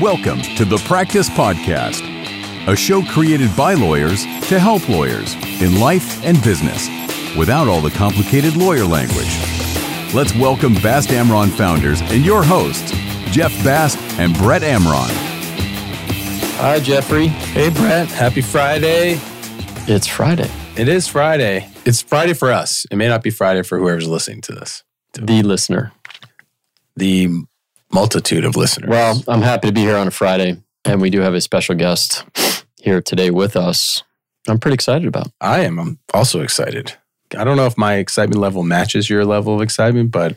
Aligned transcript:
Welcome 0.00 0.42
to 0.42 0.64
the 0.64 0.76
Practice 0.86 1.28
Podcast, 1.28 2.02
a 2.68 2.76
show 2.76 3.02
created 3.02 3.50
by 3.56 3.74
lawyers 3.74 4.22
to 4.46 4.60
help 4.60 4.88
lawyers 4.88 5.34
in 5.60 5.80
life 5.80 6.24
and 6.24 6.40
business 6.44 6.86
without 7.36 7.66
all 7.66 7.80
the 7.80 7.90
complicated 7.90 8.54
lawyer 8.54 8.84
language. 8.84 9.36
Let's 10.14 10.32
welcome 10.36 10.74
Bast 10.74 11.08
Amron 11.08 11.50
founders 11.50 12.00
and 12.00 12.24
your 12.24 12.44
hosts, 12.44 12.92
Jeff 13.32 13.50
Bast 13.64 13.98
and 14.20 14.38
Brett 14.38 14.62
Amron. 14.62 15.10
Hi, 16.58 16.78
Jeffrey. 16.78 17.26
Hey, 17.26 17.70
Brett. 17.70 18.06
Happy 18.06 18.40
Friday. 18.40 19.18
It's 19.88 20.06
Friday. 20.06 20.48
It 20.76 20.88
is 20.88 21.08
Friday. 21.08 21.68
It's 21.84 22.02
Friday 22.02 22.34
for 22.34 22.52
us. 22.52 22.86
It 22.92 22.94
may 22.94 23.08
not 23.08 23.24
be 23.24 23.30
Friday 23.30 23.62
for 23.62 23.78
whoever's 23.78 24.06
listening 24.06 24.42
to 24.42 24.52
this. 24.52 24.84
The 25.14 25.42
listener. 25.42 25.90
The 26.94 27.47
multitude 27.92 28.44
of 28.44 28.56
listeners. 28.56 28.88
Well, 28.88 29.22
I'm 29.28 29.42
happy 29.42 29.68
to 29.68 29.72
be 29.72 29.80
here 29.80 29.96
on 29.96 30.08
a 30.08 30.10
Friday, 30.10 30.62
and 30.84 31.00
we 31.00 31.10
do 31.10 31.20
have 31.20 31.34
a 31.34 31.40
special 31.40 31.74
guest 31.74 32.24
here 32.76 33.00
today 33.00 33.30
with 33.30 33.56
us. 33.56 34.02
I'm 34.48 34.58
pretty 34.58 34.74
excited 34.74 35.06
about. 35.06 35.28
I 35.40 35.60
am. 35.60 35.78
I'm 35.78 35.98
also 36.14 36.40
excited. 36.40 36.94
I 37.36 37.44
don't 37.44 37.56
know 37.56 37.66
if 37.66 37.76
my 37.76 37.94
excitement 37.94 38.40
level 38.40 38.62
matches 38.62 39.10
your 39.10 39.24
level 39.24 39.54
of 39.54 39.60
excitement, 39.60 40.10
but 40.10 40.36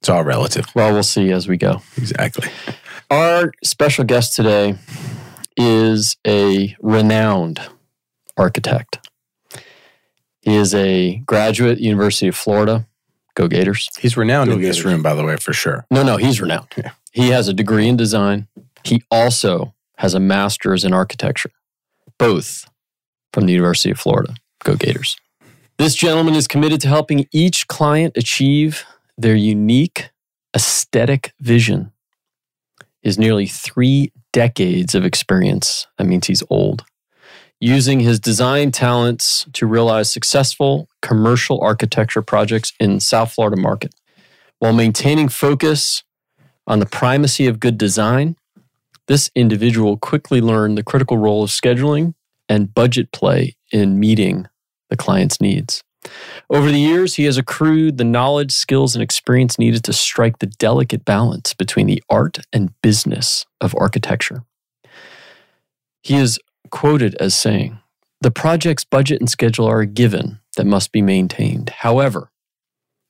it's 0.00 0.08
all 0.08 0.24
relative. 0.24 0.66
Well, 0.74 0.92
we'll 0.92 1.02
see 1.02 1.30
as 1.30 1.48
we 1.48 1.56
go. 1.56 1.82
Exactly. 1.96 2.48
Our 3.10 3.52
special 3.64 4.04
guest 4.04 4.36
today 4.36 4.76
is 5.56 6.16
a 6.26 6.76
renowned 6.80 7.60
architect. 8.36 9.08
He 10.40 10.56
is 10.56 10.74
a 10.74 11.18
graduate, 11.26 11.78
University 11.78 12.28
of 12.28 12.36
Florida. 12.36 12.86
Go 13.34 13.48
Gators. 13.48 13.88
He's 13.98 14.16
renowned 14.16 14.50
Go 14.50 14.56
in 14.56 14.62
this 14.62 14.84
room, 14.84 15.02
by 15.02 15.14
the 15.14 15.24
way, 15.24 15.36
for 15.36 15.52
sure. 15.52 15.86
No, 15.90 16.02
no, 16.02 16.16
he's 16.16 16.40
renowned. 16.40 16.68
Yeah. 16.76 16.92
He 17.12 17.30
has 17.30 17.48
a 17.48 17.54
degree 17.54 17.88
in 17.88 17.96
design. 17.96 18.48
He 18.84 19.02
also 19.10 19.74
has 19.98 20.14
a 20.14 20.20
master's 20.20 20.84
in 20.84 20.92
architecture, 20.92 21.50
both 22.18 22.68
from 23.32 23.46
the 23.46 23.52
University 23.52 23.90
of 23.90 23.98
Florida. 23.98 24.34
Go 24.64 24.76
Gators. 24.76 25.16
This 25.78 25.94
gentleman 25.94 26.34
is 26.34 26.46
committed 26.46 26.80
to 26.82 26.88
helping 26.88 27.26
each 27.32 27.66
client 27.66 28.16
achieve 28.16 28.84
their 29.16 29.34
unique 29.34 30.10
aesthetic 30.54 31.32
vision. 31.40 31.92
His 33.02 33.18
nearly 33.18 33.46
three 33.46 34.12
decades 34.32 34.94
of 34.94 35.04
experience, 35.04 35.86
that 35.98 36.06
means 36.06 36.26
he's 36.26 36.42
old, 36.50 36.84
using 37.62 38.00
his 38.00 38.18
design 38.18 38.72
talents 38.72 39.46
to 39.52 39.66
realize 39.66 40.10
successful 40.10 40.88
commercial 41.00 41.60
architecture 41.62 42.20
projects 42.20 42.72
in 42.80 42.98
South 42.98 43.32
Florida 43.32 43.56
market 43.56 43.94
while 44.62 44.72
maintaining 44.72 45.28
focus 45.28 46.04
on 46.68 46.78
the 46.78 46.86
primacy 46.86 47.48
of 47.48 47.58
good 47.58 47.76
design, 47.76 48.36
this 49.08 49.28
individual 49.34 49.96
quickly 49.96 50.40
learned 50.40 50.78
the 50.78 50.84
critical 50.84 51.18
role 51.18 51.42
of 51.42 51.50
scheduling 51.50 52.14
and 52.48 52.72
budget 52.72 53.10
play 53.10 53.56
in 53.72 53.98
meeting 53.98 54.46
the 54.88 54.96
client's 54.96 55.40
needs. 55.40 55.82
Over 56.48 56.70
the 56.70 56.78
years, 56.78 57.14
he 57.16 57.24
has 57.24 57.36
accrued 57.36 57.98
the 57.98 58.04
knowledge, 58.04 58.52
skills, 58.52 58.94
and 58.94 59.02
experience 59.02 59.58
needed 59.58 59.82
to 59.82 59.92
strike 59.92 60.38
the 60.38 60.46
delicate 60.46 61.04
balance 61.04 61.54
between 61.54 61.88
the 61.88 62.02
art 62.08 62.38
and 62.52 62.72
business 62.82 63.46
of 63.60 63.74
architecture. 63.76 64.44
He 66.02 66.16
is 66.16 66.38
quoted 66.72 67.14
as 67.20 67.36
saying, 67.36 67.78
The 68.20 68.32
project's 68.32 68.84
budget 68.84 69.20
and 69.20 69.30
schedule 69.30 69.66
are 69.66 69.82
a 69.82 69.86
given 69.86 70.40
that 70.56 70.66
must 70.66 70.90
be 70.90 71.02
maintained. 71.02 71.70
However, 71.70 72.32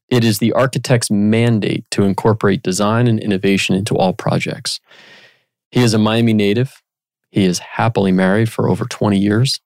it 0.09 0.25
is 0.25 0.39
the 0.39 0.53
architect's 0.53 1.11
mandate 1.11 1.87
to 1.93 2.03
incorporate 2.03 2.63
design 2.63 3.07
and 3.07 3.19
innovation 3.19 3.75
into 3.75 3.97
all 3.97 4.13
projects. 4.13 4.79
He 5.71 5.83
is 5.83 5.95
a 5.95 5.99
Miami 5.99 6.35
native. 6.35 6.83
He 7.31 7.45
is 7.47 7.61
happily 7.61 8.13
married 8.13 8.53
for 8.53 8.69
over 8.69 8.85
20 8.85 9.19
years 9.19 9.61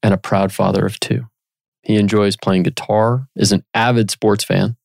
and 0.00 0.14
a 0.14 0.18
proud 0.18 0.52
father 0.52 0.86
of 0.86 1.00
two. 1.00 1.26
He 1.82 1.96
enjoys 1.96 2.36
playing 2.36 2.62
guitar, 2.62 3.26
is 3.34 3.50
an 3.50 3.64
avid 3.74 4.12
sports 4.12 4.44
fan, 4.44 4.76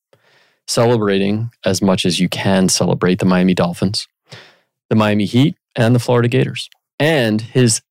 celebrating 0.67 1.51
as 1.63 1.81
much 1.81 2.05
as 2.05 2.19
you 2.19 2.29
can 2.29 2.67
celebrate 2.69 3.19
the 3.19 3.25
Miami 3.25 3.53
Dolphins, 3.53 4.07
the 4.89 4.95
Miami 4.95 5.25
Heat, 5.25 5.55
and 5.75 5.93
the 5.93 5.99
Florida 5.99 6.27
Gators. 6.27 6.69
And 6.99 7.41
his 7.41 7.81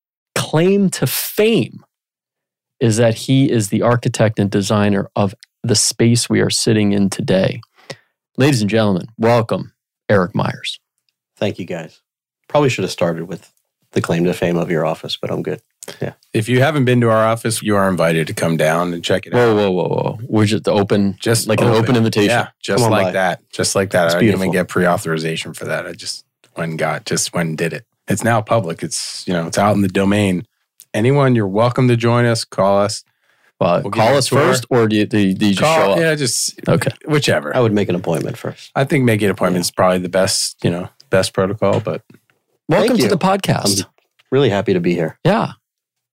claim 0.53 0.91
to 0.91 1.07
fame 1.07 1.83
is 2.79 2.99
that 2.99 3.15
he 3.15 3.51
is 3.51 3.71
the 3.71 3.81
architect 3.81 4.39
and 4.39 4.51
designer 4.51 5.09
of 5.17 5.35
the 5.63 5.75
space 5.75 6.29
we 6.29 6.43
are 6.43 6.51
sitting 6.51 6.93
in 6.93 7.09
today. 7.09 7.59
Ladies 8.37 8.61
and 8.61 8.69
gentlemen, 8.69 9.07
welcome 9.17 9.73
Erik 10.11 10.35
Myers. 10.35 10.79
Thank 11.39 11.59
you, 11.59 11.65
guys. 11.65 12.03
Probably 12.49 12.69
should 12.69 12.85
have 12.85 12.91
started 12.91 13.29
with 13.29 13.51
the 13.93 14.03
claim 14.03 14.25
to 14.25 14.35
fame 14.35 14.59
of 14.59 14.71
your 14.71 14.85
office, 14.85 15.17
but 15.17 15.31
I'm 15.31 15.43
good. 15.43 15.63
Yeah. 16.03 16.13
If 16.35 16.51
you 16.51 16.61
haven't 16.61 16.85
been 16.85 17.01
to 17.01 17.09
our 17.09 17.25
office, 17.25 17.63
you 17.63 17.75
are 17.75 17.89
invited 17.89 18.27
to 18.27 18.35
come 18.35 18.59
down 18.59 18.93
and 18.93 19.03
check 19.03 19.25
it 19.25 19.33
out. 19.33 19.39
Whoa, 19.39 19.55
whoa, 19.55 19.71
whoa, 19.71 19.89
whoa. 19.89 20.19
We're 20.29 20.45
just 20.45 20.69
open, 20.69 21.17
Just 21.19 21.49
like 21.49 21.63
an 21.63 21.69
open 21.69 21.97
invitation. 21.97 22.29
Yeah, 22.29 22.49
just 22.61 22.91
like 22.91 23.07
by. 23.07 23.13
that. 23.13 23.51
Just 23.53 23.75
like 23.75 23.93
that. 23.93 24.05
It's 24.09 24.15
I 24.17 24.21
didn't 24.21 24.35
even 24.35 24.53
get 24.53 24.69
pre-authorization 24.69 25.55
for 25.55 25.65
that. 25.65 25.87
I 25.87 25.93
just 25.93 26.27
went 26.59 26.73
and 26.73 26.79
got 26.79 27.07
just 27.07 27.33
went 27.33 27.49
and 27.49 27.57
did 27.57 27.73
it. 27.73 27.87
It's 28.13 28.25
now 28.25 28.41
public. 28.43 28.83
It's 28.83 29.27
you 29.27 29.33
know 29.33 29.47
it's 29.47 29.59
out 29.59 29.75
in 29.75 29.83
the 29.83 29.89
domain. 29.89 30.47
Anyone, 30.95 31.35
you're 31.35 31.49
welcome 31.49 31.89
to 31.89 31.97
join 31.97 32.25
us. 32.27 32.45
Call 32.45 32.79
us. 32.81 33.03
Well, 33.61 33.81
We'll 33.83 33.93
call 33.93 34.17
us 34.17 34.27
first, 34.29 34.67
or 34.71 34.89
do 34.89 34.97
you, 34.97 35.07
do 35.07 35.19
you, 35.19 35.35
do 35.35 35.47
you 35.47 35.53
just 35.53 35.63
Call, 35.63 35.77
show 35.77 35.93
up? 35.93 35.99
Yeah, 35.99 36.15
just 36.17 36.61
Okay. 36.69 36.91
whichever. 37.07 37.55
I 37.57 37.61
would 37.61 37.73
make 37.73 37.89
an 37.89 37.95
appointment 37.95 38.37
first. 38.37 38.73
I 38.75 38.83
think 38.85 39.05
making 39.05 39.31
appointments 39.31 39.69
is 39.69 39.71
probably 39.71 39.99
the 39.99 40.09
best, 40.09 40.57
you 40.65 40.71
know, 40.71 40.89
best 41.11 41.33
protocol. 41.33 41.79
But 41.81 42.03
Welcome 42.69 42.99
to 42.99 43.07
the 43.09 43.17
podcast. 43.17 43.85
I'm 43.85 43.91
really 44.33 44.51
happy 44.51 44.73
to 44.75 44.81
be 44.81 44.95
here. 44.95 45.17
yeah. 45.25 45.53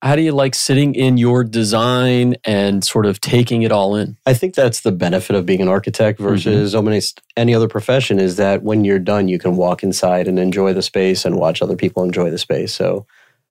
How 0.01 0.15
do 0.15 0.21
you 0.21 0.31
like 0.31 0.55
sitting 0.55 0.95
in 0.95 1.17
your 1.17 1.43
design 1.43 2.35
and 2.45 2.83
sort 2.83 3.05
of 3.05 3.19
taking 3.19 3.63
it 3.63 3.71
all 3.71 3.95
in? 3.95 4.17
I 4.25 4.33
think 4.33 4.55
that's 4.55 4.81
the 4.81 4.93
benefit 4.93 5.35
of 5.35 5.45
being 5.45 5.61
an 5.61 5.67
architect 5.67 6.19
mm-hmm. 6.19 6.29
versus 6.29 6.71
so 6.71 6.81
many, 6.81 7.01
any 7.35 7.53
other 7.53 7.67
profession 7.67 8.19
is 8.19 8.37
that 8.37 8.63
when 8.63 8.85
you're 8.85 8.99
done, 8.99 9.27
you 9.27 9.39
can 9.39 9.57
walk 9.57 9.83
inside 9.83 10.27
and 10.27 10.39
enjoy 10.39 10.73
the 10.73 10.81
space 10.81 11.25
and 11.25 11.35
watch 11.37 11.61
other 11.61 11.75
people 11.75 12.03
enjoy 12.03 12.29
the 12.29 12.37
space. 12.37 12.73
So 12.73 13.05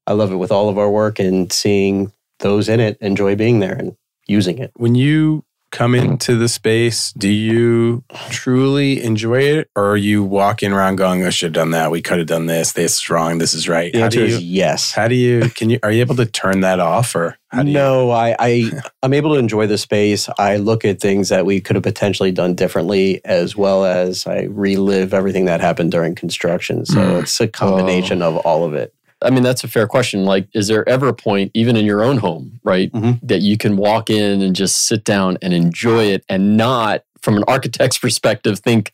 I 0.07 0.15
love 0.15 0.33
it 0.33 0.37
with 0.37 0.51
all 0.51 0.71
of 0.71 0.79
our 0.79 0.91
work 0.91 1.19
and 1.19 1.53
seeing 1.53 2.13
those 2.39 2.69
in 2.69 2.81
it 2.81 2.97
enjoy 3.01 3.37
being 3.37 3.59
there 3.59 3.75
and 3.75 3.97
using 4.27 4.59
it. 4.59 4.71
when 4.77 4.95
you 4.95 5.45
come 5.71 5.95
into 5.95 6.37
the 6.37 6.49
space, 6.49 7.13
do 7.13 7.29
you 7.29 8.03
truly 8.31 9.03
enjoy 9.03 9.41
it, 9.41 9.71
or 9.77 9.91
are 9.93 9.97
you 9.97 10.23
walking 10.23 10.73
around 10.73 10.97
going, 10.97 11.25
"I 11.25 11.31
should 11.31 11.47
have 11.47 11.53
done 11.65 11.71
that. 11.73 11.91
We 11.91 12.01
could 12.03 12.19
have 12.19 12.27
done 12.27 12.47
this. 12.47 12.73
This 12.73 12.97
is 12.97 13.11
wrong. 13.11 13.39
This 13.39 13.55
is 13.55 13.69
right." 13.69 13.93
The 13.93 13.99
How 14.01 14.05
answer 14.07 14.21
do 14.21 14.25
is 14.27 14.43
yes. 14.43 14.93
How 14.93 15.09
do 15.09 15.15
you? 15.15 15.51
Can 15.51 15.71
you? 15.71 15.79
Are 15.83 15.91
you 15.93 16.01
able 16.01 16.17
to 16.17 16.27
turn 16.27 16.61
that 16.61 16.81
off, 16.81 17.15
or 17.15 17.37
how 17.49 17.63
do 17.63 17.69
you? 17.69 17.75
no, 17.75 18.11
I, 18.11 18.35
I 18.39 18.71
I'm 19.03 19.13
able 19.15 19.35
to 19.35 19.39
enjoy 19.39 19.67
the 19.67 19.79
space. 19.79 20.29
I 20.39 20.57
look 20.57 20.85
at 20.85 21.01
things 21.01 21.29
that 21.29 21.45
we 21.47 21.61
could 21.61 21.77
have 21.77 21.83
potentially 21.83 22.33
done 22.33 22.55
differently, 22.55 23.21
as 23.25 23.57
well 23.57 23.85
as 23.85 24.27
I 24.27 24.43
relive 24.51 25.13
everything 25.15 25.45
that 25.47 25.61
happened 25.61 25.93
during 25.93 26.15
construction. 26.15 26.85
So 26.87 26.99
Mm. 26.99 27.23
it's 27.23 27.41
a 27.41 27.49
combination 27.49 28.23
of 28.23 28.37
all 28.39 28.65
of 28.65 28.75
it. 28.75 28.93
I 29.23 29.31
mean, 29.31 29.43
that's 29.43 29.65
a 29.65 29.69
fair 29.69 29.87
question. 29.87 30.25
Like, 30.25 30.49
is 30.55 30.69
there 30.69 30.89
ever 30.89 31.09
a 31.09 31.15
point, 31.15 31.51
even 31.55 31.77
in 31.77 31.85
your 31.85 32.03
own 32.03 32.19
home, 32.19 32.61
right, 32.63 32.93
Mhm. 32.93 33.19
that 33.23 33.41
you 33.43 33.57
can 33.59 33.77
walk 33.77 34.11
in 34.11 34.43
and 34.43 34.55
just 34.55 34.87
sit 34.87 35.05
down 35.05 35.39
and 35.43 35.53
enjoy 35.53 36.05
it 36.05 36.25
and 36.29 36.57
not, 36.57 37.03
from 37.21 37.37
an 37.37 37.45
architect's 37.49 37.99
perspective, 38.07 38.61
think, 38.61 38.93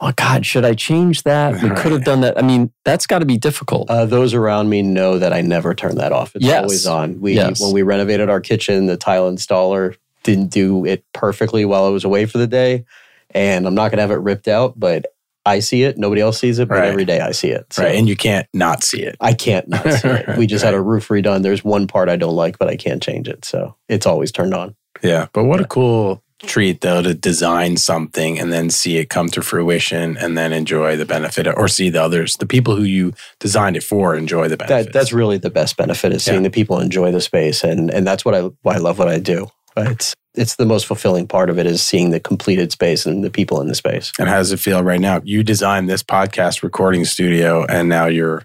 oh, 0.00 0.12
God, 0.16 0.46
should 0.46 0.64
I 0.64 0.74
change 0.74 1.24
that? 1.24 1.60
We 1.62 1.70
could 1.70 1.92
have 1.92 2.04
done 2.04 2.20
that. 2.20 2.38
I 2.38 2.42
mean, 2.42 2.70
that's 2.84 3.06
got 3.06 3.18
to 3.20 3.24
be 3.26 3.36
difficult. 3.36 3.90
Uh, 3.90 4.04
those 4.04 4.32
around 4.34 4.68
me 4.68 4.82
know 4.82 5.18
that 5.18 5.32
I 5.32 5.40
never 5.40 5.74
turn 5.74 5.96
that 5.96 6.12
off. 6.12 6.34
It's 6.36 6.44
Yes. 6.44 6.62
always 6.62 6.86
on. 6.86 7.20
We 7.20 7.34
Yes. 7.34 7.60
when 7.60 7.72
we 7.72 7.82
renovated 7.82 8.28
our 8.28 8.40
kitchen, 8.40 8.86
the 8.86 8.96
tile 8.96 9.30
installer 9.30 9.96
didn't 10.24 10.50
do 10.50 10.84
it 10.84 11.04
perfectly 11.12 11.64
while 11.64 11.84
I 11.84 11.88
was 11.88 12.04
away 12.04 12.26
for 12.26 12.38
the 12.38 12.46
day, 12.46 12.84
and 13.32 13.66
I'm 13.66 13.74
not 13.74 13.90
going 13.90 13.98
to 13.98 14.02
have 14.02 14.10
it 14.12 14.20
ripped 14.20 14.46
out, 14.48 14.78
but 14.78 15.06
I 15.44 15.58
see 15.60 15.82
it. 15.82 15.98
Nobody 15.98 16.20
else 16.20 16.38
sees 16.38 16.58
it, 16.58 16.68
but 16.68 16.76
Right. 16.78 16.88
every 16.88 17.04
day 17.04 17.20
I 17.20 17.32
see 17.32 17.48
it. 17.48 17.66
So 17.72 17.82
Right, 17.82 17.96
and 17.96 18.08
you 18.08 18.16
can't 18.16 18.46
not 18.54 18.82
see 18.84 19.02
it. 19.02 19.16
I 19.20 19.32
can't 19.34 19.68
not 19.68 19.82
see 19.92 20.08
it. 20.08 20.26
We 20.38 20.46
just 20.46 20.64
had 20.64 20.74
a 20.74 20.80
roof 20.80 21.08
redone. 21.08 21.42
There's 21.42 21.64
one 21.64 21.86
part 21.86 22.08
I 22.08 22.16
don't 22.16 22.36
like, 22.36 22.58
but 22.58 22.68
I 22.68 22.76
can't 22.76 23.02
change 23.02 23.28
it. 23.28 23.44
So 23.44 23.74
it's 23.88 24.06
always 24.06 24.30
turned 24.32 24.54
on. 24.54 24.74
Yeah, 25.02 25.26
but 25.32 25.44
what 25.44 25.60
a 25.60 25.64
cool 25.64 26.22
treat 26.44 26.80
though 26.80 27.00
to 27.02 27.14
design 27.14 27.76
something 27.76 28.36
and 28.38 28.52
then 28.52 28.68
see 28.68 28.96
it 28.98 29.08
come 29.08 29.28
to 29.28 29.40
fruition 29.42 30.16
and 30.16 30.36
then 30.36 30.52
enjoy 30.52 30.96
the 30.96 31.04
benefit 31.06 31.46
or 31.46 31.68
see 31.68 31.88
the 31.88 32.02
others 32.02 32.36
the 32.38 32.46
people 32.46 32.74
who 32.74 32.82
you 32.82 33.12
designed 33.38 33.76
it 33.76 33.82
for 33.84 34.16
enjoy 34.16 34.48
the 34.48 34.56
benefit 34.56 34.86
That 34.86 34.92
that's 34.92 35.12
really 35.12 35.38
the 35.38 35.50
best 35.50 35.76
benefit 35.76 36.12
is 36.12 36.24
seeing 36.24 36.38
Yeah. 36.38 36.48
the 36.48 36.50
people 36.50 36.80
enjoy 36.80 37.12
the 37.12 37.20
space, 37.20 37.62
and 37.62 37.90
and 37.92 38.04
that's 38.04 38.24
what 38.24 38.34
I 38.34 38.40
why 38.62 38.74
I 38.74 38.78
love 38.78 38.98
what 38.98 39.06
I 39.08 39.20
do. 39.20 39.46
It's 39.76 40.14
it's 40.34 40.56
the 40.56 40.66
most 40.66 40.86
fulfilling 40.86 41.26
part 41.26 41.50
of 41.50 41.58
it 41.58 41.66
is 41.66 41.82
seeing 41.82 42.10
the 42.10 42.20
completed 42.20 42.72
space 42.72 43.04
and 43.06 43.22
the 43.22 43.30
people 43.30 43.60
in 43.60 43.68
the 43.68 43.74
space. 43.74 44.12
and 44.18 44.28
how 44.28 44.36
does 44.36 44.52
it 44.52 44.60
feel 44.60 44.82
right 44.82 45.00
now 45.00 45.20
you 45.24 45.42
designed 45.42 45.88
this 45.88 46.02
podcast 46.02 46.62
recording 46.62 47.04
studio 47.04 47.64
and 47.66 47.88
now 47.88 48.06
you're 48.06 48.42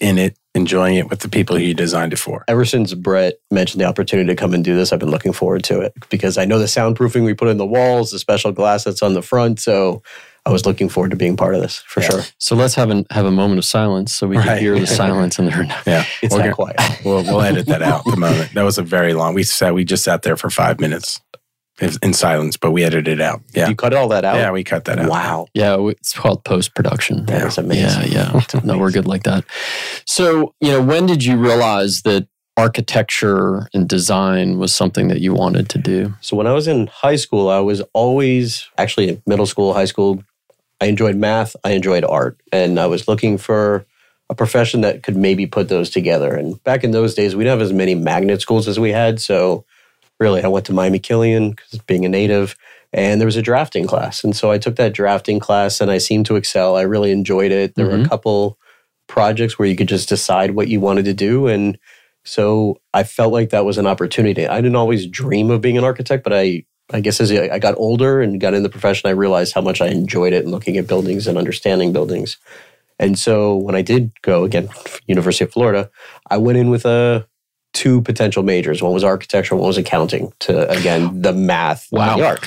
in 0.00 0.18
it 0.18 0.36
enjoying 0.56 0.94
it 0.96 1.10
with 1.10 1.20
the 1.20 1.28
people 1.28 1.58
you 1.58 1.74
designed 1.74 2.12
it 2.12 2.18
for 2.18 2.44
Ever 2.48 2.64
since 2.64 2.94
Brett 2.94 3.34
mentioned 3.50 3.80
the 3.80 3.86
opportunity 3.86 4.28
to 4.28 4.36
come 4.36 4.54
and 4.54 4.64
do 4.64 4.76
this, 4.76 4.92
I've 4.92 5.00
been 5.00 5.10
looking 5.10 5.32
forward 5.32 5.64
to 5.64 5.80
it 5.80 5.92
because 6.10 6.38
I 6.38 6.44
know 6.44 6.58
the 6.58 6.66
soundproofing 6.66 7.24
we 7.24 7.34
put 7.34 7.48
in 7.48 7.56
the 7.56 7.66
walls, 7.66 8.10
the 8.12 8.18
special 8.20 8.52
glass 8.52 8.84
that's 8.84 9.02
on 9.02 9.14
the 9.14 9.22
front. 9.22 9.58
So 9.60 10.02
I 10.46 10.50
was 10.50 10.66
looking 10.66 10.88
forward 10.90 11.10
to 11.10 11.16
being 11.16 11.36
part 11.36 11.54
of 11.54 11.62
this 11.62 11.78
for 11.86 12.00
Yeah. 12.02 12.08
sure. 12.10 12.22
So 12.38 12.54
let's 12.54 12.74
have 12.74 12.90
an 12.90 13.06
have 13.10 13.24
a 13.26 13.30
moment 13.30 13.58
of 13.58 13.64
silence 13.64 14.14
so 14.14 14.26
we 14.26 14.36
can 14.36 14.58
hear 14.58 14.78
the 14.78 14.86
silence 15.04 15.38
in 15.38 15.46
there. 15.46 15.64
Yeah. 15.86 16.04
It's 16.22 16.32
We're 16.34 16.42
that 16.42 16.56
gonna- 16.56 16.74
quiet. 16.74 16.80
We'll, 17.04 17.22
we'll 17.24 17.40
edit 17.42 17.66
that 17.66 17.82
out 17.82 18.04
the 18.04 18.16
moment. 18.16 18.52
That 18.54 18.62
was 18.62 18.78
a 18.78 18.82
very 18.82 19.14
long. 19.14 19.34
We 19.34 19.42
sat. 19.42 19.74
We 19.74 19.84
just 19.84 20.04
sat 20.04 20.22
there 20.22 20.36
for 20.36 20.50
five 20.50 20.80
minutes 20.80 21.20
in 21.80 21.90
in 22.02 22.12
silence, 22.12 22.56
but 22.58 22.70
we 22.72 22.84
edited 22.84 23.08
it 23.18 23.20
out. 23.20 23.40
Yeah. 23.54 23.68
You 23.68 23.74
cut 23.74 23.94
all 23.94 24.08
that 24.08 24.24
out. 24.24 24.36
Yeah, 24.36 24.50
we 24.52 24.64
cut 24.64 24.84
that 24.84 24.98
out. 24.98 25.08
Wow, 25.10 25.46
Yeah, 25.54 25.76
it's 25.88 26.12
called 26.12 26.44
post 26.44 26.74
production. 26.74 27.24
that 27.26 27.46
is 27.46 27.58
amazing. 27.58 28.12
Yeah, 28.12 28.40
yeah. 28.54 28.60
no, 28.64 28.78
we're 28.78 28.92
good 28.92 29.06
like 29.06 29.22
that. 29.24 29.44
So, 30.06 30.54
you 30.60 30.70
know, 30.72 30.82
when 30.82 31.06
did 31.06 31.24
you 31.24 31.36
realize 31.36 32.02
that 32.02 32.28
architecture 32.56 33.66
and 33.74 33.88
design 33.88 34.58
was 34.58 34.74
something 34.74 35.08
that 35.08 35.20
you 35.20 35.32
wanted 35.34 35.68
to 35.70 35.78
do? 35.78 36.14
So 36.20 36.36
when 36.36 36.46
I 36.46 36.52
was 36.52 36.66
in 36.68 36.86
high 36.88 37.16
school, 37.16 37.48
I 37.48 37.60
was 37.60 37.82
always 37.92 38.68
actually 38.78 39.08
in 39.08 39.22
middle 39.26 39.46
school, 39.46 39.72
high 39.74 39.86
school. 39.86 40.22
I 40.80 40.86
enjoyed 40.86 41.16
math. 41.16 41.56
I 41.64 41.72
enjoyed 41.72 42.04
art, 42.04 42.40
and 42.52 42.78
I 42.78 42.86
was 42.86 43.08
looking 43.08 43.38
for 43.38 43.86
a 44.30 44.34
profession 44.34 44.80
that 44.80 45.02
could 45.02 45.16
maybe 45.16 45.46
put 45.46 45.68
those 45.68 45.90
together. 45.90 46.34
And 46.34 46.62
back 46.64 46.82
in 46.82 46.90
those 46.90 47.14
days, 47.14 47.36
we 47.36 47.44
didn't 47.44 47.58
have 47.58 47.66
as 47.66 47.72
many 47.72 47.94
magnet 47.94 48.40
schools 48.40 48.66
as 48.66 48.80
we 48.80 48.90
had. 48.90 49.20
So 49.20 49.64
really, 50.18 50.42
I 50.42 50.48
went 50.48 50.66
to 50.66 50.72
Miami 50.72 50.98
Killian 50.98 51.50
because 51.50 51.78
being 51.80 52.04
a 52.04 52.08
native, 52.08 52.56
and 52.92 53.20
there 53.20 53.26
was 53.26 53.36
a 53.36 53.42
drafting 53.42 53.86
class, 53.86 54.24
and 54.24 54.34
so 54.36 54.50
I 54.50 54.58
took 54.58 54.76
that 54.76 54.94
drafting 54.94 55.40
class, 55.40 55.80
and 55.80 55.90
I 55.90 55.98
seemed 55.98 56.26
to 56.26 56.36
excel. 56.36 56.76
I 56.76 56.82
really 56.82 57.10
enjoyed 57.10 57.52
it. 57.52 57.74
There 57.74 57.86
were 57.86 57.92
a 57.92 57.98
mm-hmm. 57.98 58.08
couple 58.08 58.58
projects 59.06 59.58
where 59.58 59.68
you 59.68 59.76
could 59.76 59.88
just 59.88 60.08
decide 60.08 60.52
what 60.52 60.68
you 60.68 60.80
wanted 60.80 61.04
to 61.06 61.14
do, 61.14 61.46
and 61.46 61.78
so 62.24 62.80
I 62.94 63.02
felt 63.02 63.32
like 63.32 63.50
that 63.50 63.64
was 63.64 63.78
an 63.78 63.86
opportunity. 63.86 64.46
I 64.46 64.56
didn't 64.56 64.76
always 64.76 65.06
dream 65.06 65.50
of 65.50 65.60
being 65.60 65.76
an 65.76 65.84
architect, 65.84 66.24
but 66.24 66.32
I, 66.32 66.64
I 66.92 67.00
guess 67.00 67.20
as 67.20 67.32
I 67.32 67.58
got 67.58 67.74
older 67.78 68.20
and 68.20 68.40
got 68.40 68.54
in 68.54 68.62
the 68.62 68.68
profession, 68.68 69.08
I 69.08 69.12
realized 69.12 69.54
how 69.54 69.60
much 69.62 69.80
I 69.80 69.86
enjoyed 69.88 70.32
it 70.32 70.42
and 70.44 70.50
looking 70.52 70.76
at 70.76 70.86
buildings 70.86 71.26
and 71.26 71.38
understanding 71.38 71.92
buildings. 71.92 72.36
And 72.98 73.18
so 73.18 73.56
when 73.56 73.74
I 73.74 73.82
did 73.82 74.12
go 74.22 74.44
again, 74.44 74.68
University 75.06 75.44
of 75.44 75.52
Florida, 75.52 75.90
I 76.30 76.36
went 76.36 76.58
in 76.58 76.70
with 76.70 76.84
a 76.84 77.26
two 77.72 78.02
potential 78.02 78.42
majors. 78.42 78.82
One 78.82 78.92
was 78.92 79.02
architecture, 79.02 79.56
one 79.56 79.66
was 79.66 79.78
accounting. 79.78 80.32
To 80.40 80.68
again 80.70 81.22
the 81.22 81.32
math, 81.32 81.88
and 81.90 81.98
Wow. 81.98 82.16
the 82.18 82.26
art. 82.26 82.46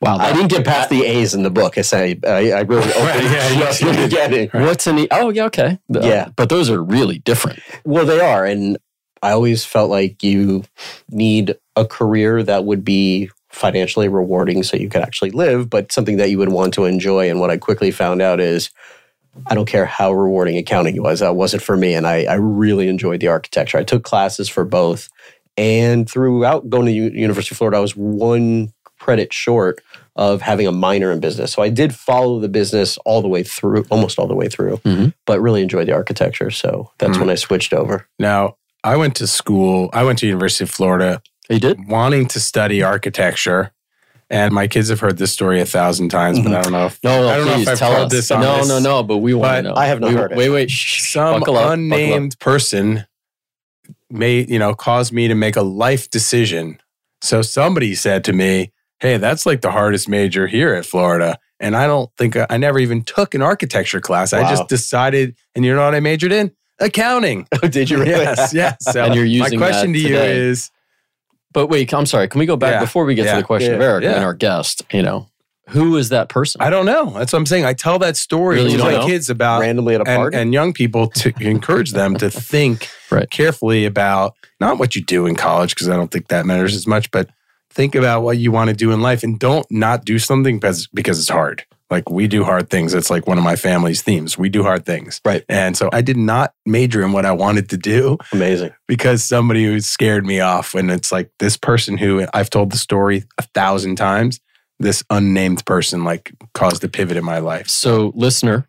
Wow. 0.00 0.16
I 0.18 0.32
didn't 0.32 0.50
get 0.50 0.64
past 0.64 0.90
the 0.90 1.04
A's 1.04 1.34
in 1.34 1.42
the 1.42 1.50
book. 1.50 1.76
I 1.76 1.82
say 1.82 2.18
I, 2.26 2.52
I 2.52 2.60
really 2.60 2.92
opened 2.94 3.24
yeah, 3.24 3.48
you 3.50 3.58
just 3.60 3.82
in 3.82 3.88
the 3.94 4.02
beginning. 4.08 4.48
What's 4.52 4.86
an 4.86 4.98
e- 5.00 5.08
Oh, 5.10 5.28
yeah, 5.30 5.44
okay. 5.46 5.78
The- 5.88 6.00
Yeah. 6.02 6.28
But 6.36 6.48
those 6.48 6.70
are 6.70 6.82
really 6.82 7.18
different. 7.18 7.58
Well, 7.84 8.06
they 8.06 8.20
are. 8.20 8.44
And 8.44 8.78
I 9.22 9.32
always 9.32 9.64
felt 9.64 9.90
like 9.90 10.22
you 10.22 10.64
need 11.10 11.56
a 11.76 11.84
career 11.84 12.42
that 12.44 12.64
would 12.64 12.84
be 12.84 13.30
financially 13.50 14.08
rewarding 14.08 14.62
so 14.62 14.76
you 14.76 14.88
could 14.88 15.02
actually 15.02 15.30
live, 15.30 15.70
but 15.70 15.90
something 15.92 16.16
that 16.18 16.30
you 16.30 16.38
would 16.38 16.50
want 16.52 16.74
to 16.74 16.84
enjoy. 16.84 17.28
And 17.30 17.40
what 17.40 17.50
I 17.50 17.56
quickly 17.56 17.90
found 17.90 18.20
out 18.22 18.40
is 18.40 18.70
I 19.46 19.54
don't 19.54 19.68
care 19.68 19.86
how 19.86 20.12
rewarding 20.12 20.56
accounting 20.58 21.00
was, 21.02 21.20
that 21.20 21.36
wasn't 21.36 21.62
for 21.62 21.76
me. 21.76 21.94
And 21.94 22.06
I, 22.06 22.24
I 22.24 22.34
really 22.34 22.88
enjoyed 22.88 23.20
the 23.20 23.28
architecture. 23.28 23.78
I 23.78 23.84
took 23.84 24.02
classes 24.04 24.48
for 24.48 24.64
both. 24.64 25.08
And 25.56 26.08
throughout 26.08 26.68
going 26.70 26.86
to 26.86 26.92
U- 26.92 27.10
University 27.12 27.52
of 27.54 27.58
Florida, 27.58 27.78
I 27.78 27.80
was 27.80 27.96
one 27.96 28.72
credit 28.98 29.32
short 29.32 29.80
of 30.16 30.42
having 30.42 30.66
a 30.66 30.72
minor 30.72 31.12
in 31.12 31.20
business. 31.20 31.52
So 31.52 31.62
I 31.62 31.68
did 31.68 31.94
follow 31.94 32.40
the 32.40 32.48
business 32.48 32.98
all 33.04 33.22
the 33.22 33.28
way 33.28 33.44
through, 33.44 33.84
almost 33.90 34.18
all 34.18 34.26
the 34.26 34.34
way 34.34 34.48
through, 34.48 34.78
Mhm. 34.78 35.14
but 35.24 35.40
really 35.40 35.62
enjoyed 35.62 35.86
the 35.86 35.92
architecture. 35.92 36.50
So 36.50 36.90
that's 36.98 37.16
Mhm. 37.16 37.20
when 37.20 37.30
I 37.30 37.34
switched 37.36 37.72
over. 37.72 38.06
Now, 38.18 38.56
I 38.82 38.96
went 38.96 39.14
to 39.16 39.26
school. 39.28 39.88
I 39.92 40.02
went 40.04 40.18
to 40.20 40.26
University 40.26 40.64
of 40.64 40.70
Florida 40.70 41.22
You 41.48 41.58
did? 41.58 41.88
wanting 41.88 42.26
to 42.28 42.40
study 42.40 42.82
architecture. 42.82 43.72
And 44.30 44.52
my 44.52 44.68
kids 44.68 44.90
have 44.90 45.00
heard 45.00 45.16
this 45.16 45.32
story 45.32 45.58
a 45.58 45.64
thousand 45.64 46.10
times, 46.10 46.38
but 46.38 46.48
I 46.52 46.56
mm-hmm. 46.56 46.62
don't 46.64 46.72
know 46.72 46.86
if 46.86 47.02
No, 47.02 47.22
no, 47.22 47.28
I 47.28 47.36
don't 47.38 47.46
know 47.46 47.58
if 47.60 47.68
I've 47.68 47.78
tell 47.78 47.94
told 47.94 48.06
us. 48.06 48.12
this 48.12 48.30
on 48.30 48.42
no, 48.42 48.58
this. 48.58 48.68
no, 48.68 48.78
no, 48.78 49.02
but 49.02 49.18
we 49.18 49.32
want 49.32 49.56
to 49.56 49.62
know. 49.70 49.74
I 49.74 49.86
have 49.86 50.00
not 50.00 50.10
We- 50.10 50.16
heard 50.16 50.32
it. 50.32 50.36
Wait, 50.36 50.50
wait. 50.50 50.70
Shh, 50.70 51.10
some 51.10 51.42
up, 51.42 51.48
unnamed 51.48 52.38
person 52.38 53.06
made 54.10 54.48
you 54.50 54.58
know 54.58 54.74
caused 54.74 55.12
me 55.12 55.28
to 55.28 55.34
make 55.34 55.56
a 55.56 55.62
life 55.62 56.10
decision. 56.10 56.78
So 57.22 57.40
somebody 57.42 57.94
said 57.94 58.22
to 58.24 58.32
me, 58.32 58.72
"Hey, 59.00 59.16
that's 59.16 59.46
like 59.46 59.62
the 59.62 59.70
hardest 59.70 60.08
major 60.08 60.46
here 60.46 60.74
at 60.74 60.84
Florida." 60.84 61.38
And 61.60 61.74
I 61.74 61.86
don't 61.86 62.10
think 62.16 62.36
I, 62.36 62.46
I 62.50 62.56
never 62.58 62.78
even 62.78 63.02
took 63.02 63.34
an 63.34 63.42
architecture 63.42 64.00
class. 64.00 64.32
I 64.32 64.48
just 64.48 64.68
decided, 64.68 65.36
and 65.54 65.64
you 65.64 65.74
know 65.74 65.84
what 65.84 65.94
I 65.94 66.00
majored 66.00 66.32
in? 66.32 66.52
Accounting. 66.78 67.48
Oh, 67.62 67.66
did 67.66 67.90
you 67.90 67.98
really? 67.98 68.10
yes, 68.10 68.54
yes. 68.54 68.76
So 68.92 69.04
And 69.04 69.14
you're 69.14 69.24
using 69.24 69.58
my 69.58 69.66
question 69.66 69.92
that 69.92 69.98
to 69.98 70.08
you 70.08 70.16
is, 70.16 70.70
But 71.58 71.66
wait, 71.70 71.92
I'm 71.92 72.06
sorry. 72.06 72.28
Can 72.28 72.38
we 72.38 72.46
go 72.46 72.54
back 72.56 72.74
Yeah. 72.74 72.80
before 72.80 73.04
we 73.04 73.16
get 73.16 73.24
Yeah. 73.24 73.32
to 73.34 73.40
the 73.40 73.42
question 73.46 73.74
of 73.74 73.80
Yeah. 73.80 73.86
Erik 73.88 74.04
Yeah. 74.04 74.12
and 74.14 74.24
our 74.24 74.32
guest? 74.32 74.82
You 74.92 75.02
know, 75.02 75.26
who 75.70 75.96
is 75.96 76.10
that 76.10 76.28
person? 76.28 76.60
I 76.62 76.70
don't 76.70 76.86
know. 76.86 77.06
That's 77.18 77.32
what 77.32 77.40
I'm 77.40 77.46
saying. 77.46 77.64
I 77.64 77.72
tell 77.72 77.98
that 77.98 78.16
story 78.16 78.58
Really, 78.58 78.76
to 78.76 78.84
my 78.84 78.92
know? 78.92 79.06
kids 79.06 79.28
about 79.28 79.60
Randomly 79.62 79.96
at 79.96 80.02
a 80.02 80.08
and, 80.08 80.16
party? 80.16 80.36
and 80.36 80.52
young 80.54 80.72
people 80.72 81.08
to 81.16 81.32
encourage 81.40 81.90
them 81.94 82.14
to 82.18 82.30
think 82.30 82.88
Right. 83.10 83.28
carefully 83.28 83.86
about 83.86 84.34
not 84.60 84.78
what 84.78 84.94
you 84.94 85.02
do 85.02 85.26
in 85.26 85.34
college 85.34 85.74
because 85.74 85.88
I 85.88 85.96
don't 85.96 86.12
think 86.12 86.28
that 86.28 86.46
matters 86.46 86.76
as 86.76 86.86
much, 86.86 87.10
but 87.10 87.28
think 87.72 87.96
about 87.96 88.22
what 88.22 88.38
you 88.38 88.52
want 88.52 88.68
to 88.70 88.76
do 88.76 88.92
in 88.92 89.00
life 89.00 89.24
and 89.24 89.36
don't 89.36 89.66
not 89.68 90.04
do 90.04 90.20
something 90.20 90.60
because 90.60 90.86
because 90.94 91.18
it's 91.18 91.28
hard. 91.28 91.64
Like 91.90 92.10
we 92.10 92.26
do 92.26 92.44
hard 92.44 92.68
things. 92.68 92.92
It's 92.92 93.08
like 93.10 93.26
one 93.26 93.38
of 93.38 93.44
my 93.44 93.56
family's 93.56 94.02
themes. 94.02 94.36
We 94.36 94.48
do 94.50 94.62
hard 94.62 94.84
things. 94.84 95.20
Right. 95.24 95.44
And 95.48 95.76
so 95.76 95.88
I 95.92 96.02
did 96.02 96.16
not 96.18 96.52
major 96.66 97.02
in 97.02 97.12
what 97.12 97.24
I 97.24 97.32
wanted 97.32 97.70
to 97.70 97.76
do 97.78 98.18
Amazing. 98.32 98.72
because 98.86 99.24
somebody 99.24 99.64
who 99.64 99.80
scared 99.80 100.26
me 100.26 100.40
off. 100.40 100.74
And 100.74 100.90
it's 100.90 101.10
like 101.10 101.30
this 101.38 101.56
person 101.56 101.96
who 101.96 102.26
I've 102.34 102.50
told 102.50 102.72
the 102.72 102.78
story 102.78 103.24
a 103.38 103.42
thousand 103.42 103.96
times, 103.96 104.38
this 104.78 105.02
unnamed 105.08 105.64
person 105.64 106.04
like 106.04 106.32
caused 106.52 106.84
a 106.84 106.88
pivot 106.88 107.16
in 107.16 107.24
my 107.24 107.38
life. 107.38 107.68
So, 107.68 108.12
listener, 108.14 108.68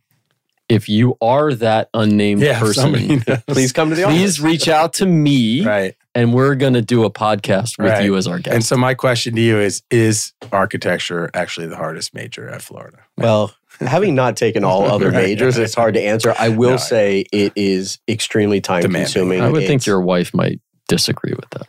if 0.70 0.88
you 0.88 1.18
are 1.20 1.54
that 1.56 1.90
unnamed 1.94 2.42
Yeah, 2.42 2.60
person. 2.62 3.22
Please 3.48 3.74
come 3.74 3.90
to 3.90 3.96
the 3.96 4.04
office. 4.06 4.18
please 4.18 4.40
reach 4.42 4.68
out 4.70 4.94
to 4.94 5.06
me 5.06 5.66
Right. 5.66 5.96
And 6.20 6.34
we're 6.34 6.56
going 6.56 6.74
to 6.74 6.82
do 6.82 7.06
a 7.06 7.10
podcast 7.12 7.78
with 7.78 7.92
Right. 7.92 8.04
you 8.04 8.16
as 8.18 8.28
our 8.28 8.40
guest. 8.40 8.54
And 8.54 8.64
so 8.64 8.76
my 8.76 8.94
question 8.94 9.36
to 9.36 9.42
you 9.42 9.58
is 9.60 9.82
is 9.90 10.34
architecture 10.52 11.30
actually 11.34 11.68
the 11.68 11.76
hardest 11.78 12.14
major 12.14 12.50
at 12.50 12.62
Florida? 12.62 12.98
Well, 13.18 13.54
having 13.80 14.16
not 14.16 14.36
taken 14.36 14.64
all 14.64 14.84
other 14.92 15.12
majors, 15.12 15.58
it's 15.58 15.74
hard 15.76 15.94
to 15.94 16.02
answer. 16.02 16.34
I 16.38 16.50
will 16.50 16.70
No, 16.72 16.76
I- 16.76 16.78
say 16.78 17.26
it 17.32 17.54
is 17.56 18.00
extremely 18.08 18.60
time 18.62 18.82
Demanding. 18.82 19.06
consuming. 19.06 19.42
I 19.42 19.50
would 19.50 19.66
think 19.66 19.86
your 19.86 20.02
wife 20.02 20.34
might 20.34 20.60
disagree 20.88 21.34
with 21.34 21.50
that. 21.52 21.68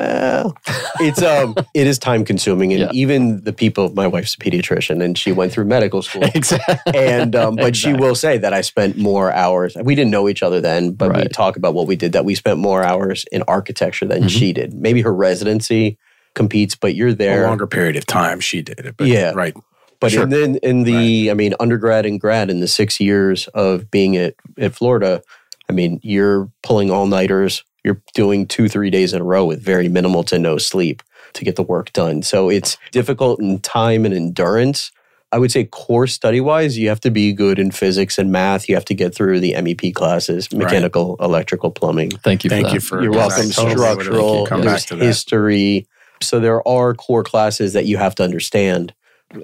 Well, 0.00 0.56
it's 1.00 1.22
um 1.22 1.54
it 1.74 1.86
is 1.86 1.98
time 1.98 2.24
consuming 2.24 2.72
and 2.72 2.80
Yeah. 2.80 2.90
even 2.92 3.42
the 3.44 3.52
people 3.52 3.90
my 3.94 4.06
wife's 4.06 4.34
a 4.34 4.38
pediatrician 4.38 5.02
and 5.02 5.16
she 5.16 5.32
went 5.32 5.52
through 5.52 5.66
medical 5.66 6.02
school 6.02 6.22
exactly. 6.34 6.92
and 6.96 7.36
um, 7.36 7.56
but 7.56 7.76
she 7.76 7.92
will 7.92 8.14
say 8.14 8.38
that 8.38 8.52
I 8.52 8.60
spent 8.62 8.96
more 8.96 9.32
hours. 9.32 9.76
We 9.80 9.94
didn't 9.94 10.10
know 10.10 10.28
each 10.28 10.42
other 10.42 10.60
then, 10.60 10.92
but 10.92 11.14
we 11.14 11.24
talk 11.28 11.56
about 11.56 11.74
what 11.74 11.86
we 11.86 11.96
did. 11.96 12.12
That 12.12 12.24
we 12.24 12.34
spent 12.34 12.58
more 12.58 12.82
hours 12.82 13.24
in 13.32 13.42
architecture 13.48 14.06
than 14.06 14.24
Mhm. 14.24 14.30
she 14.30 14.52
did. 14.52 14.72
Maybe 14.74 15.02
her 15.02 15.14
residency 15.14 15.98
competes, 16.34 16.74
but 16.76 16.94
you're 16.94 17.12
there 17.12 17.32
A 17.32 17.36
there. 17.40 17.46
longer 17.48 17.66
period 17.66 17.96
of 17.96 18.06
time 18.06 18.40
she 18.40 18.62
did 18.62 18.78
it. 18.80 18.96
But 18.96 19.08
Yeah. 19.08 19.32
Right. 19.34 19.54
But 20.00 20.12
Sure. 20.12 20.22
in 20.22 20.30
then 20.30 20.56
in 20.62 20.84
the 20.84 21.30
I 21.30 21.34
mean 21.34 21.54
undergrad 21.60 22.06
and 22.06 22.18
grad 22.20 22.48
in 22.50 22.60
the 22.60 22.68
six 22.68 23.00
years 23.00 23.48
of 23.48 23.90
being 23.90 24.16
at 24.16 24.34
at 24.58 24.74
Florida, 24.74 25.22
I 25.68 25.72
mean 25.72 26.00
you're 26.02 26.48
pulling 26.62 26.90
all 26.90 27.06
nighters. 27.06 27.64
You're 27.84 28.02
doing 28.14 28.46
two 28.46 28.68
three 28.68 28.90
days 28.90 29.12
in 29.12 29.20
a 29.20 29.24
row 29.24 29.44
with 29.44 29.62
very 29.62 29.88
minimal 29.88 30.22
to 30.24 30.38
no 30.38 30.58
sleep 30.58 31.02
to 31.34 31.44
get 31.44 31.56
the 31.56 31.62
work 31.62 31.92
done. 31.92 32.22
So 32.22 32.48
it's 32.50 32.76
difficult 32.90 33.40
in 33.40 33.60
time 33.60 34.04
and 34.04 34.14
endurance. 34.14 34.90
I 35.32 35.38
would 35.38 35.52
say 35.52 35.64
core 35.64 36.08
study 36.08 36.40
wise, 36.40 36.76
you 36.76 36.88
have 36.88 37.00
to 37.00 37.10
be 37.10 37.32
good 37.32 37.60
in 37.60 37.70
physics 37.70 38.18
and 38.18 38.32
math. 38.32 38.68
You 38.68 38.74
have 38.74 38.84
to 38.86 38.94
get 38.94 39.14
through 39.14 39.38
the 39.38 39.52
MEP 39.52 39.94
classes, 39.94 40.52
mechanical, 40.52 41.16
electrical, 41.20 41.70
plumbing. 41.70 42.10
Thank 42.10 42.42
you 42.42 42.50
for 42.50 42.54
Thank 42.56 42.66
that. 42.66 42.74
you 42.74 42.80
for 42.80 43.00
You're 43.00 43.12
welcome. 43.12 43.48
totally 43.50 43.76
Structural, 43.76 44.46
there's 44.46 44.64
back 44.64 44.82
to 44.82 44.96
that. 44.96 45.04
history. 45.04 45.86
So 46.20 46.40
there 46.40 46.66
are 46.66 46.94
core 46.94 47.22
classes 47.22 47.74
that 47.74 47.86
you 47.86 47.96
have 47.96 48.16
to 48.16 48.24
understand. 48.24 48.92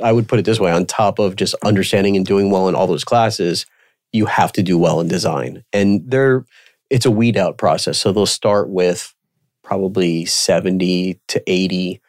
I 0.02 0.10
would 0.10 0.26
put 0.26 0.40
it 0.40 0.44
this 0.44 0.58
way: 0.58 0.72
on 0.72 0.86
top 0.86 1.20
of 1.20 1.36
just 1.36 1.54
understanding 1.64 2.16
and 2.16 2.26
doing 2.26 2.50
well 2.50 2.68
in 2.68 2.74
all 2.74 2.88
those 2.88 3.04
classes, 3.04 3.64
you 4.12 4.26
have 4.26 4.52
to 4.54 4.64
do 4.64 4.76
well 4.76 5.00
in 5.00 5.06
design. 5.06 5.62
And 5.72 6.02
there, 6.04 6.44
it's 6.90 7.06
a 7.06 7.10
weed 7.10 7.36
out 7.36 7.58
process. 7.58 7.98
So 7.98 8.12
they'll 8.12 8.26
start 8.26 8.68
with 8.68 9.14
probably 9.62 10.24
seventy 10.24 11.20
to 11.28 11.42
eighty 11.46 12.00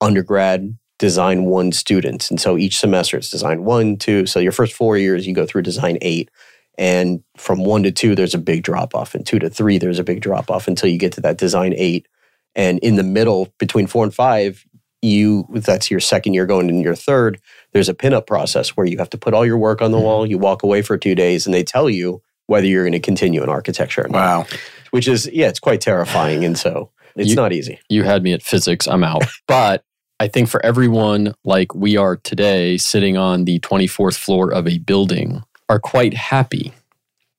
undergrad 0.00 0.76
design 0.98 1.44
one 1.44 1.72
students, 1.72 2.30
and 2.30 2.40
so 2.40 2.56
each 2.56 2.78
semester 2.78 3.16
it's 3.16 3.30
design 3.30 3.64
one, 3.64 3.96
two. 3.96 4.26
So 4.26 4.38
your 4.40 4.52
first 4.52 4.72
four 4.72 4.96
years, 4.96 5.26
you 5.26 5.34
go 5.34 5.46
through 5.46 5.62
design 5.62 5.98
eight. 6.00 6.30
And 6.78 7.22
from 7.36 7.64
one 7.64 7.82
to 7.82 7.92
two, 7.92 8.14
there's 8.14 8.34
a 8.34 8.38
big 8.38 8.62
drop 8.62 8.94
off. 8.94 9.14
And 9.14 9.26
two 9.26 9.38
to 9.40 9.50
three, 9.50 9.76
there's 9.76 9.98
a 9.98 10.04
big 10.04 10.22
drop 10.22 10.50
off 10.50 10.66
until 10.66 10.88
you 10.88 10.96
get 10.98 11.12
to 11.12 11.20
that 11.20 11.36
design 11.36 11.74
eight. 11.76 12.08
And 12.54 12.78
in 12.78 12.96
the 12.96 13.02
middle, 13.02 13.52
between 13.58 13.86
four 13.86 14.04
and 14.04 14.14
five, 14.14 14.64
you 15.02 15.46
that's 15.50 15.90
your 15.90 16.00
second 16.00 16.32
year 16.32 16.46
going 16.46 16.70
into 16.70 16.82
your 16.82 16.94
third, 16.94 17.40
there's 17.72 17.90
a 17.90 17.94
pinup 17.94 18.26
process 18.26 18.70
where 18.70 18.86
you 18.86 18.96
have 18.98 19.10
to 19.10 19.18
put 19.18 19.34
all 19.34 19.44
your 19.44 19.58
work 19.58 19.82
on 19.82 19.90
the 19.90 19.98
Mhm. 19.98 20.02
wall. 20.02 20.26
You 20.26 20.38
walk 20.38 20.62
away 20.62 20.80
for 20.80 20.96
two 20.96 21.14
days 21.14 21.44
and 21.44 21.52
they 21.54 21.62
tell 21.64 21.90
you 21.90 22.22
whether 22.52 22.66
you're 22.66 22.84
going 22.84 22.92
to 22.92 23.00
continue 23.00 23.42
in 23.42 23.48
architecture 23.48 24.04
or 24.04 24.08
not. 24.08 24.18
Wow. 24.18 24.46
Which 24.90 25.08
is, 25.08 25.28
yeah, 25.32 25.48
it's 25.48 25.58
quite 25.58 25.80
terrifying. 25.80 26.44
And 26.44 26.56
so 26.58 26.90
it's 27.16 27.30
You- 27.30 27.36
not 27.36 27.52
easy. 27.54 27.80
You 27.88 28.04
had 28.04 28.22
me 28.22 28.32
at 28.34 28.42
physics. 28.42 28.86
I'm 28.86 29.02
out. 29.02 29.24
but 29.48 29.84
I 30.20 30.28
think 30.28 30.48
for 30.50 30.64
everyone 30.64 31.34
like 31.44 31.74
we 31.74 31.96
are 31.96 32.16
today, 32.16 32.76
sitting 32.76 33.16
on 33.16 33.46
the 33.46 33.58
24th 33.60 34.16
floor 34.18 34.52
of 34.52 34.68
a 34.68 34.78
building, 34.78 35.42
are 35.70 35.80
quite 35.80 36.12
happy 36.14 36.72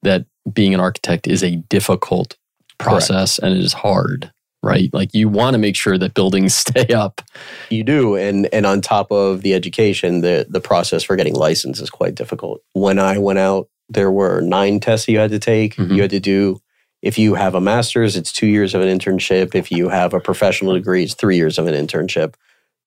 that 0.01 0.25
being 0.51 0.74
an 0.74 0.79
architect 0.79 1.27
is 1.27 1.43
a 1.43 1.58
difficult 1.70 2.36
process 2.79 3.38
and 3.39 3.53
it 3.53 3.60
is 3.63 3.72
hard, 3.74 4.32
right? 4.63 4.89
Like 4.91 5.13
you 5.13 5.29
want 5.29 5.53
to 5.53 5.58
make 5.60 5.75
sure 5.75 5.98
that 6.00 6.15
buildings 6.15 6.53
stay 6.65 6.88
up. 6.93 7.22
You 7.70 7.84
do, 7.84 8.15
and 8.15 8.50
and 8.51 8.65
on 8.65 8.82
top 8.82 9.12
of 9.12 9.43
the 9.43 9.53
education, 9.53 10.22
the 10.22 10.48
the 10.50 10.60
process 10.60 11.03
for 11.03 11.15
getting 11.15 11.36
licensed 11.36 11.82
is 11.82 11.89
quite 11.91 12.15
difficult. 12.15 12.62
When 12.74 12.98
I 13.00 13.17
went 13.20 13.39
out, 13.39 13.70
there 13.94 14.12
were 14.12 14.42
nine 14.42 14.80
tests 14.80 15.08
you 15.08 15.20
had 15.20 15.32
to 15.32 15.40
take. 15.40 15.76
Mhm. 15.76 15.96
You 15.96 16.02
had 16.02 16.12
to 16.12 16.20
do. 16.20 16.60
If 17.02 17.18
you 17.18 17.34
have 17.36 17.54
a 17.56 17.62
master's, 17.62 18.16
it's 18.16 18.32
two 18.32 18.48
years 18.48 18.74
of 18.74 18.82
an 18.82 18.88
internship. 18.98 19.56
If 19.56 19.72
you 19.72 19.90
have 19.90 20.14
a 20.14 20.20
professional 20.20 20.74
degree, 20.74 21.04
it's 21.04 21.14
three 21.16 21.36
years 21.36 21.58
of 21.58 21.68
an 21.68 21.74
internship. 21.74 22.36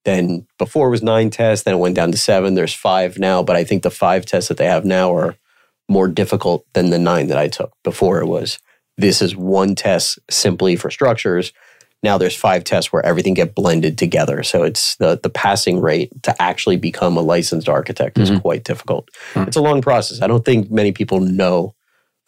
Then 0.04 0.46
before 0.58 0.86
it 0.88 0.90
was 0.92 1.02
nine 1.02 1.30
tests, 1.30 1.64
then 1.64 1.74
it 1.74 1.78
went 1.78 1.96
down 1.96 2.12
to 2.12 2.18
seven. 2.18 2.54
There's 2.54 2.72
five 2.72 3.18
now, 3.18 3.42
but 3.42 3.56
I 3.56 3.64
think 3.64 3.82
the 3.82 3.90
five 3.90 4.24
tests 4.24 4.48
that 4.48 4.56
they 4.56 4.66
have 4.66 4.84
now 4.84 5.14
are 5.14 5.36
more 5.88 6.08
difficult 6.08 6.64
than 6.74 6.90
the 6.90 6.98
nine 6.98 7.26
that 7.28 7.38
I 7.38 7.48
took 7.48 7.72
before. 7.84 8.20
It 8.20 8.26
was 8.26 8.58
this 8.98 9.20
is 9.20 9.36
one 9.36 9.74
test 9.74 10.18
simply 10.30 10.76
for 10.76 10.90
structures. 10.90 11.52
Now 12.06 12.18
there's 12.18 12.36
five 12.36 12.62
tests 12.62 12.92
where 12.92 13.04
everything 13.04 13.34
get 13.34 13.56
blended 13.56 13.98
together. 13.98 14.44
So 14.44 14.62
it's 14.62 14.94
the 14.96 15.18
the 15.20 15.28
passing 15.28 15.80
rate 15.80 16.10
to 16.22 16.40
actually 16.40 16.76
become 16.76 17.16
a 17.16 17.20
licensed 17.20 17.68
architect 17.68 18.16
is 18.16 18.30
Mhm. 18.30 18.42
quite 18.42 18.62
difficult. 18.62 19.08
Hmm. 19.34 19.42
It's 19.48 19.56
a 19.56 19.60
long 19.60 19.82
process. 19.82 20.22
I 20.22 20.28
don't 20.28 20.44
think 20.44 20.70
many 20.70 20.92
people 20.92 21.18
know 21.18 21.74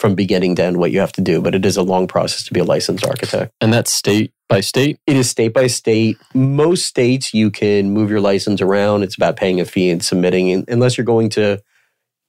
from 0.00 0.16
beginning 0.16 0.56
to 0.56 0.64
end 0.64 0.78
what 0.78 0.90
you 0.90 0.98
have 0.98 1.12
to 1.12 1.20
do, 1.20 1.40
but 1.40 1.54
it 1.54 1.64
is 1.64 1.76
a 1.76 1.82
long 1.82 2.08
process 2.08 2.42
to 2.46 2.52
be 2.52 2.58
a 2.58 2.64
licensed 2.64 3.06
architect. 3.06 3.52
And 3.60 3.72
that's 3.72 3.92
state 3.92 4.32
by 4.48 4.60
state. 4.62 4.98
It 5.06 5.14
is 5.16 5.30
state 5.30 5.52
by 5.54 5.68
state. 5.68 6.16
Most 6.34 6.84
states 6.86 7.32
you 7.32 7.48
can 7.50 7.92
move 7.92 8.10
your 8.10 8.20
license 8.20 8.60
around. 8.60 9.04
It's 9.04 9.14
about 9.16 9.36
paying 9.36 9.60
a 9.60 9.64
fee 9.64 9.90
and 9.90 10.02
submitting, 10.02 10.64
unless 10.66 10.98
you're 10.98 11.04
going 11.04 11.28
to 11.30 11.60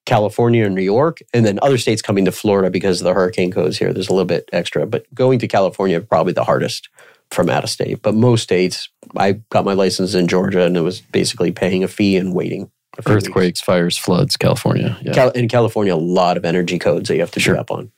California 0.06 0.66
or 0.68 0.70
New 0.70 0.82
York, 0.84 1.20
and 1.34 1.46
then 1.46 1.58
other 1.62 1.78
states 1.80 2.02
coming 2.04 2.26
to 2.26 2.32
Florida 2.32 2.70
because 2.70 3.02
of 3.02 3.06
the 3.06 3.14
hurricane 3.14 3.52
codes 3.52 3.78
here. 3.80 3.92
There's 3.94 4.10
a 4.10 4.14
little 4.14 4.26
bit 4.26 4.50
extra, 4.52 4.86
but 4.86 5.04
going 5.16 5.40
to 5.40 5.48
California 5.48 6.00
probably 6.00 6.34
the 6.34 6.44
hardest 6.44 6.90
from 7.32 7.50
out 7.50 7.64
of 7.64 7.70
state. 7.70 8.02
But 8.02 8.16
most 8.16 8.44
states, 8.44 8.90
I 9.16 9.34
got 9.50 9.66
my 9.66 9.74
license 9.74 10.14
in 10.16 10.28
Georgia, 10.28 10.64
and 10.66 10.76
it 10.78 10.82
was 10.82 11.02
basically 11.02 11.52
paying 11.52 11.84
a 11.84 11.88
fee 11.88 12.18
and 12.18 12.34
waiting. 12.34 12.72
a 12.98 13.02
few 13.04 13.14
weeks. 13.16 13.28
Earthquakes, 13.28 13.62
fires, 13.62 13.98
floods, 13.98 14.36
California. 14.36 14.98
Yeah. 15.04 15.14
Cal- 15.14 15.30
in 15.32 15.48
California, 15.48 15.94
a 15.94 15.96
lot 15.96 16.36
of 16.38 16.44
energy 16.44 16.78
codes 16.80 17.08
that 17.08 17.14
you 17.16 17.22
have 17.22 17.32
to 17.32 17.40
Sure. 17.40 17.54
be 17.54 17.60
up 17.60 17.72
on. 17.72 17.92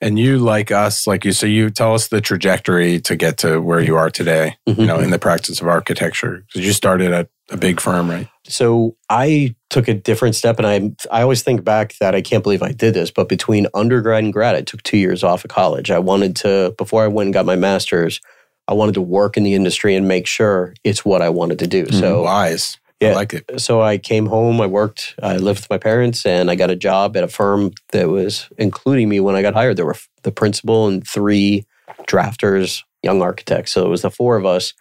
And 0.00 0.16
you, 0.18 0.38
like 0.38 0.70
us, 0.70 1.08
like 1.08 1.24
you, 1.24 1.32
so 1.32 1.44
you 1.44 1.70
tell 1.70 1.92
us 1.92 2.06
the 2.08 2.20
trajectory 2.20 3.00
to 3.00 3.16
get 3.16 3.36
to 3.38 3.60
where 3.60 3.80
you 3.80 3.96
are 3.96 4.08
today, 4.10 4.54
Mhm. 4.68 4.78
you 4.78 4.86
know, 4.86 5.00
in 5.00 5.10
the 5.10 5.18
practice 5.18 5.60
of 5.60 5.66
architecture. 5.66 6.44
Because 6.46 6.64
you 6.64 6.72
started 6.72 7.12
at 7.12 7.28
a 7.50 7.56
big 7.56 7.80
firm, 7.80 8.08
right? 8.08 8.28
So 8.46 8.94
I 9.10 9.56
took 9.70 9.88
a 9.88 9.94
different 9.94 10.36
step, 10.36 10.58
and 10.60 10.66
I 10.66 10.92
I 11.10 11.22
always 11.22 11.42
think 11.42 11.64
back 11.64 11.96
that 11.98 12.14
I 12.14 12.20
can't 12.22 12.44
believe 12.44 12.62
I 12.62 12.70
did 12.72 12.94
this. 12.94 13.10
But 13.10 13.28
between 13.28 13.66
undergrad 13.74 14.22
and 14.22 14.32
grad, 14.32 14.54
I 14.54 14.62
took 14.62 14.82
two 14.84 14.98
years 14.98 15.24
off 15.24 15.44
of 15.44 15.50
college. 15.50 15.90
I 15.90 15.98
wanted 15.98 16.36
to 16.36 16.74
before 16.78 17.02
I 17.02 17.08
went 17.08 17.26
and 17.26 17.34
got 17.34 17.44
my 17.44 17.56
master's. 17.56 18.20
I 18.68 18.74
wanted 18.74 18.94
to 18.94 19.00
work 19.00 19.36
in 19.36 19.42
the 19.42 19.54
industry 19.54 19.96
and 19.96 20.06
make 20.06 20.26
sure 20.26 20.74
it's 20.84 21.04
what 21.04 21.22
I 21.22 21.30
wanted 21.30 21.58
to 21.60 21.66
do. 21.66 21.86
Mm-hmm. 21.86 21.98
So 21.98 22.22
Wise. 22.22 22.76
I 23.00 23.06
Yeah. 23.06 23.14
like 23.14 23.32
it. 23.34 23.60
so 23.60 23.80
I 23.80 23.96
came 23.98 24.26
home, 24.26 24.60
I 24.60 24.66
worked, 24.66 25.14
I 25.22 25.36
lived 25.38 25.60
with 25.60 25.70
my 25.70 25.78
parents, 25.78 26.26
and 26.26 26.50
I 26.50 26.54
got 26.54 26.70
a 26.70 26.76
job 26.76 27.16
at 27.16 27.24
a 27.24 27.28
firm 27.28 27.70
that 27.92 28.08
was 28.08 28.48
including 28.58 29.08
me 29.08 29.20
when 29.20 29.36
I 29.36 29.42
got 29.42 29.54
hired. 29.54 29.76
There 29.76 29.86
were 29.86 29.96
the 30.22 30.32
principal 30.32 30.86
and 30.88 31.06
three 31.06 31.64
drafters, 32.08 32.82
young 33.02 33.22
architects. 33.22 33.72
So 33.72 33.86
it 33.86 33.88
was 33.88 34.02
the 34.02 34.10
four 34.10 34.36
of 34.36 34.44
us. 34.44 34.74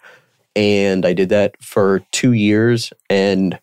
And 0.56 1.06
I 1.06 1.14
did 1.14 1.30
that 1.30 1.56
for 1.62 2.02
two 2.12 2.34
years. 2.34 2.92
And 3.10 3.60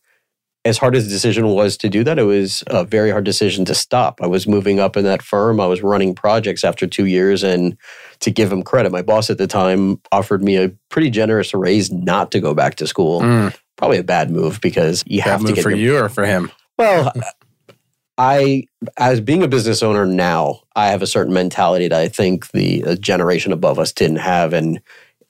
as 0.65 0.79
hard 0.79 0.97
as 0.97 1.05
the 1.05 1.11
decision 1.11 1.49
was 1.49 1.77
to 1.77 1.91
do 1.91 2.03
that, 2.05 2.19
it 2.19 2.23
was 2.23 2.65
a 2.69 2.85
very 2.85 3.11
hard 3.11 3.25
decision 3.25 3.65
to 3.67 3.75
stop. 3.75 4.21
I 4.23 4.27
was 4.27 4.47
moving 4.47 4.81
up 4.81 4.97
in 4.97 5.05
that 5.05 5.21
firm. 5.21 5.61
I 5.61 5.67
was 5.67 5.83
running 5.83 6.15
projects 6.15 6.65
after 6.65 6.87
two 6.87 7.05
years. 7.05 7.43
And 7.43 7.77
to 8.21 8.31
give 8.31 8.51
him 8.51 8.63
credit, 8.63 8.91
my 8.91 9.03
boss 9.03 9.29
at 9.29 9.37
the 9.37 9.47
time 9.47 10.01
offered 10.11 10.43
me 10.43 10.57
a 10.57 10.71
pretty 10.89 11.11
generous 11.11 11.53
raise 11.53 11.93
not 11.93 12.31
to 12.33 12.41
go 12.41 12.55
back 12.55 12.77
to 12.77 12.87
school 12.87 13.21
Mm, 13.21 13.55
probably 13.77 13.99
a 13.99 14.05
bad 14.05 14.31
move 14.31 14.61
because 14.61 15.05
you 15.07 15.21
that 15.21 15.29
have 15.29 15.41
to 15.41 15.47
move 15.49 15.57
get 15.57 15.63
for 15.63 15.71
your, 15.71 15.79
you 15.79 15.99
or 15.99 16.09
for 16.09 16.25
him? 16.25 16.51
well 16.79 17.13
i 18.19 18.65
as 18.97 19.21
being 19.21 19.43
a 19.43 19.49
business 19.49 19.83
owner 19.83 20.07
now 20.07 20.61
i 20.77 20.87
have 20.89 21.03
a 21.03 21.07
certain 21.07 21.33
mentality 21.33 21.89
that 21.89 22.01
i 22.01 22.09
think 22.09 22.51
the 22.53 22.97
generation 23.01 23.53
above 23.53 23.79
us 23.79 23.93
didn't 23.93 24.19
have 24.19 24.53
and 24.53 24.81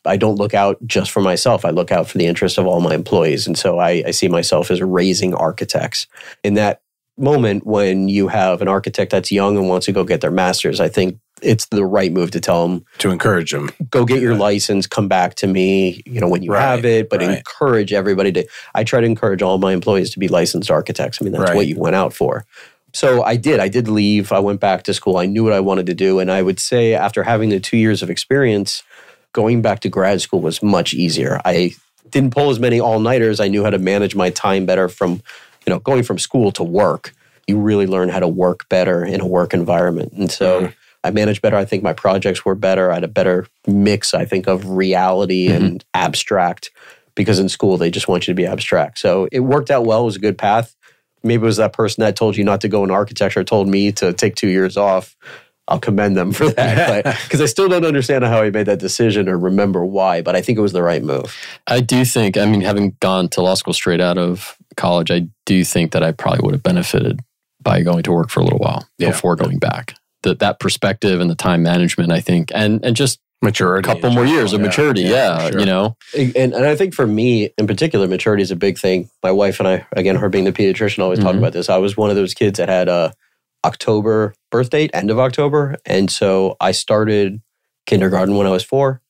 i 0.05 0.17
don't 0.17 0.37
look 0.37 0.55
out 0.55 0.77
just 0.87 1.11
for 1.11 1.21
myself 1.21 1.65
i 1.65 1.71
look 1.71 1.91
out 1.93 2.09
for 2.09 2.19
the 2.19 2.27
interest 2.27 2.59
of 2.59 2.67
all 2.67 2.81
my 2.81 2.95
employees 2.95 3.47
and 3.47 3.59
so 3.59 3.79
i, 3.79 4.03
I 4.07 4.11
see 4.11 4.29
myself 4.29 4.71
as 4.71 4.81
raising 4.83 5.35
architects 5.35 6.07
in 6.43 6.55
that 6.55 6.81
moment 7.17 7.65
when 7.67 8.09
you 8.09 8.27
have 8.29 8.61
an 8.61 8.67
architect 8.69 9.13
that's 9.13 9.31
young 9.31 9.57
and 9.57 9.69
wants 9.69 9.87
to 9.87 9.93
go 9.93 10.03
get 10.05 10.21
their 10.21 10.31
masters 10.33 10.81
i 10.81 10.89
think 10.89 11.19
it's 11.43 11.67
the 11.67 11.85
right 11.85 12.13
move 12.13 12.31
to 12.31 12.41
tell 12.41 12.67
them 12.67 12.85
To 12.99 13.11
encourage 13.11 13.51
them. 13.53 13.71
go 13.91 14.05
get 14.07 14.21
your 14.23 14.33
Yeah. 14.33 14.39
license, 14.39 14.87
come 14.87 15.09
back 15.09 15.35
to 15.37 15.47
me, 15.47 16.01
you 16.07 16.21
know, 16.21 16.29
when 16.29 16.43
you 16.43 16.53
Right, 16.53 16.61
have 16.63 16.85
it, 16.87 17.11
but 17.11 17.21
right. 17.21 17.37
encourage 17.39 17.93
everybody 17.93 18.33
to 18.33 18.47
I 18.75 18.83
try 18.85 19.01
to 19.01 19.07
encourage 19.07 19.43
all 19.43 19.59
my 19.59 19.73
employees 19.75 20.11
to 20.11 20.19
be 20.19 20.29
licensed 20.29 20.71
architects. 20.71 21.19
I 21.21 21.25
mean, 21.25 21.33
that's 21.33 21.51
Right. 21.51 21.57
what 21.57 21.67
you 21.67 21.77
went 21.77 21.97
out 21.97 22.15
for. 22.15 22.47
So 22.95 23.23
I 23.25 23.37
did. 23.37 23.61
I 23.61 23.69
did 23.69 23.89
leave. 23.89 24.33
I 24.33 24.39
went 24.39 24.61
back 24.61 24.85
to 24.85 24.95
school. 24.95 25.19
I 25.19 25.27
knew 25.27 25.45
what 25.45 25.53
I 25.53 25.61
wanted 25.61 25.87
to 25.87 25.95
do. 25.95 26.19
And 26.21 26.31
I 26.31 26.41
would 26.41 26.61
say 26.61 26.95
after 26.95 27.25
having 27.25 27.51
the 27.51 27.61
two 27.61 27.77
years 27.77 28.03
of 28.03 28.09
experience, 28.09 28.83
going 29.35 29.61
back 29.61 29.81
to 29.81 29.91
grad 29.91 30.23
school 30.23 30.41
was 30.41 30.63
much 30.63 30.95
easier. 30.95 31.41
I 31.45 31.73
didn't 32.09 32.33
pull 32.33 32.49
as 32.49 32.59
many 32.59 32.81
all-nighters. 32.81 33.41
I 33.41 33.49
knew 33.49 33.63
how 33.65 33.71
to 33.71 33.79
manage 33.79 34.15
my 34.15 34.31
time 34.31 34.65
better 34.65 34.89
from, 34.89 35.21
you 35.67 35.71
know, 35.71 35.81
going 35.81 36.05
from 36.05 36.19
school 36.19 36.53
to 36.53 36.65
work. 36.65 37.13
You 37.47 37.59
really 37.59 37.87
learn 37.87 38.09
how 38.09 38.21
to 38.21 38.29
work 38.29 38.67
better 38.71 39.05
in 39.05 39.21
a 39.21 39.27
work 39.27 39.53
environment. 39.53 40.13
And 40.13 40.31
so 40.31 40.61
Mhm. 40.63 40.75
I 41.03 41.11
managed 41.11 41.43
better. 41.43 41.57
I 41.57 41.67
think 41.67 41.83
my 41.83 41.93
projects 41.93 42.45
were 42.45 42.55
better. 42.55 42.91
I 42.91 42.95
had 42.95 43.05
a 43.05 43.09
better 43.09 43.47
mix, 43.67 44.15
I 44.15 44.25
think, 44.25 44.47
of 44.47 44.71
reality 44.71 45.49
and 45.49 45.85
abstract 45.93 46.71
because 47.15 47.39
in 47.39 47.49
school 47.51 47.77
they 47.77 47.91
just 47.91 48.09
want 48.09 48.27
you 48.27 48.33
to 48.33 48.37
be 48.37 48.47
abstract. 48.47 48.99
So 48.99 49.29
it 49.31 49.41
worked 49.41 49.71
out 49.71 49.85
well. 49.85 50.03
It 50.03 50.07
was 50.07 50.17
a 50.17 50.21
good 50.21 50.39
path. 50.39 50.75
Maybe 51.23 51.43
it 51.43 51.47
was 51.47 51.57
that 51.57 51.73
person 51.73 52.03
that 52.03 52.17
told 52.17 52.37
you 52.37 52.45
not 52.45 52.61
to 52.63 52.69
go 52.69 52.85
in 52.85 52.91
architecture 52.91 53.43
told 53.45 53.69
me 53.69 53.93
to 53.93 54.13
take 54.13 54.37
two 54.37 54.49
years 54.49 54.77
off. 54.77 55.17
I'll 55.69 55.79
commend 55.81 56.17
them 56.17 56.33
for 56.33 56.49
that. 56.51 57.05
Because 57.25 57.41
I 57.41 57.47
still 57.47 57.69
don't 57.69 57.85
understand 57.87 58.25
how 58.25 58.43
he 58.43 58.51
made 58.51 58.67
that 58.67 58.79
decision 58.81 59.29
or 59.29 59.39
remember 59.39 59.85
why, 59.85 60.21
but 60.23 60.37
I 60.37 60.43
think 60.43 60.59
it 60.59 60.63
was 60.63 60.73
the 60.73 60.83
right 60.83 61.03
move. 61.03 61.35
I 61.67 61.81
do 61.81 62.05
think, 62.05 62.37
I 62.37 62.45
mean, 62.47 62.61
having 62.61 62.97
gone 63.01 63.29
to 63.31 63.41
law 63.43 63.55
school 63.55 63.73
straight 63.73 64.01
out 64.01 64.19
of 64.19 64.57
college, 64.77 65.11
I 65.11 65.27
do 65.47 65.65
think 65.65 65.93
that 65.93 66.03
I 66.03 66.13
probably 66.13 66.41
would 66.45 66.55
have 66.55 66.63
benefited 66.63 67.21
by 67.63 67.83
going 67.83 68.03
to 68.03 68.13
work 68.13 68.29
for 68.31 68.41
a 68.41 68.45
little 68.45 68.59
while 68.59 68.87
Yeah. 68.99 69.11
before 69.11 69.37
going 69.37 69.59
back. 69.59 69.95
That 70.23 70.39
that 70.41 70.61
perspective 70.61 71.21
and 71.21 71.31
the 71.31 71.35
time 71.35 71.63
management, 71.63 72.13
I 72.13 72.21
think, 72.21 72.51
and 72.55 72.85
and 72.85 72.95
just 72.97 73.21
Maturity. 73.43 73.89
a 73.89 73.95
couple 73.95 74.11
more 74.11 74.25
years 74.25 74.53
of 74.55 74.61
yeah. 74.61 74.67
maturity. 74.67 75.03
Yeah, 75.03 75.47
for 75.47 75.53
sure. 75.53 75.61
you 75.61 75.67
know, 75.67 75.97
And, 76.17 76.55
and 76.55 76.65
I 76.67 76.77
think 76.77 76.95
for 76.95 77.07
me 77.07 77.51
in 77.59 77.67
particular, 77.67 78.07
maturity 78.09 78.43
is 78.43 78.51
a 78.51 78.57
big 78.57 78.79
thing. 78.79 79.11
My 79.23 79.31
wife 79.31 79.61
and 79.61 79.69
I, 79.69 79.87
again, 79.93 80.17
her 80.17 80.31
being 80.31 80.45
the 80.45 80.53
pediatrician, 80.53 81.03
always 81.03 81.19
talk 81.19 81.35
Mhm. 81.35 81.39
about 81.39 81.53
this. 81.53 81.69
I 81.69 81.77
was 81.77 81.95
one 81.97 82.09
of 82.09 82.17
those 82.17 82.33
kids 82.33 82.59
that 82.59 82.71
had 82.71 82.89
a 82.89 83.13
October 83.65 84.35
birth 84.51 84.71
date, 84.71 84.91
end 84.95 85.11
of 85.11 85.19
October. 85.19 85.77
And 85.85 86.11
so 86.11 86.57
I 86.61 86.73
started 86.73 87.41
kindergarten 87.87 88.37
when 88.37 88.47
I 88.47 88.51
was 88.51 88.65
four. 88.65 89.01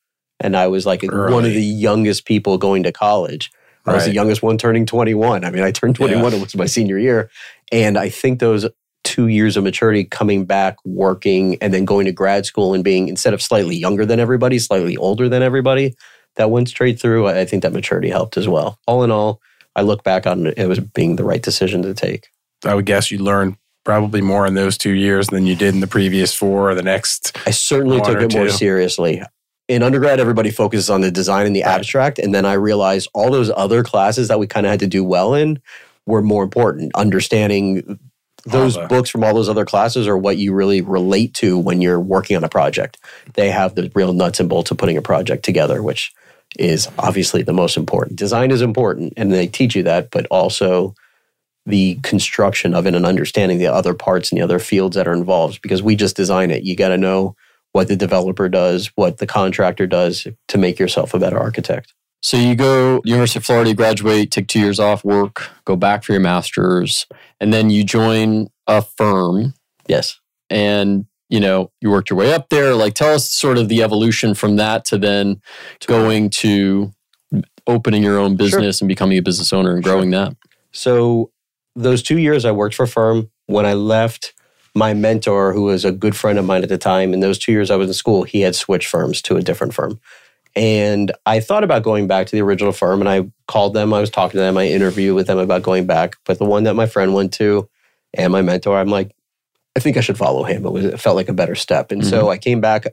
And 0.40 0.56
I 0.56 0.66
was 0.66 0.84
like 0.84 1.02
one 1.02 1.44
of 1.44 1.52
the 1.52 1.62
youngest 1.62 2.24
people 2.24 2.58
going 2.58 2.82
to 2.84 2.92
college. 2.92 3.50
I 3.86 3.92
was 3.92 4.06
the 4.06 4.12
youngest 4.12 4.42
one 4.42 4.56
turning 4.56 4.86
21. 4.86 5.44
I 5.44 5.50
mean, 5.50 5.62
I 5.62 5.70
turned 5.70 5.96
21, 5.96 6.32
it 6.32 6.40
was 6.40 6.56
my 6.56 6.66
senior 6.66 6.98
year. 6.98 7.30
And 7.70 7.98
I 7.98 8.08
think 8.08 8.40
those 8.40 8.66
two 9.04 9.28
years 9.28 9.56
of 9.56 9.64
maturity 9.64 10.04
coming 10.04 10.46
back, 10.46 10.76
working, 10.84 11.56
and 11.60 11.72
then 11.72 11.84
going 11.84 12.06
to 12.06 12.12
grad 12.12 12.46
school 12.46 12.72
and 12.72 12.82
being, 12.82 13.08
instead 13.08 13.34
of 13.34 13.42
slightly 13.42 13.76
younger 13.76 14.06
than 14.06 14.18
everybody, 14.18 14.58
slightly 14.58 14.96
older 14.96 15.28
than 15.28 15.42
everybody, 15.42 15.94
that 16.36 16.50
went 16.50 16.68
straight 16.68 16.98
through. 16.98 17.28
I 17.28 17.44
think 17.44 17.62
that 17.62 17.72
maturity 17.72 18.08
helped 18.08 18.36
as 18.36 18.48
well. 18.48 18.78
All 18.86 19.04
in 19.04 19.10
all, 19.10 19.40
I 19.76 19.82
look 19.82 20.02
back 20.02 20.26
on 20.26 20.46
it, 20.46 20.66
was 20.66 20.80
being 20.80 21.16
the 21.16 21.24
right 21.24 21.42
decision 21.42 21.82
to 21.82 21.94
take. 21.94 22.28
I 22.64 22.74
would 22.74 22.86
guess 22.86 23.10
you 23.10 23.18
learned 23.18 23.56
probably 23.84 24.20
more 24.20 24.46
in 24.46 24.54
those 24.54 24.76
two 24.78 24.92
years 24.92 25.28
than 25.28 25.46
you 25.46 25.54
did 25.54 25.74
in 25.74 25.80
the 25.80 25.86
previous 25.86 26.34
four 26.34 26.70
or 26.70 26.74
the 26.74 26.82
next. 26.82 27.36
I 27.46 27.50
certainly 27.50 28.00
took 28.00 28.20
it 28.20 28.34
more 28.34 28.48
seriously. 28.48 29.22
In 29.68 29.82
undergrad, 29.82 30.20
everybody 30.20 30.50
focuses 30.50 30.90
on 30.90 31.00
the 31.02 31.10
design 31.10 31.46
and 31.46 31.54
the 31.56 31.62
Right. 31.62 31.70
abstract. 31.76 32.18
And 32.18 32.34
then 32.34 32.44
I 32.44 32.54
realized 32.54 33.08
all 33.14 33.30
those 33.30 33.50
other 33.56 33.82
classes 33.82 34.28
that 34.28 34.38
we 34.38 34.46
kind 34.46 34.66
of 34.66 34.70
had 34.70 34.80
to 34.80 34.86
do 34.86 35.04
well 35.04 35.34
in 35.34 35.60
were 36.06 36.22
more 36.22 36.42
important. 36.42 36.92
Understanding 36.94 37.98
those 38.46 38.74
the- 38.74 38.86
books 38.88 39.08
from 39.08 39.24
all 39.24 39.34
those 39.34 39.48
other 39.48 39.64
classes 39.64 40.06
are 40.06 40.18
what 40.18 40.36
you 40.36 40.52
really 40.52 40.82
relate 40.82 41.32
to 41.34 41.58
when 41.58 41.80
you're 41.80 42.00
working 42.00 42.36
on 42.36 42.44
a 42.44 42.48
project. 42.48 42.98
They 43.34 43.50
have 43.50 43.74
the 43.74 43.90
real 43.94 44.12
nuts 44.12 44.38
and 44.40 44.48
bolts 44.50 44.70
of 44.70 44.76
putting 44.76 44.98
a 44.98 45.02
project 45.02 45.44
together, 45.44 45.82
which 45.82 46.12
is 46.58 46.88
obviously 46.98 47.42
the 47.42 47.54
most 47.54 47.76
important. 47.78 48.18
Design 48.18 48.50
is 48.50 48.60
important, 48.60 49.14
and 49.16 49.32
they 49.32 49.46
teach 49.46 49.74
you 49.74 49.82
that, 49.84 50.10
but 50.10 50.26
also 50.26 50.94
the 51.66 51.94
construction 52.02 52.74
of 52.74 52.86
it 52.86 52.94
and 52.94 53.06
understanding 53.06 53.58
the 53.58 53.66
other 53.72 53.94
parts 53.94 54.30
and 54.30 54.38
the 54.38 54.44
other 54.44 54.58
fields 54.58 54.96
that 54.96 55.08
are 55.08 55.14
involved 55.14 55.62
because 55.62 55.82
we 55.82 55.96
just 55.96 56.16
design 56.16 56.50
it. 56.50 56.62
You 56.64 56.76
got 56.76 56.88
to 56.88 56.98
know 56.98 57.34
what 57.72 57.88
the 57.88 57.96
developer 57.96 58.48
does, 58.48 58.88
what 58.96 59.18
the 59.18 59.26
contractor 59.26 59.86
does 59.86 60.26
to 60.48 60.58
make 60.58 60.78
yourself 60.78 61.14
a 61.14 61.18
better 61.18 61.38
architect. 61.38 61.92
So 62.22 62.36
you 62.36 62.54
go 62.54 63.00
University 63.04 63.38
of 63.38 63.44
Florida, 63.44 63.70
you 63.70 63.76
graduate, 63.76 64.30
take 64.30 64.48
two 64.48 64.60
years 64.60 64.78
off 64.80 65.04
work, 65.04 65.48
go 65.64 65.76
back 65.76 66.04
for 66.04 66.12
your 66.12 66.20
master's, 66.22 67.06
and 67.40 67.52
then 67.52 67.70
you 67.70 67.84
join 67.84 68.48
a 68.66 68.80
firm 68.80 69.54
Yes. 69.86 70.18
and 70.48 71.04
you 71.28 71.40
know 71.40 71.70
you 71.80 71.90
worked 71.90 72.08
your 72.10 72.18
way 72.18 72.32
up 72.32 72.48
there 72.48 72.74
like 72.74 72.94
tell 72.94 73.14
us 73.14 73.28
sort 73.30 73.58
of 73.58 73.68
the 73.68 73.82
evolution 73.82 74.34
from 74.34 74.56
that 74.56 74.84
to 74.86 74.96
then 74.98 75.40
going 75.86 76.30
to 76.30 76.92
opening 77.66 78.02
your 78.02 78.18
own 78.18 78.36
business 78.36 78.80
and 78.80 78.88
becoming 78.88 79.18
a 79.18 79.22
business 79.22 79.52
owner 79.52 79.74
and 79.74 79.82
growing 79.82 80.10
that 80.10 80.34
So 80.72 81.30
those 81.74 82.02
two 82.02 82.18
years 82.18 82.44
I 82.44 82.52
worked 82.52 82.74
for 82.74 82.84
a 82.84 82.88
firm. 82.88 83.30
When 83.46 83.66
I 83.66 83.74
left, 83.74 84.32
my 84.74 84.94
mentor, 84.94 85.52
who 85.52 85.64
was 85.64 85.84
a 85.84 85.92
good 85.92 86.16
friend 86.16 86.38
of 86.38 86.44
mine 86.44 86.62
at 86.62 86.68
the 86.68 86.78
time, 86.78 87.12
in 87.12 87.20
those 87.20 87.38
two 87.38 87.52
years 87.52 87.70
I 87.70 87.76
was 87.76 87.88
in 87.88 87.94
school, 87.94 88.24
he 88.24 88.40
had 88.40 88.54
switched 88.54 88.88
firms 88.88 89.22
to 89.22 89.36
a 89.36 89.42
different 89.42 89.74
firm. 89.74 90.00
And 90.56 91.12
I 91.26 91.40
thought 91.40 91.64
about 91.64 91.82
going 91.82 92.06
back 92.06 92.26
to 92.26 92.36
the 92.36 92.42
original 92.42 92.72
firm 92.72 93.00
and 93.00 93.08
I 93.08 93.28
called 93.48 93.74
them. 93.74 93.92
I 93.92 94.00
was 94.00 94.10
talking 94.10 94.38
to 94.38 94.42
them. 94.42 94.56
I 94.56 94.68
interviewed 94.68 95.16
with 95.16 95.26
them 95.26 95.38
about 95.38 95.62
going 95.62 95.86
back. 95.86 96.16
But 96.24 96.38
the 96.38 96.44
one 96.44 96.64
that 96.64 96.74
my 96.74 96.86
friend 96.86 97.12
went 97.12 97.32
to 97.34 97.68
and 98.14 98.32
my 98.32 98.42
mentor, 98.42 98.78
I'm 98.78 98.88
like, 98.88 99.14
I 99.76 99.80
think 99.80 99.96
I 99.96 100.00
should 100.00 100.18
follow 100.18 100.44
him. 100.44 100.64
It, 100.64 100.70
was, 100.70 100.84
it 100.84 101.00
felt 101.00 101.16
like 101.16 101.28
a 101.28 101.34
better 101.34 101.56
step. 101.56 101.90
And 101.90 102.06
so 102.06 102.22
mm-hmm. 102.22 102.30
I 102.30 102.38
came 102.38 102.60
back. 102.60 102.86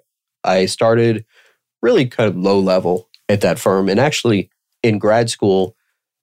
I 0.44 0.66
started 0.66 1.24
really 1.84 2.08
kind 2.08 2.28
of 2.28 2.36
low 2.36 2.60
level 2.60 3.10
at 3.30 3.42
that 3.42 3.60
firm. 3.60 3.90
And 3.90 4.00
actually, 4.00 4.50
in 4.82 4.98
grad 4.98 5.30
school, 5.30 5.76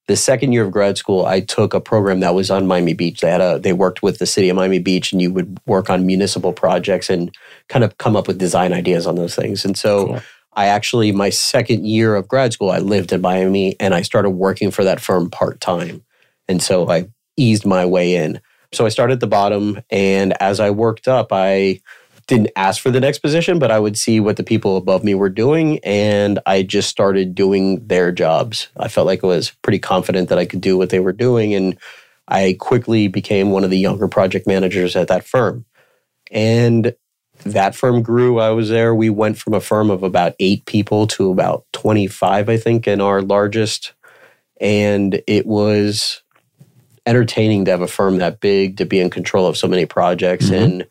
the 0.09 0.17
second 0.17 0.53
year 0.53 0.65
of 0.65 0.73
grad 0.73 0.97
school, 0.97 1.27
I 1.27 1.41
took 1.41 1.75
a 1.75 1.81
program 1.81 2.21
that 2.21 2.35
was 2.35 2.51
on 2.51 2.67
Miami 2.67 2.95
Beach. 2.95 3.21
They 3.21 3.31
had 3.31 3.43
a 3.43 3.59
they 3.59 3.75
worked 3.75 4.03
with 4.03 4.19
the 4.19 4.27
city 4.27 4.49
of 4.49 4.57
Miami 4.57 4.79
Beach, 4.79 5.13
and 5.13 5.21
you 5.21 5.31
would 5.31 5.61
work 5.67 5.91
on 5.91 6.07
municipal 6.07 6.53
projects 6.53 7.11
and 7.11 7.33
kind 7.69 7.85
of 7.85 7.97
come 7.99 8.17
up 8.17 8.27
with 8.27 8.39
design 8.39 8.73
ideas 8.73 9.07
on 9.07 9.17
those 9.17 9.37
things. 9.37 9.65
And 9.65 9.77
so, 9.77 10.07
Cool. 10.07 10.21
I 10.55 10.67
actually 10.67 11.13
my 11.13 11.29
second 11.29 11.87
year 11.87 12.17
of 12.17 12.27
grad 12.27 12.55
school, 12.55 12.71
I 12.71 12.79
lived 12.79 13.13
in 13.13 13.21
Miami, 13.21 13.77
and 13.79 13.95
I 13.95 14.01
started 14.01 14.31
working 14.31 14.71
for 14.71 14.83
that 14.83 14.99
firm 14.99 15.29
part 15.31 15.61
time. 15.61 16.03
And 16.49 16.63
so 16.63 16.91
I 16.91 17.09
eased 17.37 17.67
my 17.67 17.85
way 17.85 18.17
in. 18.17 18.41
So 18.73 18.87
I 18.87 18.89
started 18.89 19.15
at 19.15 19.21
the 19.21 19.27
bottom, 19.27 19.81
and 19.91 20.35
as 20.43 20.59
I 20.59 20.71
worked 20.71 21.07
up, 21.07 21.29
I 21.33 21.81
didn't 22.29 22.51
ask 22.57 22.81
for 22.81 22.91
the 22.91 23.01
next 23.01 23.19
position, 23.19 23.59
but 23.59 23.73
I 23.73 23.81
would 23.81 23.99
see 23.99 24.21
what 24.21 24.37
the 24.37 24.45
people 24.45 24.77
above 24.77 25.03
me 25.03 25.15
were 25.15 25.31
doing, 25.31 25.81
and 25.83 26.39
I 26.47 26.63
just 26.63 26.89
started 26.89 27.35
doing 27.35 27.85
their 27.87 28.13
jobs. 28.13 28.69
I 28.77 28.89
felt 28.89 29.07
like 29.07 29.25
I 29.25 29.27
was 29.27 29.51
pretty 29.63 29.79
confident 29.81 30.29
that 30.29 30.39
I 30.39 30.45
could 30.45 30.61
do 30.61 30.77
what 30.77 30.91
they 30.91 31.01
were 31.01 31.13
doing, 31.13 31.55
and 31.55 31.77
I 32.29 32.57
quickly 32.61 33.09
became 33.09 33.51
one 33.51 33.65
of 33.65 33.71
the 33.71 33.79
younger 33.79 34.07
project 34.07 34.47
managers 34.47 34.95
at 34.95 35.09
that 35.09 35.25
firm. 35.25 35.65
And 36.31 36.95
that 37.45 37.75
firm 37.75 38.03
grew. 38.03 38.39
I 38.41 38.51
was 38.51 38.69
there. 38.69 38.95
We 38.95 39.09
went 39.09 39.39
from 39.39 39.55
a 39.55 39.61
firm 39.61 39.91
of 39.91 40.03
about 40.03 40.35
eight 40.39 40.67
people 40.67 41.07
to 41.09 41.31
about 41.31 41.65
25, 41.73 42.49
I 42.51 42.57
think, 42.59 42.87
in 42.87 43.01
our 43.01 43.23
largest. 43.23 43.95
And 44.61 45.23
it 45.27 45.47
was 45.47 46.23
entertaining 47.07 47.65
to 47.65 47.71
have 47.71 47.81
a 47.81 47.89
firm 47.89 48.19
that 48.19 48.41
big, 48.41 48.77
to 48.77 48.85
be 48.85 49.01
in 49.01 49.09
control 49.09 49.47
of 49.47 49.57
so 49.57 49.67
many 49.67 49.87
projects. 49.87 50.51
Mhm. 50.51 50.63
And 50.63 50.87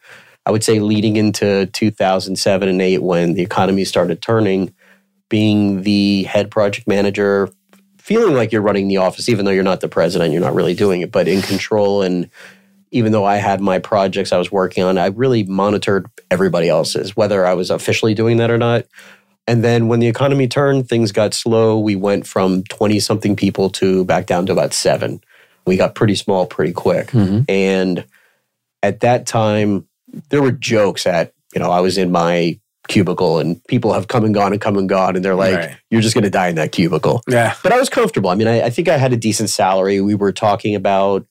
I 0.48 0.52
would 0.52 0.64
say 0.64 0.80
leading 0.80 1.18
into 1.18 1.66
2007 1.66 2.70
and 2.70 2.82
8, 2.82 3.00
when 3.00 3.34
the 3.34 3.42
economy 3.42 3.84
started 3.84 4.22
turning, 4.22 4.74
being 5.28 5.82
the 5.82 6.24
head 6.24 6.50
project 6.50 6.88
manager, 6.88 7.50
feeling 7.98 8.34
like 8.34 8.54
you're 8.54 8.62
running 8.62 8.88
the 8.88 8.96
office, 8.96 9.28
even 9.28 9.44
though 9.44 9.52
you're 9.52 9.62
not 9.66 9.82
the 9.82 9.90
president, 9.90 10.32
you're 10.32 10.42
not 10.42 10.56
really 10.56 10.74
doing 10.74 11.02
it, 11.02 11.12
but 11.12 11.28
in 11.28 11.42
control. 11.42 12.02
And 12.02 12.30
even 12.92 13.12
though 13.12 13.26
I 13.26 13.36
had 13.36 13.60
my 13.60 13.78
projects 13.80 14.32
I 14.32 14.38
was 14.38 14.50
working 14.50 14.86
on, 14.86 14.98
I 14.98 15.08
really 15.08 15.44
monitored 15.44 16.06
everybody 16.32 16.70
else's, 16.70 17.14
whether 17.14 17.46
I 17.46 17.54
was 17.54 17.70
officially 17.70 18.14
doing 18.14 18.38
that 18.38 18.50
or 18.50 18.58
not. 18.58 18.86
And 19.48 19.66
then 19.66 19.90
when 19.90 20.00
the 20.00 20.08
economy 20.08 20.48
turned, 20.48 20.88
things 20.88 21.12
got 21.12 21.34
slow. 21.34 21.78
We 21.78 21.98
went 21.98 22.26
from 22.26 22.64
20 22.64 23.02
something 23.02 23.36
people 23.36 23.70
to 23.72 24.06
back 24.06 24.28
down 24.28 24.46
to 24.46 24.54
about 24.54 24.74
seven. 24.74 25.20
We 25.66 25.76
got 25.76 25.94
pretty 25.94 26.16
small 26.16 26.46
pretty 26.46 26.72
quick. 26.72 27.08
Mhm. 27.08 27.44
And 27.50 28.06
at 28.82 29.02
that 29.02 29.26
time, 29.26 29.86
there 30.30 30.42
were 30.42 30.52
jokes 30.52 31.06
at, 31.08 31.34
you 31.54 31.60
know, 31.60 31.72
I 31.72 31.80
was 31.80 31.98
in 31.98 32.12
my 32.12 32.60
cubicle 32.88 33.40
and 33.40 33.62
people 33.66 33.92
have 33.94 34.08
come 34.08 34.24
and 34.24 34.34
gone 34.34 34.54
and 34.54 34.62
come 34.62 34.78
and 34.78 34.88
gone. 34.88 35.16
And 35.16 35.24
they're 35.26 35.36
like, 35.36 35.56
Right. 35.56 35.78
you're 35.90 36.02
just 36.02 36.14
going 36.14 36.24
to 36.24 36.30
die 36.30 36.48
in 36.48 36.56
that 36.56 36.72
cubicle. 36.72 37.22
Yeah. 37.28 37.54
But 37.62 37.74
I 37.74 37.78
was 37.80 37.90
comfortable. 37.90 38.30
I 38.30 38.36
mean, 38.36 38.48
I, 38.48 38.64
I 38.64 38.70
think 38.70 38.88
I 38.88 38.98
had 38.98 39.12
a 39.12 39.18
decent 39.18 39.50
salary. 39.50 40.00
We 40.00 40.16
were 40.16 40.32
talking 40.32 40.74
about 40.76 41.26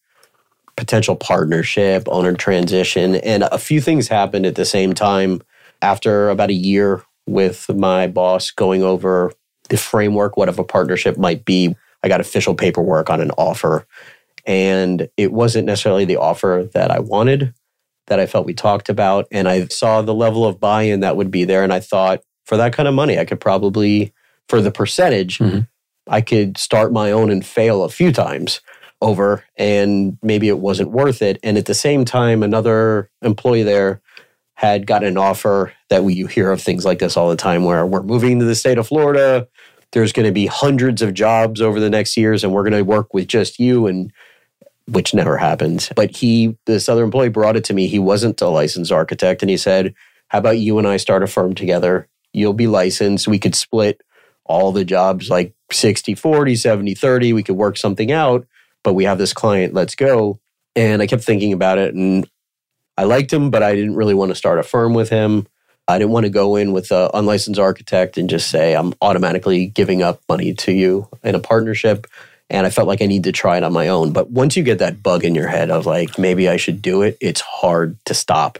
potential 0.76 1.16
partnership, 1.16 2.04
owner 2.08 2.34
transition, 2.34 3.14
and 3.16 3.44
a 3.44 3.58
few 3.58 3.80
things 3.80 4.08
happened 4.08 4.44
at 4.44 4.54
the 4.56 4.66
same 4.66 4.92
time. 4.92 5.40
After 5.82 6.28
about 6.30 6.50
a 6.50 6.54
year 6.54 7.02
with 7.26 7.68
my 7.74 8.06
boss 8.06 8.50
going 8.50 8.82
over 8.82 9.32
the 9.68 9.76
framework, 9.76 10.36
what 10.36 10.48
if 10.48 10.58
a 10.58 10.64
partnership 10.64 11.16
might 11.18 11.44
be, 11.44 11.74
I 12.02 12.08
got 12.08 12.20
official 12.20 12.54
paperwork 12.54 13.10
on 13.10 13.20
an 13.20 13.30
offer. 13.32 13.86
And 14.46 15.08
it 15.16 15.32
wasn't 15.32 15.66
necessarily 15.66 16.04
the 16.04 16.16
offer 16.16 16.68
that 16.72 16.90
I 16.90 17.00
wanted, 17.00 17.52
that 18.06 18.20
I 18.20 18.26
felt 18.26 18.46
we 18.46 18.54
talked 18.54 18.88
about. 18.88 19.26
And 19.30 19.48
I 19.48 19.66
saw 19.66 20.02
the 20.02 20.14
level 20.14 20.44
of 20.44 20.60
buy 20.60 20.82
in 20.82 21.00
that 21.00 21.16
would 21.16 21.30
be 21.30 21.44
there. 21.44 21.62
And 21.62 21.72
I 21.72 21.80
thought, 21.80 22.22
for 22.44 22.56
that 22.56 22.72
kind 22.72 22.88
of 22.88 22.94
money, 22.94 23.18
I 23.18 23.24
could 23.24 23.40
probably, 23.40 24.12
for 24.48 24.60
the 24.60 24.70
percentage, 24.70 25.38
Mhm. 25.38 25.66
I 26.08 26.20
could 26.20 26.56
start 26.56 26.92
my 26.92 27.10
own 27.10 27.30
and 27.30 27.44
fail 27.44 27.82
a 27.82 27.88
few 27.88 28.12
times 28.12 28.60
over, 29.02 29.42
and 29.56 30.16
maybe 30.22 30.48
it 30.48 30.58
wasn't 30.58 30.92
worth 30.92 31.20
it. 31.20 31.38
And 31.42 31.58
at 31.58 31.66
the 31.66 31.74
same 31.74 32.04
time, 32.04 32.42
another 32.42 33.10
employee 33.22 33.64
there 33.64 34.00
had 34.54 34.86
gotten 34.86 35.08
an 35.08 35.18
offer 35.18 35.72
that 35.90 36.04
we 36.04 36.14
you 36.14 36.28
hear 36.28 36.50
of 36.50 36.62
things 36.62 36.84
like 36.84 37.00
this 37.00 37.16
all 37.16 37.28
the 37.28 37.36
time 37.36 37.64
where 37.64 37.84
we're 37.84 38.02
moving 38.02 38.38
to 38.38 38.44
the 38.44 38.54
state 38.54 38.78
of 38.78 38.86
Florida. 38.86 39.48
There's 39.92 40.12
going 40.12 40.26
to 40.26 40.32
be 40.32 40.46
hundreds 40.46 41.02
of 41.02 41.12
jobs 41.12 41.60
over 41.60 41.78
the 41.80 41.90
next 41.90 42.16
years, 42.16 42.42
and 42.42 42.52
we're 42.52 42.62
going 42.62 42.72
to 42.72 42.82
work 42.82 43.12
with 43.12 43.26
just 43.26 43.58
you. 43.58 43.86
And 43.86 44.12
which 44.88 45.14
never 45.14 45.36
happened. 45.36 45.88
But 45.94 46.16
he, 46.16 46.56
this 46.66 46.88
other 46.88 47.04
employee, 47.04 47.28
brought 47.28 47.56
it 47.56 47.64
to 47.64 47.74
me. 47.74 47.86
He 47.86 47.98
wasn't 47.98 48.40
a 48.40 48.48
licensed 48.48 48.92
architect, 48.92 49.42
and 49.42 49.50
he 49.50 49.56
said, 49.56 49.94
"How 50.28 50.38
about 50.38 50.58
you 50.58 50.78
and 50.78 50.86
I 50.86 50.96
start 50.96 51.22
a 51.22 51.26
firm 51.26 51.54
together? 51.54 52.08
You'll 52.32 52.52
be 52.52 52.66
licensed. 52.66 53.28
We 53.28 53.38
could 53.38 53.54
split 53.54 54.02
all 54.44 54.72
the 54.72 54.84
jobs 54.84 55.28
like 55.28 55.54
60 55.72 56.14
40, 56.14 56.54
70 56.56 56.94
30. 56.94 57.32
We 57.32 57.42
could 57.42 57.56
work 57.56 57.76
something 57.76 58.12
out, 58.12 58.46
but 58.84 58.94
we 58.94 59.04
have 59.04 59.18
this 59.18 59.32
client. 59.32 59.74
Let's 59.74 59.94
go." 59.94 60.40
And 60.74 61.00
I 61.00 61.06
kept 61.06 61.24
thinking 61.24 61.52
about 61.52 61.78
it, 61.78 61.94
and 61.94 62.28
I 62.98 63.04
liked 63.04 63.32
him, 63.32 63.50
but 63.50 63.62
I 63.62 63.74
didn't 63.74 63.96
really 63.96 64.14
want 64.14 64.30
to 64.30 64.34
start 64.34 64.58
a 64.58 64.62
firm 64.62 64.94
with 64.94 65.08
him. 65.08 65.46
I 65.88 65.98
didn't 65.98 66.10
want 66.10 66.24
to 66.24 66.30
go 66.30 66.56
in 66.56 66.72
with 66.72 66.90
an 66.90 67.10
unlicensed 67.14 67.60
architect 67.60 68.18
and 68.18 68.28
just 68.28 68.50
say 68.50 68.74
I'm 68.74 68.92
automatically 69.00 69.66
giving 69.66 70.02
up 70.02 70.20
money 70.28 70.52
to 70.52 70.72
you 70.72 71.08
in 71.22 71.34
a 71.34 71.40
partnership 71.40 72.06
and 72.50 72.66
I 72.66 72.70
felt 72.70 72.88
like 72.88 73.02
I 73.02 73.06
need 73.06 73.24
to 73.24 73.32
try 73.32 73.56
it 73.56 73.62
on 73.64 73.72
my 73.72 73.88
own. 73.88 74.12
But 74.12 74.30
once 74.30 74.56
you 74.56 74.62
get 74.62 74.78
that 74.78 75.02
bug 75.02 75.24
in 75.24 75.34
your 75.34 75.48
head 75.48 75.70
of 75.70 75.86
like 75.86 76.18
maybe 76.18 76.48
I 76.48 76.56
should 76.56 76.80
do 76.82 77.02
it, 77.02 77.16
it's 77.20 77.40
hard 77.40 77.96
to 78.06 78.14
stop. 78.14 78.58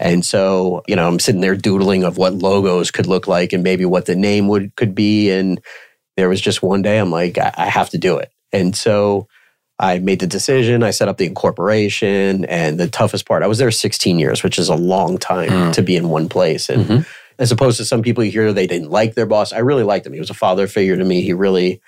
And 0.00 0.24
so, 0.26 0.82
you 0.86 0.96
know, 0.96 1.06
I'm 1.06 1.18
sitting 1.20 1.40
there 1.40 1.54
doodling 1.56 2.04
of 2.04 2.16
what 2.18 2.34
logos 2.34 2.90
could 2.90 3.06
look 3.06 3.26
like 3.28 3.52
and 3.52 3.62
maybe 3.62 3.84
what 3.84 4.06
the 4.06 4.16
name 4.16 4.48
would 4.48 4.74
could 4.76 4.94
be. 4.94 5.30
And 5.30 5.60
there 6.16 6.28
was 6.28 6.40
just 6.40 6.62
one 6.62 6.82
day 6.82 6.98
I'm 6.98 7.10
like, 7.10 7.38
I, 7.38 7.52
I 7.56 7.66
have 7.66 7.90
to 7.90 7.98
do 7.98 8.18
it. 8.18 8.30
And 8.52 8.74
so 8.76 9.26
I 9.78 9.98
made 9.98 10.20
the 10.20 10.26
decision. 10.28 10.82
I 10.84 10.90
set 10.90 11.08
up 11.08 11.16
the 11.16 11.26
incorporation, 11.26 12.44
and 12.44 12.78
the 12.78 12.86
toughest 12.86 13.26
part, 13.26 13.42
I 13.42 13.48
was 13.48 13.58
there 13.58 13.72
16 13.72 14.18
years, 14.20 14.42
which 14.44 14.56
is 14.58 14.68
a 14.68 14.76
long 14.76 15.18
time 15.18 15.50
Mm. 15.50 15.72
to 15.72 15.82
be 15.82 15.96
in 15.96 16.08
one 16.08 16.28
place. 16.28 16.68
And 16.68 16.84
Mhm. 16.86 17.06
as 17.40 17.50
opposed 17.50 17.78
to 17.78 17.84
some 17.84 18.00
people 18.02 18.22
you 18.22 18.30
hear 18.30 18.52
they 18.52 18.68
didn't 18.68 18.90
like 18.90 19.14
their 19.14 19.26
boss, 19.26 19.52
I 19.52 19.58
really 19.58 19.82
liked 19.82 20.06
him. 20.06 20.12
He 20.12 20.20
was 20.20 20.30
a 20.30 20.34
father 20.34 20.68
figure 20.68 20.96
to 20.96 21.04
me. 21.04 21.22
He 21.22 21.32
really 21.32 21.80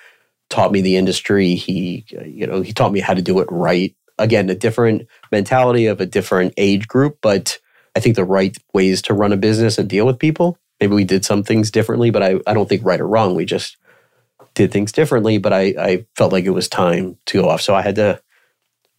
taught 0.51 0.73
me 0.73 0.81
the 0.81 0.97
industry. 0.97 1.55
He, 1.55 2.05
you 2.25 2.47
know, 2.47 2.61
he 2.61 2.73
taught 2.73 2.93
me 2.93 3.01
how 3.01 3.15
to 3.15 3.23
do 3.23 3.41
it 3.41 3.49
right. 3.51 3.95
Again, 4.19 4.49
a 4.49 4.55
different 4.55 5.07
mentality 5.31 5.87
of 5.87 6.01
a 6.01 6.07
different 6.07 6.55
age 6.57 6.89
group, 6.89 7.19
but 7.21 7.59
I 7.95 8.01
think 8.01 8.17
the 8.17 8.25
right 8.25 8.57
ways 8.73 9.03
to 9.03 9.15
run 9.15 9.33
a 9.33 9.37
business 9.37 9.79
and 9.79 9.89
deal 9.89 10.07
with 10.07 10.19
people. 10.19 10.59
Maybe 10.81 10.95
we 10.95 11.05
did 11.05 11.25
some 11.25 11.43
things 11.43 11.71
differently, 11.71 12.11
but 12.11 12.23
I, 12.23 12.41
I 12.47 12.55
don't 12.55 12.69
think 12.69 12.85
right 12.85 13.01
or 13.01 13.09
wrong. 13.09 13.35
We 13.35 13.45
just 13.45 13.77
did 14.55 14.73
things 14.73 14.93
differently, 14.93 15.39
but 15.39 15.53
I, 15.53 15.75
I 15.79 16.07
felt 16.17 16.33
like 16.33 16.45
it 16.45 16.51
was 16.51 16.69
time 16.69 17.19
to 17.27 17.43
go 17.43 17.49
off. 17.49 17.63
So 17.63 17.75
I 17.75 17.83
had 17.83 17.97
to 17.97 18.21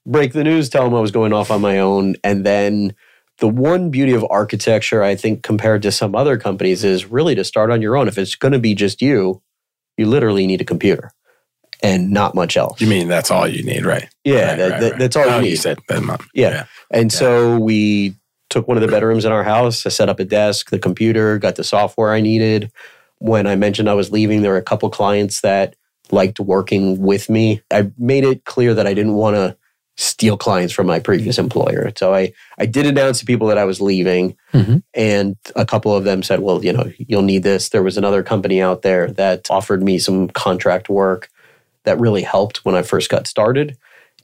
break 0.06 0.34
the 0.34 0.44
news, 0.44 0.70
tell 0.70 0.84
them 0.84 0.96
I 0.96 1.00
was 1.00 1.12
going 1.12 1.34
off 1.34 1.52
on 1.52 1.62
my 1.62 1.80
own. 1.80 2.16
And 2.24 2.46
then 2.46 2.96
the 3.40 3.48
one 3.48 3.92
beauty 3.92 4.14
of 4.14 4.26
architecture, 4.30 5.04
I 5.04 5.16
think, 5.16 5.44
compared 5.44 5.84
to 5.84 5.92
some 5.92 6.16
other 6.16 6.38
companies, 6.38 6.84
is 6.84 7.06
really 7.06 7.36
to 7.36 7.44
start 7.44 7.72
on 7.72 7.82
your 7.82 7.96
own. 7.96 8.08
If 8.08 8.18
it's 8.18 8.36
going 8.36 8.54
to 8.54 8.60
be 8.60 8.74
just 8.74 9.02
you, 9.02 9.42
you 9.98 10.06
literally 10.06 10.48
need 10.48 10.62
a 10.62 10.66
computer 10.66 11.12
and 11.84 12.12
not 12.12 12.36
much 12.36 12.58
else. 12.58 12.80
You 12.82 12.88
mean 12.88 13.08
that's 13.08 13.30
all 13.32 13.48
you 13.48 13.64
need, 13.64 13.86
right? 13.86 14.10
Yeah, 14.24 14.34
Right, 14.50 14.56
that, 14.58 14.72
right, 14.72 14.80
that- 14.82 14.92
right. 14.92 15.00
that's 15.00 15.16
all 15.16 15.30
Oh, 15.30 15.36
you 15.38 15.50
need. 15.50 15.56
said 15.58 15.78
that, 15.90 16.02
Mom. 16.04 16.18
Yeah. 16.34 16.66
And 16.92 17.12
so 17.12 17.58
we 17.60 18.16
took 18.50 18.68
one 18.68 18.78
of 18.78 18.82
the 18.82 18.88
bedrooms 18.88 19.26
in 19.26 19.32
our 19.32 19.44
house. 19.44 19.86
I 19.86 19.90
set 19.90 20.10
up 20.10 20.20
a 20.20 20.26
desk, 20.26 20.70
the 20.70 20.80
computer, 20.80 21.38
got 21.38 21.56
the 21.56 21.64
software 21.64 22.14
I 22.14 22.22
needed. 22.22 22.72
When 23.20 23.46
I 23.48 23.56
mentioned 23.56 23.90
I 23.90 23.94
was 23.94 24.12
leaving, 24.12 24.42
there 24.42 24.52
were 24.52 24.58
a 24.58 24.62
couple 24.64 24.90
clients 24.90 25.42
that 25.42 25.76
liked 26.12 26.40
working 26.40 27.00
with 27.02 27.30
me. 27.30 27.62
I 27.72 27.92
made 27.98 28.24
it 28.24 28.46
clear 28.46 28.74
that 28.74 28.88
I 28.88 28.94
didn't 28.94 29.16
want 29.16 29.36
to 29.36 29.58
steal 30.00 30.38
clients 30.38 30.72
from 30.72 30.86
my 30.88 31.00
previous 31.00 31.40
employer. 31.40 31.92
So 31.98 32.14
I, 32.14 32.32
I 32.60 32.68
did 32.68 32.86
announce 32.86 33.20
to 33.20 33.26
people 33.26 33.48
that 33.48 33.58
I 33.58 33.66
was 33.66 33.82
leaving. 33.82 34.38
Mhm. 34.54 34.84
And 34.94 35.36
a 35.56 35.66
couple 35.66 35.94
of 35.96 36.04
them 36.04 36.22
said, 36.22 36.40
well, 36.40 36.64
you 36.64 36.72
know, 36.72 36.90
you'll 37.00 37.24
need 37.24 37.42
this. 37.44 37.70
There 37.70 37.82
was 37.84 37.98
another 37.98 38.22
company 38.24 38.62
out 38.62 38.84
there 38.84 39.08
that 39.14 39.50
offered 39.50 39.82
me 39.84 39.98
some 39.98 40.28
contract 40.30 40.88
work 40.88 41.30
that 41.88 42.00
really 42.00 42.22
helped 42.22 42.64
when 42.66 42.76
I 42.76 42.82
first 42.84 43.10
got 43.10 43.28
started. 43.28 43.78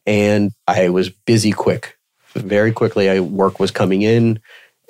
And 0.06 0.52
I 0.68 0.90
was 0.90 1.10
busy 1.10 1.52
quick. 1.54 1.98
Very 2.36 2.72
quickly, 2.74 3.10
I 3.10 3.22
work 3.22 3.60
was 3.60 3.72
coming 3.72 4.02
in. 4.02 4.40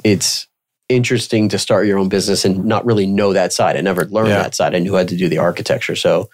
It's 0.03 0.47
interesting 0.89 1.49
to 1.49 1.59
start 1.59 1.85
your 1.85 1.99
own 1.99 2.09
business 2.09 2.43
and 2.45 2.65
not 2.65 2.85
really 2.85 3.05
know 3.05 3.31
that 3.33 3.53
side. 3.53 3.77
I 3.77 3.81
never 3.81 4.05
learned 4.05 4.29
Yeah. 4.29 4.41
that 4.43 4.55
side. 4.55 4.75
I 4.75 4.79
knew 4.79 4.95
how 4.95 5.03
to 5.03 5.15
do 5.15 5.29
the 5.29 5.37
architecture. 5.37 5.95
So, 5.95 6.29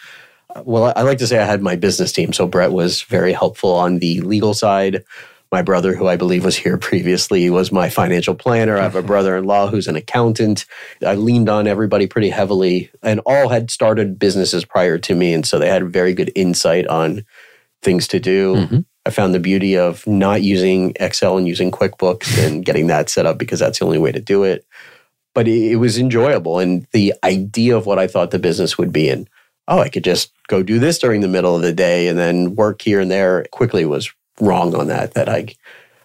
uh, 0.56 0.64
well, 0.66 0.86
I 0.86 0.94
I 0.96 1.02
like 1.04 1.18
to 1.20 1.28
say 1.28 1.40
I 1.40 1.46
had 1.46 1.62
my 1.62 1.76
business 1.76 2.12
team. 2.12 2.32
So 2.34 2.48
Brett 2.48 2.72
was 2.72 3.02
very 3.02 3.34
helpful 3.34 3.74
on 3.74 4.00
the 4.00 4.22
legal 4.22 4.54
side. 4.54 5.04
My 5.52 5.64
brother, 5.64 5.96
who 5.96 6.08
I 6.08 6.16
believe 6.16 6.46
was 6.46 6.56
here 6.56 6.78
previously, 6.78 7.50
was 7.50 7.72
my 7.72 7.90
financial 7.90 8.36
planner. 8.36 8.78
I 8.78 8.84
have 8.84 8.96
a 8.96 9.02
brother 9.02 9.36
in 9.36 9.46
law 9.46 9.68
who's 9.68 9.88
an 9.88 9.96
accountant. 9.96 10.66
I 11.06 11.16
leaned 11.16 11.50
on 11.50 11.66
everybody 11.68 12.06
pretty 12.08 12.30
heavily, 12.30 12.92
and 13.02 13.20
all 13.26 13.50
had 13.50 13.72
started 13.72 14.20
businesses 14.20 14.64
prior 14.64 14.98
to 15.00 15.16
me. 15.16 15.34
And 15.34 15.46
so 15.46 15.58
they 15.58 15.68
had 15.70 15.92
very 15.92 16.14
good 16.14 16.32
insight 16.36 16.86
on 16.88 17.26
things 17.82 18.08
to 18.10 18.20
do. 18.20 18.56
Mhm. 18.56 18.86
I 19.06 19.10
found 19.12 19.34
the 19.34 19.40
beauty 19.40 19.76
of 19.76 20.06
not 20.06 20.44
using 20.44 20.94
Excel 21.00 21.38
and 21.38 21.48
using 21.48 21.72
QuickBooks 21.72 22.46
and 22.46 22.64
getting 22.64 22.88
that 22.88 23.10
set 23.10 23.26
up 23.26 23.40
because 23.40 23.60
that's 23.60 23.80
the 23.80 23.86
only 23.86 23.98
way 23.98 24.12
to 24.12 24.20
do 24.20 24.44
it. 24.44 24.66
But 25.34 25.48
it, 25.48 25.72
it 25.72 25.76
was 25.78 25.98
enjoyable. 25.98 26.60
And 26.60 26.86
the 26.92 27.14
idea 27.24 27.76
of 27.76 27.86
what 27.88 27.98
I 27.98 28.06
thought 28.08 28.30
the 28.32 28.40
business 28.40 28.78
would 28.78 28.92
be 28.92 29.10
and 29.10 29.28
oh, 29.68 29.80
I 29.80 29.90
could 29.90 30.04
just 30.04 30.32
go 30.48 30.62
do 30.64 30.80
this 30.80 31.00
during 31.00 31.22
the 31.22 31.28
middle 31.28 31.56
of 31.56 31.62
the 31.62 31.72
day 31.72 32.08
and 32.08 32.20
then 32.20 32.56
work 32.56 32.82
here 32.82 33.00
and 33.00 33.10
there 33.10 33.46
quickly 33.52 33.86
was 33.86 34.12
wrong 34.40 34.76
on 34.76 34.88
that. 34.88 35.14
That 35.14 35.30
I 35.30 35.48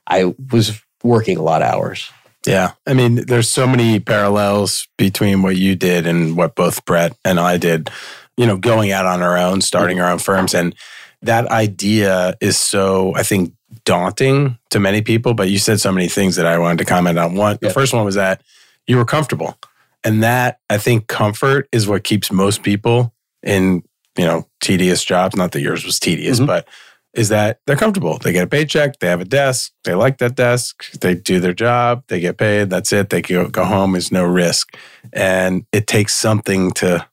I 0.07 0.35
was 0.53 0.81
working 1.03 1.37
a 1.37 1.43
lot 1.43 1.63
of 1.63 1.69
hours. 1.69 2.11
Yeah. 2.47 2.73
I 2.87 2.93
mean, 2.95 3.25
there's 3.27 3.49
so 3.49 3.67
many 3.67 4.01
parallels 4.01 4.87
between 4.99 5.43
what 5.43 5.57
you 5.57 5.77
did 5.77 6.07
and 6.07 6.37
what 6.37 6.55
both 6.55 6.85
Brett 6.85 7.17
and 7.25 7.41
I 7.41 7.57
did, 7.57 7.91
you 8.37 8.47
know, 8.47 8.57
going 8.59 8.93
out 8.93 9.07
on 9.07 9.23
our 9.23 9.37
own, 9.39 9.63
starting 9.63 10.01
our 10.01 10.11
own 10.11 10.19
firms. 10.19 10.55
And 10.55 10.75
that 11.23 11.47
idea 11.47 12.35
is 12.43 12.59
so, 12.59 13.15
I 13.15 13.23
think, 13.23 13.55
daunting 13.87 14.59
to 14.71 14.79
many 14.79 15.01
people. 15.01 15.33
But 15.33 15.49
you 15.49 15.59
said 15.59 15.81
so 15.81 15.91
many 15.91 16.09
things 16.09 16.37
that 16.37 16.45
I 16.47 16.59
wanted 16.59 16.79
to 16.79 16.85
comment 16.85 17.19
on. 17.19 17.35
One, 17.35 17.59
the 17.63 17.71
first 17.71 17.95
one 17.95 18.05
was 18.05 18.15
that 18.17 18.43
you 18.87 18.99
were 18.99 19.07
comfortable. 19.07 19.57
And 20.05 20.23
that, 20.23 20.59
I 20.69 20.77
think, 20.77 21.07
comfort 21.07 21.67
is 21.73 21.89
what 21.89 22.05
keeps 22.05 22.31
most 22.31 22.63
people 22.63 23.15
in, 23.43 23.83
you 24.19 24.25
know, 24.27 24.47
tedious 24.61 25.03
jobs. 25.03 25.35
Not 25.35 25.53
that 25.53 25.63
yours 25.63 25.85
was 25.85 25.99
tedious, 25.99 26.41
Mhm. 26.41 26.47
but 26.47 26.69
is 27.15 27.29
that 27.29 27.61
they're 27.67 27.77
comfortable. 27.77 28.19
They 28.19 28.33
get 28.33 28.45
a 28.45 28.49
paycheck, 28.49 28.99
they 28.99 29.07
have 29.07 29.21
a 29.21 29.25
desk, 29.25 29.73
they 29.85 29.95
like 29.95 30.19
that 30.19 30.35
desk, 30.35 30.91
they 31.01 31.15
do 31.15 31.39
their 31.41 31.53
job, 31.55 32.03
they 32.09 32.19
get 32.21 32.37
paid, 32.39 32.71
that's 32.71 32.93
it. 32.93 33.11
They 33.11 33.23
go, 33.23 33.49
go 33.49 33.65
home, 33.65 33.93
there's 33.93 34.11
no 34.13 34.25
risk. 34.25 34.77
And 35.13 35.65
it 35.73 35.87
takes 35.87 36.15
something 36.15 36.73
to 36.73 37.07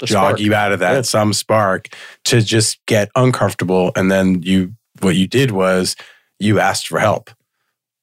The 0.00 0.06
jog 0.06 0.18
spark. 0.36 0.40
you 0.40 0.54
out 0.54 0.72
of 0.72 0.80
that, 0.80 0.94
Yeah. 0.94 1.02
some 1.02 1.32
spark 1.32 1.88
to 2.24 2.42
just 2.42 2.84
get 2.86 3.08
uncomfortable. 3.14 3.92
And 3.94 4.10
then 4.10 4.42
you, 4.42 4.74
what 5.00 5.14
you 5.14 5.28
did 5.28 5.52
was 5.52 5.94
you 6.40 6.58
asked 6.58 6.88
for 6.88 6.98
help. 6.98 7.30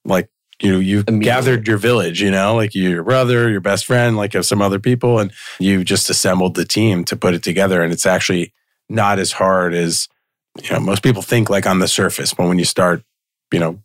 Like, 0.06 0.30
you 0.62 0.72
know, 0.72 0.78
you 0.78 1.02
gathered 1.04 1.68
your 1.68 1.76
village, 1.76 2.22
you 2.22 2.30
know, 2.30 2.54
like 2.56 2.74
your 2.74 3.04
brother, 3.04 3.48
your 3.50 3.60
best 3.60 3.84
friend, 3.84 4.16
like 4.16 4.32
some 4.42 4.62
other 4.62 4.78
people, 4.80 5.18
and 5.20 5.30
you 5.60 5.84
just 5.84 6.08
assembled 6.10 6.54
the 6.56 6.64
team 6.64 7.04
to 7.04 7.16
put 7.16 7.34
it 7.34 7.42
together. 7.42 7.82
And 7.82 7.92
it's 7.92 8.06
actually 8.06 8.52
not 8.88 9.18
as 9.18 9.32
hard 9.32 9.74
as, 9.74 10.08
you 10.62 10.70
know, 10.70 10.80
most 10.80 11.02
people 11.02 11.22
think 11.22 11.50
like 11.50 11.66
on 11.66 11.78
the 11.78 11.88
surface, 11.88 12.34
but 12.34 12.48
when 12.48 12.58
you 12.58 12.64
start, 12.64 13.02
you 13.52 13.58
know, 13.58 13.80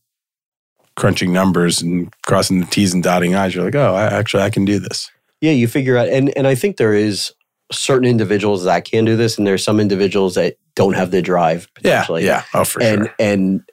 crunching 0.96 1.34
numbers 1.34 1.82
and 1.82 2.14
crossing 2.24 2.60
the 2.60 2.66
T's 2.66 2.94
and 2.94 3.04
dotting 3.04 3.36
I's, 3.36 3.56
you're 3.56 3.66
like, 3.66 3.76
oh, 3.76 3.96
I, 3.96 4.06
actually, 4.06 4.44
I 4.44 4.50
can 4.50 4.66
do 4.66 4.80
this. 4.80 5.12
Yeah, 5.42 5.52
you 5.52 5.68
figure 5.68 5.98
out, 5.98 6.08
and 6.10 6.36
and 6.38 6.48
I 6.48 6.56
think 6.56 6.78
there 6.78 6.94
is 6.94 7.34
certain 7.72 8.08
individuals 8.08 8.64
that 8.64 8.86
can 8.86 9.06
do 9.06 9.16
this, 9.16 9.38
and 9.38 9.46
there's 9.46 9.64
some 9.64 9.80
individuals 9.80 10.36
that 10.36 10.56
don't 10.76 10.94
have 10.94 11.12
the 11.12 11.22
drive. 11.22 11.68
Yeah. 11.82 12.02
Potentially. 12.02 12.26
Yeah. 12.26 12.44
Oh, 12.54 12.64
for 12.64 12.82
and 12.82 13.06
sure. 13.06 13.16
and 13.20 13.64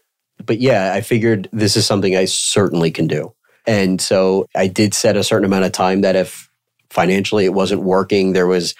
but 0.44 0.60
yeah, 0.60 0.92
I 0.94 1.00
figured 1.00 1.48
this 1.52 1.76
is 1.76 1.86
something 1.86 2.16
I 2.16 2.24
certainly 2.24 2.90
can 2.90 3.06
do, 3.06 3.34
and 3.66 4.00
so 4.00 4.46
I 4.54 4.66
did 4.66 4.94
set 4.94 5.16
a 5.16 5.24
certain 5.24 5.44
amount 5.44 5.64
of 5.64 5.72
time 5.72 6.00
that 6.00 6.16
if 6.16 6.50
financially 6.90 7.44
it 7.44 7.54
wasn't 7.54 7.82
working, 7.82 8.32
there 8.32 8.46
was 8.46 8.74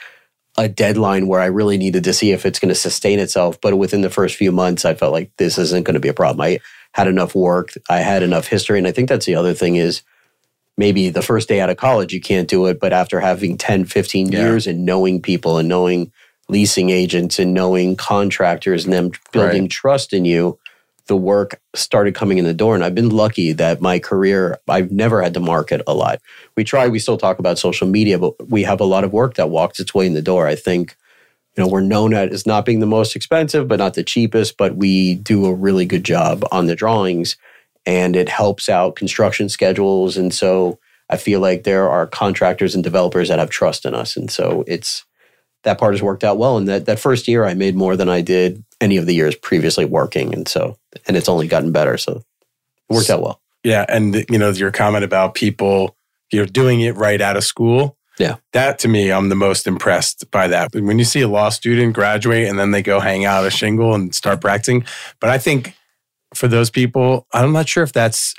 a 0.60 0.68
deadline 0.68 1.26
where 1.26 1.40
I 1.40 1.46
really 1.46 1.78
needed 1.78 2.04
to 2.04 2.12
see 2.12 2.32
if 2.32 2.44
it's 2.44 2.58
going 2.58 2.68
to 2.68 2.74
sustain 2.74 3.18
itself. 3.18 3.60
But 3.60 3.78
within 3.78 4.02
the 4.02 4.10
first 4.10 4.36
few 4.36 4.52
months, 4.52 4.84
I 4.84 4.94
felt 4.94 5.12
like 5.12 5.30
this 5.38 5.56
isn't 5.58 5.84
going 5.84 5.94
to 5.94 6.00
be 6.00 6.08
a 6.08 6.14
problem. 6.14 6.40
I 6.42 6.58
had 6.92 7.08
enough 7.08 7.34
work, 7.34 7.72
I 7.88 7.98
had 8.00 8.22
enough 8.22 8.46
history, 8.46 8.76
and 8.78 8.86
I 8.86 8.92
think 8.92 9.08
that's 9.08 9.26
the 9.26 9.36
other 9.36 9.54
thing 9.54 9.76
is 9.76 10.02
maybe 10.76 11.08
the 11.10 11.22
first 11.22 11.48
day 11.48 11.60
out 11.60 11.70
of 11.70 11.76
college 11.76 12.12
you 12.12 12.20
can't 12.20 12.48
do 12.48 12.66
it 12.66 12.78
but 12.80 12.92
after 12.92 13.20
having 13.20 13.58
10 13.58 13.84
15 13.84 14.30
Yeah. 14.32 14.40
years 14.40 14.66
and 14.66 14.86
knowing 14.86 15.20
people 15.20 15.58
and 15.58 15.68
knowing 15.68 16.10
leasing 16.48 16.90
agents 16.90 17.38
and 17.38 17.52
knowing 17.52 17.96
contractors 17.96 18.84
and 18.84 18.92
them 18.92 19.10
building 19.32 19.68
trust 19.68 20.12
in 20.12 20.24
you 20.24 20.58
the 21.10 21.16
work 21.16 21.60
started 21.74 22.14
coming 22.14 22.38
in 22.38 22.44
the 22.46 22.54
door 22.54 22.74
and 22.74 22.82
i've 22.84 22.94
been 22.94 23.10
lucky 23.10 23.52
that 23.52 23.80
my 23.80 23.98
career 23.98 24.58
i've 24.68 24.90
never 24.90 25.20
had 25.20 25.34
to 25.34 25.40
market 25.40 25.82
a 25.86 25.92
lot 25.92 26.20
we 26.56 26.64
try 26.64 26.88
we 26.88 26.98
still 26.98 27.18
talk 27.18 27.38
about 27.38 27.58
social 27.58 27.86
media 27.86 28.18
but 28.18 28.48
we 28.48 28.62
have 28.62 28.80
a 28.80 28.84
lot 28.84 29.04
of 29.04 29.12
work 29.12 29.34
that 29.34 29.50
walks 29.50 29.78
its 29.80 29.92
way 29.92 30.06
in 30.06 30.14
the 30.14 30.22
door 30.22 30.46
i 30.46 30.54
think 30.54 30.96
you 31.56 31.62
know 31.62 31.68
we're 31.68 31.80
known 31.80 32.14
as 32.14 32.46
not 32.46 32.64
being 32.64 32.80
the 32.80 32.86
most 32.86 33.14
expensive 33.14 33.68
but 33.68 33.78
not 33.78 33.94
the 33.94 34.04
cheapest 34.04 34.56
but 34.56 34.76
we 34.76 35.16
do 35.16 35.46
a 35.46 35.54
really 35.54 35.84
good 35.84 36.04
job 36.04 36.44
on 36.50 36.66
the 36.66 36.76
drawings 36.76 37.36
and 37.86 38.16
it 38.16 38.28
helps 38.28 38.68
out 38.68 38.96
construction 38.96 39.48
schedules. 39.48 40.16
And 40.16 40.32
so 40.32 40.78
I 41.08 41.16
feel 41.16 41.40
like 41.40 41.64
there 41.64 41.88
are 41.88 42.06
contractors 42.06 42.74
and 42.74 42.84
developers 42.84 43.28
that 43.28 43.38
have 43.38 43.50
trust 43.50 43.84
in 43.84 43.94
us. 43.94 44.16
And 44.16 44.30
so 44.30 44.64
it's 44.66 45.04
that 45.64 45.78
part 45.78 45.94
has 45.94 46.02
worked 46.02 46.24
out 46.24 46.38
well. 46.38 46.56
And 46.56 46.68
that, 46.68 46.86
that 46.86 46.98
first 46.98 47.28
year 47.28 47.44
I 47.44 47.54
made 47.54 47.76
more 47.76 47.96
than 47.96 48.08
I 48.08 48.20
did 48.20 48.64
any 48.80 48.96
of 48.96 49.06
the 49.06 49.14
years 49.14 49.34
previously 49.34 49.84
working. 49.84 50.34
And 50.34 50.48
so, 50.48 50.78
and 51.06 51.16
it's 51.16 51.28
only 51.28 51.46
gotten 51.46 51.72
better. 51.72 51.98
So 51.98 52.22
it 52.88 52.94
worked 52.94 53.10
out 53.10 53.22
well. 53.22 53.40
Yeah, 53.62 53.84
and 53.88 54.24
you 54.30 54.38
know 54.38 54.50
your 54.50 54.70
comment 54.70 55.04
about 55.04 55.34
people, 55.34 55.96
you 56.32 56.40
know, 56.40 56.46
doing 56.46 56.80
it 56.80 56.96
right 56.96 57.20
out 57.20 57.36
of 57.36 57.44
school. 57.44 57.96
Yeah. 58.18 58.36
that 58.52 58.78
to 58.80 58.88
me, 58.88 59.10
I'm 59.10 59.30
the 59.30 59.34
most 59.34 59.66
impressed 59.66 60.30
by 60.30 60.46
that. 60.48 60.74
When 60.74 60.98
you 60.98 61.06
see 61.06 61.22
a 61.22 61.28
law 61.28 61.48
student 61.48 61.94
graduate 61.94 62.48
and 62.48 62.58
then 62.58 62.70
they 62.70 62.82
go 62.82 63.00
hang 63.00 63.24
out 63.24 63.46
a 63.46 63.50
shingle 63.50 63.94
and 63.94 64.14
start 64.14 64.42
practicing, 64.42 64.84
but 65.20 65.30
I 65.30 65.38
think 65.38 65.74
for 66.34 66.46
those 66.46 66.68
people, 66.68 67.26
I'm 67.32 67.52
not 67.52 67.66
sure 67.66 67.82
if 67.82 67.94
that's 67.94 68.34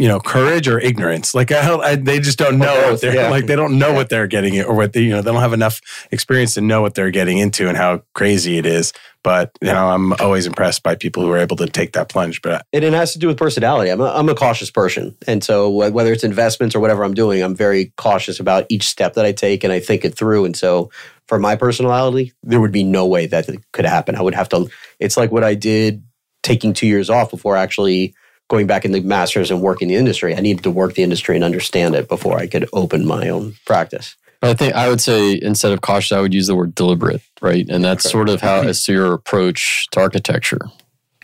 you 0.00 0.08
know 0.08 0.18
courage 0.18 0.66
or 0.66 0.80
ignorance. 0.80 1.34
Like 1.34 1.52
I, 1.52 1.66
don't, 1.66 1.84
I 1.84 1.94
they 1.94 2.20
just 2.20 2.38
don't 2.38 2.58
know 2.58 2.90
what 2.90 3.02
they're 3.02 3.14
yeah. 3.14 3.28
like. 3.28 3.46
They 3.46 3.54
don't 3.54 3.78
know 3.78 3.92
what 3.92 4.08
they're 4.08 4.26
getting 4.26 4.58
or 4.62 4.74
what 4.74 4.94
they 4.94 5.02
you 5.02 5.10
know 5.10 5.20
they 5.20 5.30
don't 5.30 5.42
have 5.42 5.52
enough 5.52 5.80
experience 6.10 6.54
to 6.54 6.62
know 6.62 6.80
what 6.80 6.94
they're 6.94 7.10
getting 7.10 7.36
into 7.36 7.68
and 7.68 7.76
how 7.76 8.02
crazy 8.14 8.56
it 8.56 8.64
is. 8.64 8.94
But 9.22 9.50
you 9.60 9.68
know, 9.68 9.88
I'm 9.90 10.14
always 10.14 10.46
impressed 10.46 10.82
by 10.82 10.94
people 10.94 11.22
who 11.22 11.30
are 11.30 11.36
able 11.36 11.56
to 11.56 11.66
take 11.66 11.92
that 11.92 12.08
plunge. 12.08 12.40
But 12.40 12.64
And 12.72 12.82
it 12.82 12.94
has 12.94 13.12
to 13.12 13.18
do 13.18 13.26
with 13.26 13.36
personality. 13.36 13.90
I'm 13.90 14.00
a, 14.00 14.06
I'm 14.06 14.30
a 14.30 14.34
cautious 14.34 14.70
person. 14.70 15.14
And 15.26 15.44
so 15.44 15.68
whether 15.68 16.10
it's 16.10 16.24
investments 16.24 16.74
or 16.74 16.80
whatever 16.80 17.04
I'm 17.04 17.12
doing, 17.12 17.42
I'm 17.42 17.54
very 17.54 17.92
cautious 17.98 18.40
about 18.40 18.64
each 18.70 18.84
step 18.84 19.14
that 19.14 19.26
I 19.26 19.32
take 19.32 19.62
and 19.62 19.72
I 19.74 19.80
think 19.80 20.06
it 20.06 20.16
through. 20.16 20.46
And 20.46 20.56
so 20.56 20.90
for 21.28 21.38
my 21.38 21.54
personality, 21.54 22.32
there 22.42 22.60
would 22.62 22.72
be 22.72 22.82
no 22.82 23.06
way 23.06 23.26
that 23.26 23.46
it 23.50 23.60
could 23.72 23.84
happen. 23.84 24.16
I 24.16 24.22
would 24.22 24.34
have 24.34 24.48
to, 24.48 24.70
it's 24.98 25.18
like 25.18 25.30
what 25.30 25.44
I 25.44 25.54
did 25.54 26.02
taking 26.42 26.72
two 26.72 26.86
years 26.86 27.10
off 27.10 27.30
before 27.30 27.56
actually 27.56 28.14
going 28.50 28.66
back 28.66 28.84
in 28.84 28.92
the 28.92 29.00
masters 29.00 29.50
and 29.50 29.62
working 29.62 29.88
the 29.88 29.94
industry. 29.94 30.36
I 30.36 30.40
needed 30.40 30.64
to 30.64 30.70
work 30.70 30.94
the 30.94 31.02
industry 31.02 31.36
and 31.36 31.44
understand 31.44 31.94
it 31.94 32.08
before 32.08 32.36
I 32.38 32.46
could 32.48 32.68
open 32.74 33.06
my 33.06 33.28
own 33.30 33.54
practice. 33.64 34.16
I 34.42 34.54
think 34.54 34.74
I 34.74 34.88
would 34.88 35.00
say 35.00 35.38
instead 35.40 35.72
of 35.72 35.82
cautious, 35.82 36.12
I 36.12 36.20
would 36.20 36.34
use 36.34 36.48
the 36.48 36.56
word 36.56 36.74
deliberate, 36.74 37.22
right? 37.40 37.66
And 37.68 37.84
that's 37.84 38.04
Okay. 38.04 38.12
sort 38.12 38.28
of 38.28 38.40
how 38.40 38.62
it's 38.62 38.86
your 38.88 39.12
approach 39.14 39.86
to 39.92 40.00
architecture. 40.00 40.60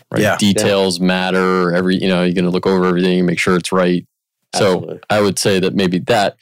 Right? 0.09 0.21
Yeah. 0.21 0.37
Details 0.37 0.99
matter. 1.01 1.75
Every 1.75 2.01
you 2.01 2.07
know, 2.07 2.23
you're 2.23 2.33
going 2.33 2.45
to 2.45 2.51
look 2.51 2.65
over 2.65 2.85
everything, 2.85 3.19
and 3.19 3.27
make 3.27 3.39
sure 3.39 3.57
it's 3.57 3.71
right. 3.73 4.05
So 4.55 4.99
I 5.09 5.19
would 5.19 5.37
say 5.37 5.59
that 5.59 5.75
maybe 5.75 5.99
that. 5.99 6.37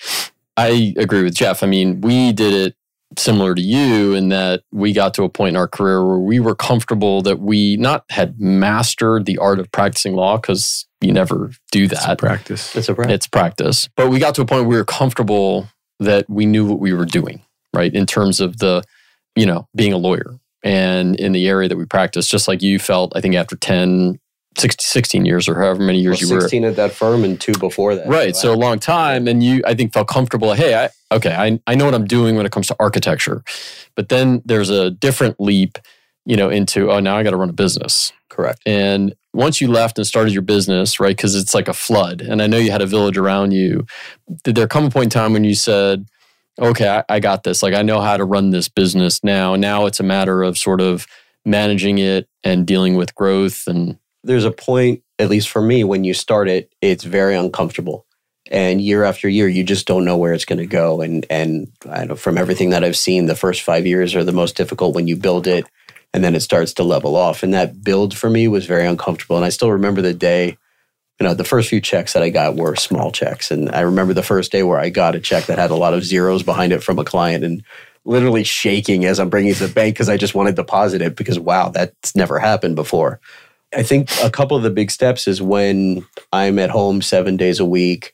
I 0.55 0.93
agree 0.97 1.23
with 1.23 1.33
Jeff. 1.33 1.63
I 1.63 1.65
mean, 1.65 1.99
we 2.01 2.31
did 2.31 2.53
it 2.53 2.75
similar 3.19 3.55
to 3.55 3.61
you 3.61 4.13
in 4.13 4.29
that 4.29 4.63
we 4.71 4.93
got 4.93 5.13
to 5.15 5.23
a 5.23 5.29
point 5.29 5.49
in 5.49 5.55
our 5.55 5.67
career 5.67 6.05
where 6.05 6.19
we 6.19 6.39
were 6.39 6.55
comfortable 6.55 7.21
that 7.23 7.39
we 7.39 7.77
not 7.77 8.05
had 8.09 8.39
mastered 8.39 9.25
the 9.25 9.37
art 9.37 9.59
of 9.59 9.71
practicing 9.71 10.15
law 10.15 10.37
because 10.37 10.85
you 11.01 11.11
never 11.11 11.51
do 11.71 11.87
that 11.87 12.17
practice. 12.17 12.75
It's 12.75 12.89
a 12.89 12.95
practice. 12.95 13.13
it's 13.13 13.27
practice. 13.27 13.89
But 13.95 14.09
we 14.09 14.19
got 14.19 14.35
to 14.35 14.41
a 14.41 14.45
point 14.45 14.61
where 14.61 14.69
we 14.69 14.75
were 14.77 14.85
comfortable 14.85 15.67
that 15.99 16.29
we 16.29 16.45
knew 16.45 16.65
what 16.65 16.79
we 16.79 16.93
were 16.93 17.05
doing, 17.05 17.41
right? 17.73 17.93
In 17.93 18.05
terms 18.05 18.39
of 18.39 18.57
the, 18.57 18.83
you 19.35 19.45
know, 19.45 19.67
being 19.75 19.93
a 19.93 19.97
lawyer 19.97 20.39
and 20.63 21.15
in 21.19 21.31
the 21.31 21.47
area 21.47 21.69
that 21.69 21.77
we 21.77 21.85
practice, 21.85 22.27
just 22.27 22.47
like 22.47 22.61
you 22.61 22.79
felt, 22.79 23.13
I 23.15 23.21
think 23.21 23.35
after 23.35 23.55
10, 23.55 24.19
16, 24.57 24.83
16 24.83 25.25
years 25.25 25.47
or 25.47 25.55
however 25.55 25.83
many 25.83 25.99
years 25.99 26.21
Well, 26.21 26.29
you 26.29 26.35
were. 26.35 26.41
16 26.41 26.63
at 26.65 26.75
that 26.75 26.91
firm 26.91 27.23
and 27.23 27.39
two 27.39 27.53
before 27.53 27.95
that. 27.95 28.07
Right. 28.07 28.35
So 28.35 28.53
a 28.53 28.55
long 28.55 28.79
time. 28.79 29.27
And 29.27 29.43
you, 29.43 29.61
I 29.65 29.73
think, 29.73 29.93
felt 29.93 30.07
comfortable. 30.07 30.53
Hey, 30.53 30.75
I, 30.75 30.89
okay, 31.15 31.35
I, 31.35 31.59
I 31.67 31.75
know 31.75 31.85
what 31.85 31.93
I'm 31.93 32.05
doing 32.05 32.35
when 32.35 32.45
it 32.45 32.51
comes 32.51 32.67
to 32.67 32.75
architecture. 32.79 33.43
But 33.95 34.09
then 34.09 34.41
there's 34.45 34.69
a 34.69 34.91
different 34.91 35.39
leap, 35.39 35.77
you 36.25 36.35
know, 36.35 36.49
into, 36.49 36.91
oh, 36.91 36.99
now 36.99 37.17
I 37.17 37.23
got 37.23 37.31
to 37.31 37.37
run 37.37 37.49
a 37.49 37.53
business. 37.53 38.11
correct. 38.29 38.61
And 38.65 39.13
once 39.35 39.59
you 39.59 39.67
left 39.67 39.97
and 39.97 40.07
started 40.07 40.33
your 40.33 40.41
business, 40.41 40.99
right? 40.99 41.15
Because 41.15 41.35
it's 41.35 41.53
like 41.53 41.67
a 41.67 41.73
flood, 41.73 42.21
and 42.21 42.41
I 42.41 42.47
know 42.47 42.57
you 42.57 42.71
had 42.71 42.81
a 42.81 42.85
village 42.87 43.17
around 43.17 43.51
you. 43.51 43.85
Did 44.43 44.55
there 44.55 44.67
come 44.67 44.85
a 44.85 44.89
point 44.89 45.05
in 45.05 45.09
time 45.09 45.33
when 45.33 45.43
you 45.43 45.55
said, 45.55 46.07
"Okay, 46.57 46.87
I, 46.87 47.03
I 47.09 47.19
got 47.19 47.43
this. 47.43 47.61
Like 47.61 47.73
I 47.73 47.81
know 47.81 47.99
how 47.99 48.15
to 48.15 48.23
run 48.23 48.51
this 48.51 48.69
business 48.69 49.23
now. 49.23 49.55
Now 49.55 49.85
it's 49.87 49.99
a 49.99 50.03
matter 50.03 50.41
of 50.41 50.57
sort 50.57 50.79
of 50.79 51.05
managing 51.43 51.97
it 51.97 52.29
and 52.43 52.65
dealing 52.65 52.95
with 52.95 53.13
growth 53.13 53.67
and." 53.67 53.97
There's 54.25 54.45
a 54.45 54.51
point, 54.51 55.03
at 55.19 55.29
least 55.29 55.49
for 55.49 55.61
me, 55.61 55.83
when 55.83 56.03
you 56.03 56.13
start 56.13 56.49
it, 56.49 56.73
it's 56.81 57.03
very 57.03 57.35
uncomfortable. 57.35 58.05
And 58.51 58.81
year 58.81 59.03
after 59.03 59.27
year 59.27 59.47
you 59.47 59.63
just 59.63 59.87
don't 59.87 60.05
know 60.05 60.17
where 60.17 60.33
it's 60.33 60.45
going 60.45 60.59
to 60.59 60.67
go. 60.67 61.01
And 61.01 61.25
and 61.29 61.71
I 61.89 62.05
know 62.05 62.15
from 62.15 62.37
everything 62.37 62.69
that 62.71 62.83
I've 62.83 62.97
seen 62.97 63.25
the 63.25 63.35
first 63.35 63.63
5 63.63 63.87
years 63.87 64.15
are 64.15 64.23
the 64.23 64.31
most 64.31 64.55
difficult 64.55 64.93
when 64.93 65.07
you 65.07 65.15
build 65.15 65.47
it 65.47 65.65
and 66.13 66.23
then 66.23 66.35
it 66.35 66.41
starts 66.41 66.73
to 66.73 66.83
level 66.83 67.15
off. 67.15 67.43
And 67.43 67.53
that 67.53 67.83
build 67.83 68.15
for 68.15 68.29
me 68.29 68.47
was 68.47 68.65
very 68.67 68.85
uncomfortable. 68.85 69.35
And 69.35 69.45
I 69.45 69.49
still 69.49 69.71
remember 69.71 70.01
the 70.01 70.13
day 70.13 70.57
you 71.19 71.25
know 71.25 71.33
the 71.33 71.43
first 71.43 71.69
few 71.69 71.79
checks 71.79 72.13
that 72.13 72.23
I 72.23 72.29
got 72.29 72.55
were 72.55 72.75
small 72.75 73.11
checks. 73.11 73.49
And 73.51 73.69
I 73.69 73.81
remember 73.81 74.13
the 74.13 74.23
first 74.23 74.51
day 74.51 74.63
where 74.63 74.79
I 74.79 74.89
got 74.89 75.15
a 75.15 75.19
check 75.19 75.45
that 75.45 75.57
had 75.57 75.71
a 75.71 75.75
lot 75.75 75.93
of 75.93 76.03
zeros 76.03 76.43
behind 76.43 76.73
it 76.73 76.83
from 76.83 76.99
a 76.99 77.05
client 77.05 77.43
and 77.43 77.63
literally 78.03 78.43
shaking 78.43 79.05
as 79.05 79.19
I'm 79.19 79.29
bringing 79.29 79.51
it 79.51 79.55
to 79.55 79.67
the 79.67 79.73
bank 79.73 79.95
because 79.95 80.09
I 80.09 80.17
just 80.17 80.35
want 80.35 80.47
to 80.49 80.53
deposit 80.53 81.01
it 81.01 81.15
because 81.15 81.39
wow 81.39 81.69
that's 81.69 82.15
never 82.15 82.37
happened 82.37 82.75
before 82.75 83.19
I 83.75 83.83
think 83.83 84.09
a 84.23 84.31
couple 84.31 84.55
of 84.55 84.63
the 84.63 84.69
big 84.69 84.89
steps 84.89 85.27
is 85.27 85.41
when 85.41 86.05
I'm 86.31 86.59
at 86.59 86.69
home 86.69 87.01
7 87.01 87.35
days 87.35 87.59
a 87.59 87.65
week 87.65 88.13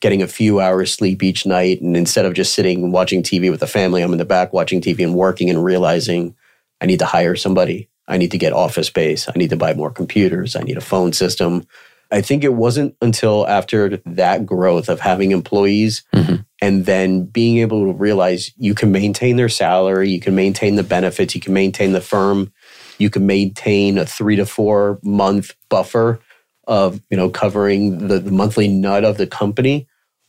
getting 0.00 0.22
a 0.22 0.28
few 0.28 0.60
hours 0.60 0.92
sleep 0.92 1.22
each 1.22 1.46
night. 1.46 1.80
And 1.80 1.96
instead 1.96 2.26
of 2.26 2.34
just 2.34 2.54
sitting 2.54 2.84
and 2.84 2.92
watching 2.92 3.22
TV 3.22 3.50
with 3.50 3.60
the 3.60 3.66
family, 3.66 4.02
I'm 4.02 4.12
in 4.12 4.18
the 4.18 4.24
back 4.24 4.52
watching 4.52 4.80
TV 4.80 5.02
and 5.02 5.14
working 5.14 5.48
and 5.48 5.64
realizing 5.64 6.34
I 6.80 6.86
need 6.86 6.98
to 6.98 7.06
hire 7.06 7.36
somebody. 7.36 7.88
I 8.06 8.18
need 8.18 8.30
to 8.32 8.38
get 8.38 8.52
office 8.52 8.88
space. 8.88 9.28
I 9.28 9.32
need 9.38 9.50
to 9.50 9.56
buy 9.56 9.72
more 9.72 9.90
computers. 9.90 10.56
I 10.56 10.60
need 10.60 10.76
a 10.76 10.82
phone 10.82 11.14
system. 11.14 11.66
I 12.10 12.20
think 12.20 12.44
it 12.44 12.52
wasn't 12.52 12.94
until 13.00 13.46
after 13.46 13.96
that 14.04 14.44
growth 14.44 14.90
of 14.90 15.00
having 15.00 15.32
employees 15.32 16.04
mm-hmm. 16.14 16.42
and 16.60 16.84
then 16.84 17.24
being 17.24 17.58
able 17.58 17.86
to 17.86 17.98
realize 17.98 18.52
you 18.56 18.74
can 18.74 18.92
maintain 18.92 19.36
their 19.36 19.48
salary, 19.48 20.10
you 20.10 20.20
can 20.20 20.34
maintain 20.34 20.76
the 20.76 20.82
benefits, 20.82 21.34
you 21.34 21.40
can 21.40 21.54
maintain 21.54 21.92
the 21.92 22.00
firm, 22.02 22.52
you 22.98 23.10
can 23.10 23.26
maintain 23.26 23.98
a 23.98 24.06
three 24.06 24.36
to 24.36 24.46
four 24.46 24.98
month 25.02 25.54
buffer 25.68 26.20
of 26.66 27.00
you 27.10 27.16
know 27.16 27.28
covering 27.28 28.08
the, 28.08 28.18
the 28.18 28.30
monthly 28.30 28.68
nut 28.68 29.04
of 29.04 29.16
the 29.18 29.26
company 29.26 29.86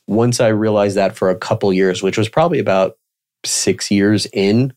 once 0.08 0.40
I 0.40 0.50
realized 0.50 0.96
that 0.98 1.16
for 1.16 1.30
a 1.30 1.36
couple 1.36 1.72
years, 1.74 2.04
which 2.04 2.18
was 2.18 2.30
probably 2.30 2.60
about 2.60 2.98
six 3.44 3.90
years 3.90 4.26
in, 4.28 4.74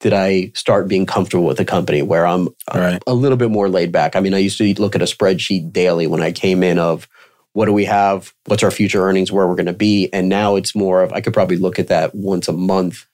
did 0.00 0.12
I 0.12 0.52
start 0.54 0.88
being 0.88 1.06
comfortable 1.06 1.44
with 1.44 1.56
the 1.56 1.64
company 1.64 2.02
where 2.02 2.26
I'm 2.26 2.48
right. 2.74 3.02
a, 3.06 3.12
a, 3.12 3.14
little 3.14 3.38
bit 3.38 3.50
more 3.50 3.68
laid 3.68 3.92
back. 3.92 4.16
I 4.16 4.20
mean, 4.20 4.34
I 4.34 4.38
used 4.38 4.58
to 4.58 4.74
look 4.74 4.94
at 4.94 5.02
a 5.02 5.06
spreadsheet 5.06 5.72
daily 5.72 6.06
when 6.06 6.22
I 6.22 6.32
came 6.32 6.62
in 6.62 6.78
of 6.78 7.08
what 7.52 7.66
do 7.66 7.72
we 7.72 7.84
have, 7.84 8.34
what's 8.46 8.64
our 8.64 8.72
future 8.72 9.02
earnings, 9.06 9.30
where 9.30 9.46
we're 9.46 9.54
going 9.54 9.66
to 9.66 9.72
be, 9.72 10.12
and 10.12 10.28
now 10.28 10.56
it's 10.56 10.74
more 10.74 11.02
of 11.02 11.12
I 11.12 11.20
could 11.20 11.32
probably 11.32 11.56
look 11.56 11.78
at 11.78 11.88
that 11.88 12.14
once 12.14 12.48
a 12.48 12.52
month, 12.52 13.06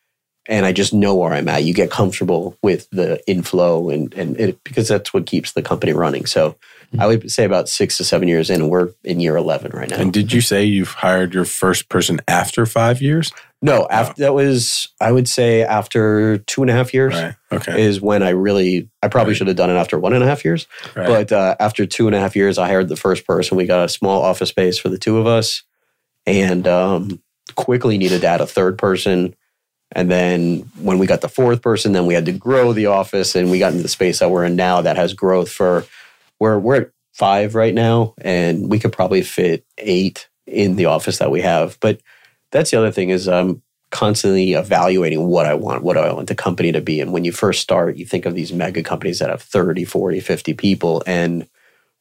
and 0.47 0.67
I 0.67 0.73
just 0.73 0.93
know 0.93 1.15
where 1.15 1.33
I'm 1.33 1.49
at. 1.49 1.65
You 1.65 1.75
get 1.75 1.91
comfortable 1.91 2.57
with 2.63 2.89
the 2.91 3.21
inflow, 3.29 3.91
and 3.91 4.13
and 4.15 4.39
it, 4.39 4.63
because 4.65 4.89
that's 4.89 5.13
what 5.13 5.27
keeps 5.27 5.53
the 5.53 5.63
company 5.63 5.93
running. 5.93 6.27
So 6.27 6.57
I 6.99 7.07
would 7.07 7.31
say 7.31 7.45
about 7.45 7.69
six 7.69 7.97
to 7.99 8.05
seven 8.05 8.27
years 8.27 8.51
in, 8.51 8.63
and 8.63 8.71
we're 8.71 8.91
in 9.05 9.21
year 9.21 9.37
11 9.37 9.71
right 9.73 9.89
now. 9.89 9.97
And 9.97 10.13
did 10.13 10.33
you 10.33 10.41
say 10.41 10.65
you've 10.65 10.89
hired 10.89 11.33
your 11.33 11.45
first 11.45 11.89
person 11.89 12.21
after 12.27 12.67
five 12.67 13.01
years? 13.01 13.33
No, 13.63 13.87
after 13.89 14.23
that 14.23 14.35
was, 14.35 14.89
I 15.01 15.13
would 15.13 15.29
say 15.29 15.63
after 15.63 16.39
two 16.39 16.63
and 16.63 16.71
a 16.71 16.73
half 16.73 16.93
years 16.93 17.15
right. 17.15 17.35
okay. 17.53 17.83
is 17.83 18.01
when 18.01 18.23
I 18.23 18.31
really, 18.31 18.89
I 19.03 19.09
probably 19.09 19.33
right. 19.33 19.37
should 19.37 19.47
have 19.47 19.57
done 19.57 19.71
it 19.71 19.75
after 19.75 19.99
one 19.99 20.15
and 20.15 20.25
a 20.25 20.27
half 20.27 20.45
years. 20.45 20.67
Right. 20.97 21.07
But 21.07 21.33
uh, 21.33 21.57
after 21.61 21.87
two 21.87 22.07
and 22.07 22.17
a 22.17 22.21
half 22.21 22.35
years, 22.35 22.59
I 22.59 22.67
hired 22.67 22.89
the 22.89 22.97
first 22.97 23.27
person. 23.27 23.57
We 23.57 23.67
got 23.67 23.85
a 23.85 23.89
small 23.89 24.23
office 24.23 24.49
space 24.49 24.79
for 24.79 24.89
the 24.89 24.99
two 24.99 25.19
of 25.19 25.27
us 25.27 25.63
and 26.27 26.67
um, 26.67 27.23
quickly 27.55 27.99
needed 27.99 28.23
to 28.23 28.27
add 28.27 28.41
a 28.41 28.47
third 28.47 28.79
person. 28.79 29.37
And 29.93 30.11
then 30.11 30.71
when 30.81 30.99
we 30.99 31.07
got 31.07 31.21
the 31.21 31.29
fourth 31.29 31.63
person, 31.63 31.93
then 31.93 32.07
we 32.07 32.15
had 32.15 32.27
to 32.27 32.33
grow 32.33 32.73
the 32.73 32.87
office 32.87 33.35
and 33.35 33.51
we 33.51 33.59
got 33.59 33.73
into 33.73 33.83
the 33.83 33.89
space 33.89 34.21
that 34.21 34.31
we're 34.31 34.45
in 34.45 34.57
now 34.57 34.81
that 34.83 34.97
has 34.97 35.15
growth 35.15 35.51
for 35.51 35.85
we're 36.39 36.59
we're 36.59 36.77
at 36.77 36.91
five 37.13 37.55
right 37.55 37.75
now, 37.75 38.15
and 38.23 38.71
we 38.71 38.79
could 38.79 38.93
probably 38.93 39.23
fit 39.23 39.65
eight 39.79 40.29
in 40.47 40.77
the 40.77 40.87
office 40.87 41.19
that 41.19 41.31
we 41.31 41.43
have. 41.43 41.79
But 41.81 42.01
that's 42.51 42.71
the 42.71 42.79
other 42.79 42.91
thing 42.91 43.11
is 43.11 43.29
I'm 43.29 43.63
constantly 43.91 44.55
evaluating 44.55 45.27
what 45.27 45.47
I 45.47 45.55
want, 45.55 45.83
what 45.83 45.95
do 45.95 46.01
I 46.01 46.13
want 46.13 46.29
the 46.29 46.35
company 46.35 46.73
to 46.73 46.81
be. 46.81 47.01
And 47.01 47.13
when 47.13 47.25
you 47.25 47.33
first 47.33 47.61
start, 47.61 47.97
you 47.97 48.07
think 48.07 48.25
of 48.25 48.35
these 48.35 48.53
mega 48.53 48.83
companies 48.83 49.19
that 49.19 49.31
have 49.31 49.43
30, 49.43 49.85
40, 49.85 50.21
50 50.21 50.55
people. 50.55 51.03
And 51.07 51.47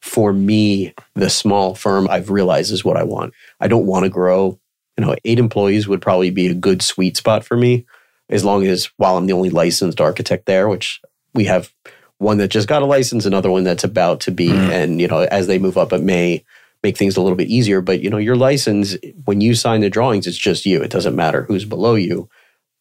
for 0.01 0.31
me, 0.31 0.93
the 1.15 1.29
small 1.29 1.75
firm 1.75 2.07
I've 2.09 2.29
realized 2.29 2.71
is 2.71 2.85
what 2.85 2.97
I 2.97 3.03
want. 3.03 3.33
I 3.59 3.67
don't 3.67 3.87
want 3.87 4.03
to 4.03 4.09
grow. 4.09 4.59
You 4.99 5.05
know, 5.05 5.15
eight 5.23 5.39
employees 5.39 5.87
would 5.87 6.01
probably 6.01 6.29
be 6.29 6.47
a 6.47 6.53
good 6.53 6.81
sweet 6.81 7.15
spot 7.15 7.45
for 7.45 7.55
me, 7.55 7.85
as 8.27 8.43
long 8.43 8.67
as 8.67 8.87
while 8.97 9.15
I'm 9.15 9.27
the 9.27 9.33
only 9.33 9.49
licensed 9.49 10.01
architect 10.01 10.45
there, 10.45 10.67
which 10.67 10.99
we 11.33 11.45
have 11.45 11.71
one 12.17 12.37
that 12.39 12.49
just 12.49 12.67
got 12.67 12.81
a 12.81 12.85
license, 12.85 13.25
another 13.25 13.49
one 13.49 13.63
that's 13.63 13.85
about 13.85 14.19
to 14.21 14.31
be. 14.31 14.49
Mm. 14.49 14.69
And, 14.69 14.99
you 14.99 15.07
know, 15.07 15.19
as 15.19 15.47
they 15.47 15.57
move 15.57 15.77
up, 15.77 15.93
it 15.93 16.01
may 16.01 16.43
make 16.83 16.97
things 16.97 17.15
a 17.15 17.21
little 17.21 17.37
bit 17.37 17.47
easier. 17.47 17.79
But, 17.79 18.01
you 18.01 18.09
know, 18.09 18.17
your 18.17 18.35
license, 18.35 18.97
when 19.23 19.39
you 19.39 19.55
sign 19.55 19.79
the 19.79 19.89
drawings, 19.89 20.27
it's 20.27 20.37
just 20.37 20.65
you. 20.65 20.83
It 20.83 20.91
doesn't 20.91 21.15
matter 21.15 21.43
who's 21.43 21.63
below 21.63 21.95
you. 21.95 22.27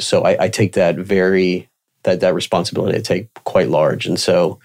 So 0.00 0.22
I, 0.22 0.46
I 0.46 0.48
take 0.48 0.72
that 0.72 0.96
very, 0.96 1.68
that, 2.02 2.18
that 2.18 2.34
responsibility 2.34 2.98
I 2.98 3.00
take 3.00 3.32
quite 3.44 3.68
large. 3.68 4.06
And 4.06 4.18
so 4.18 4.58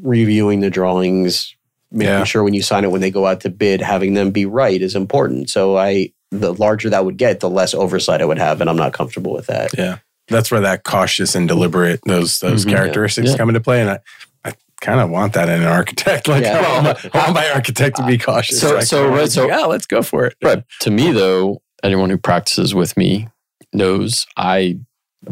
reviewing 0.00 0.60
the 0.60 0.70
drawings, 0.70 1.54
making 1.90 2.14
yeah. 2.14 2.24
sure 2.24 2.42
when 2.42 2.54
you 2.54 2.62
sign 2.62 2.84
it, 2.84 2.90
when 2.90 3.02
they 3.02 3.10
go 3.10 3.26
out 3.26 3.42
to 3.42 3.50
bid, 3.50 3.82
having 3.82 4.14
them 4.14 4.30
be 4.30 4.46
right 4.46 4.80
is 4.80 4.96
important. 4.96 5.50
So 5.50 5.76
I, 5.76 6.12
the 6.30 6.54
larger 6.54 6.90
that 6.90 7.04
would 7.04 7.16
get, 7.16 7.40
the 7.40 7.50
less 7.50 7.74
oversight 7.74 8.22
I 8.22 8.24
would 8.24 8.38
have. 8.38 8.60
And 8.60 8.70
I'm 8.70 8.76
not 8.76 8.92
comfortable 8.92 9.32
with 9.32 9.46
that. 9.46 9.76
Yeah 9.76 9.98
that's 10.30 10.50
where 10.50 10.60
that 10.60 10.84
cautious 10.84 11.34
and 11.34 11.46
deliberate 11.46 12.00
those 12.06 12.38
those 12.38 12.64
mm-hmm, 12.64 12.74
characteristics 12.74 13.26
yeah. 13.26 13.32
Yeah. 13.32 13.36
come 13.36 13.48
into 13.50 13.60
play, 13.60 13.80
and 13.80 13.90
I, 13.90 13.98
I 14.44 14.54
kind 14.80 15.00
of 15.00 15.10
want 15.10 15.34
that 15.34 15.48
in 15.48 15.60
an 15.60 15.68
architect. 15.68 16.28
Like, 16.28 16.44
yeah. 16.44 16.58
I, 16.58 16.82
want, 16.82 17.14
I, 17.14 17.18
want, 17.18 17.34
my 17.34 17.50
architect 17.50 17.96
to 17.96 18.06
be 18.06 18.16
cautious. 18.16 18.60
So, 18.60 18.80
so 18.80 19.08
right, 19.08 19.30
so 19.30 19.46
yeah, 19.46 19.66
let's 19.66 19.86
go 19.86 20.02
for 20.02 20.26
it. 20.26 20.36
Right. 20.42 20.64
To 20.80 20.90
me, 20.90 21.12
though, 21.12 21.60
anyone 21.82 22.08
who 22.08 22.18
practices 22.18 22.74
with 22.74 22.96
me 22.96 23.28
knows 23.72 24.26
I 24.36 24.78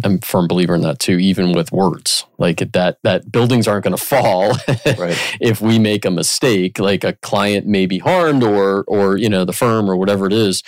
am 0.05 0.16
a 0.16 0.27
firm 0.27 0.48
believer 0.48 0.74
in 0.74 0.83
that 0.83 0.98
too. 0.98 1.18
Even 1.18 1.53
with 1.53 1.72
words, 1.72 2.24
like 2.38 2.59
that, 2.72 2.98
that 3.03 3.31
buildings 3.31 3.66
aren't 3.66 3.85
going 3.85 3.96
to 3.96 4.03
fall 4.03 4.51
right. 4.98 5.37
if 5.40 5.61
we 5.61 5.79
make 5.79 6.05
a 6.05 6.11
mistake. 6.11 6.79
Like 6.79 7.05
a 7.05 7.14
client 7.14 7.66
may 7.66 7.87
be 7.87 7.98
harmed, 7.98 8.42
or 8.42 8.85
or 8.85 9.16
you 9.16 9.29
know 9.29 9.44
the 9.44 9.53
firm 9.53 9.90
or 9.90 9.96
whatever 9.96 10.27
it 10.27 10.33
is, 10.33 10.62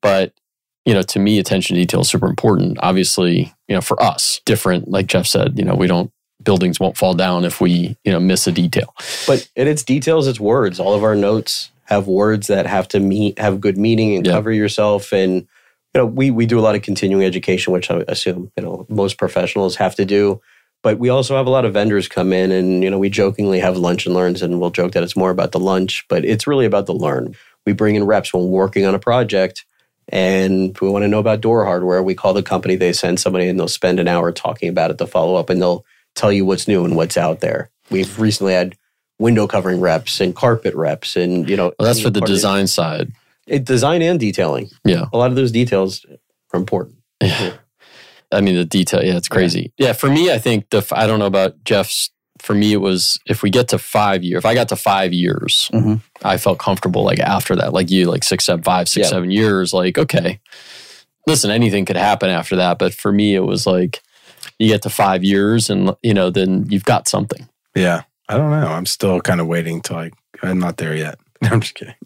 but 0.00 0.32
you 0.86 0.94
know, 0.94 1.02
to 1.02 1.18
me, 1.18 1.38
attention 1.38 1.74
to 1.74 1.82
detail 1.82 2.00
is 2.00 2.08
super 2.08 2.28
important. 2.28 2.78
Obviously, 2.80 3.52
you 3.68 3.74
know, 3.74 3.80
for 3.80 4.00
us, 4.00 4.40
different, 4.44 4.88
like 4.88 5.08
Jeff 5.08 5.26
said, 5.26 5.58
you 5.58 5.64
know, 5.64 5.74
we 5.74 5.88
don't, 5.88 6.12
buildings 6.42 6.78
won't 6.78 6.96
fall 6.96 7.12
down 7.12 7.44
if 7.44 7.60
we, 7.60 7.96
you 8.04 8.12
know, 8.12 8.20
miss 8.20 8.46
a 8.46 8.52
detail. 8.52 8.94
But 9.26 9.50
in 9.56 9.66
its 9.66 9.82
details, 9.82 10.28
it's 10.28 10.38
words. 10.38 10.78
All 10.78 10.94
of 10.94 11.02
our 11.02 11.16
notes 11.16 11.72
have 11.86 12.06
words 12.06 12.46
that 12.46 12.66
have 12.66 12.86
to 12.88 13.00
meet, 13.00 13.38
have 13.40 13.60
good 13.60 13.76
meaning 13.76 14.14
and 14.14 14.24
yeah. 14.24 14.32
cover 14.32 14.52
yourself. 14.52 15.12
And, 15.12 15.48
you 15.96 16.02
know, 16.02 16.06
we, 16.06 16.30
we 16.30 16.44
do 16.44 16.58
a 16.58 16.60
lot 16.60 16.74
of 16.74 16.82
continuing 16.82 17.24
education, 17.24 17.72
which 17.72 17.90
I 17.90 18.04
assume, 18.06 18.52
you 18.54 18.62
know, 18.62 18.84
most 18.90 19.16
professionals 19.16 19.76
have 19.76 19.94
to 19.94 20.04
do. 20.04 20.42
But 20.82 20.98
we 20.98 21.08
also 21.08 21.36
have 21.36 21.46
a 21.46 21.50
lot 21.50 21.64
of 21.64 21.72
vendors 21.72 22.06
come 22.06 22.34
in 22.34 22.52
and, 22.52 22.84
you 22.84 22.90
know, 22.90 22.98
we 22.98 23.08
jokingly 23.08 23.60
have 23.60 23.78
lunch 23.78 24.04
and 24.04 24.14
learns 24.14 24.42
and 24.42 24.60
we'll 24.60 24.68
joke 24.68 24.92
that 24.92 25.02
it's 25.02 25.16
more 25.16 25.30
about 25.30 25.52
the 25.52 25.58
lunch, 25.58 26.04
but 26.10 26.22
it's 26.22 26.46
really 26.46 26.66
about 26.66 26.84
the 26.84 26.92
learn. 26.92 27.34
We 27.64 27.72
bring 27.72 27.94
in 27.94 28.04
reps 28.04 28.34
when 28.34 28.48
working 28.48 28.84
on 28.84 28.94
a 28.94 28.98
project 28.98 29.64
and 30.10 30.72
if 30.72 30.82
we 30.82 30.90
want 30.90 31.04
to 31.04 31.08
know 31.08 31.18
about 31.18 31.40
door 31.40 31.64
hardware, 31.64 32.02
we 32.02 32.14
call 32.14 32.34
the 32.34 32.42
company, 32.42 32.76
they 32.76 32.92
send 32.92 33.18
somebody 33.18 33.48
and 33.48 33.58
they'll 33.58 33.66
spend 33.66 33.98
an 33.98 34.06
hour 34.06 34.32
talking 34.32 34.68
about 34.68 34.90
it 34.90 34.98
to 34.98 35.06
follow 35.06 35.36
up 35.36 35.48
and 35.48 35.62
they'll 35.62 35.86
tell 36.14 36.30
you 36.30 36.44
what's 36.44 36.68
new 36.68 36.84
and 36.84 36.94
what's 36.94 37.16
out 37.16 37.40
there. 37.40 37.70
We've 37.90 38.20
recently 38.20 38.52
had 38.52 38.76
window 39.18 39.46
covering 39.46 39.80
reps 39.80 40.20
and 40.20 40.36
carpet 40.36 40.74
reps 40.74 41.16
and 41.16 41.48
you 41.48 41.56
know 41.56 41.72
well, 41.78 41.86
that's 41.86 42.02
for 42.02 42.10
the 42.10 42.20
design 42.20 42.66
side. 42.66 43.12
It, 43.46 43.64
design 43.64 44.02
and 44.02 44.18
detailing. 44.18 44.70
Yeah. 44.84 45.06
A 45.12 45.16
lot 45.16 45.30
of 45.30 45.36
those 45.36 45.52
details 45.52 46.04
are 46.52 46.58
important. 46.58 46.96
Yeah. 47.22 47.54
I 48.32 48.40
mean 48.40 48.56
the 48.56 48.64
detail, 48.64 49.04
yeah, 49.04 49.16
it's 49.16 49.28
crazy. 49.28 49.72
Yeah. 49.78 49.88
yeah, 49.88 49.92
for 49.92 50.10
me 50.10 50.32
I 50.32 50.38
think 50.38 50.70
the 50.70 50.86
I 50.92 51.06
don't 51.06 51.20
know 51.20 51.26
about 51.26 51.62
Jeff's 51.64 52.10
for 52.40 52.54
me 52.54 52.72
it 52.72 52.78
was 52.78 53.18
if 53.26 53.42
we 53.42 53.50
get 53.50 53.68
to 53.68 53.78
five 53.78 54.22
years 54.22 54.38
if 54.38 54.46
i 54.46 54.54
got 54.54 54.68
to 54.68 54.76
five 54.76 55.12
years 55.12 55.70
mm-hmm. 55.72 55.94
i 56.22 56.36
felt 56.36 56.58
comfortable 56.58 57.02
like 57.02 57.18
after 57.18 57.56
that 57.56 57.72
like 57.72 57.90
you 57.90 58.06
like 58.06 58.24
six 58.24 58.44
seven 58.44 58.62
five 58.62 58.88
six 58.88 59.06
yeah. 59.06 59.10
seven 59.10 59.30
years 59.30 59.72
like 59.72 59.98
okay 59.98 60.40
listen 61.26 61.50
anything 61.50 61.84
could 61.84 61.96
happen 61.96 62.28
after 62.30 62.56
that 62.56 62.78
but 62.78 62.92
for 62.94 63.12
me 63.12 63.34
it 63.34 63.40
was 63.40 63.66
like 63.66 64.02
you 64.58 64.68
get 64.68 64.82
to 64.82 64.90
five 64.90 65.24
years 65.24 65.70
and 65.70 65.94
you 66.02 66.14
know 66.14 66.30
then 66.30 66.66
you've 66.68 66.84
got 66.84 67.08
something 67.08 67.48
yeah 67.74 68.02
i 68.28 68.36
don't 68.36 68.50
know 68.50 68.68
i'm 68.68 68.86
still 68.86 69.20
kind 69.20 69.40
of 69.40 69.46
waiting 69.46 69.80
till 69.80 69.96
I, 69.96 70.10
i'm 70.42 70.58
not 70.58 70.76
there 70.76 70.94
yet 70.94 71.18
I'm 71.50 71.60
just 71.60 71.74
kidding. 71.74 71.94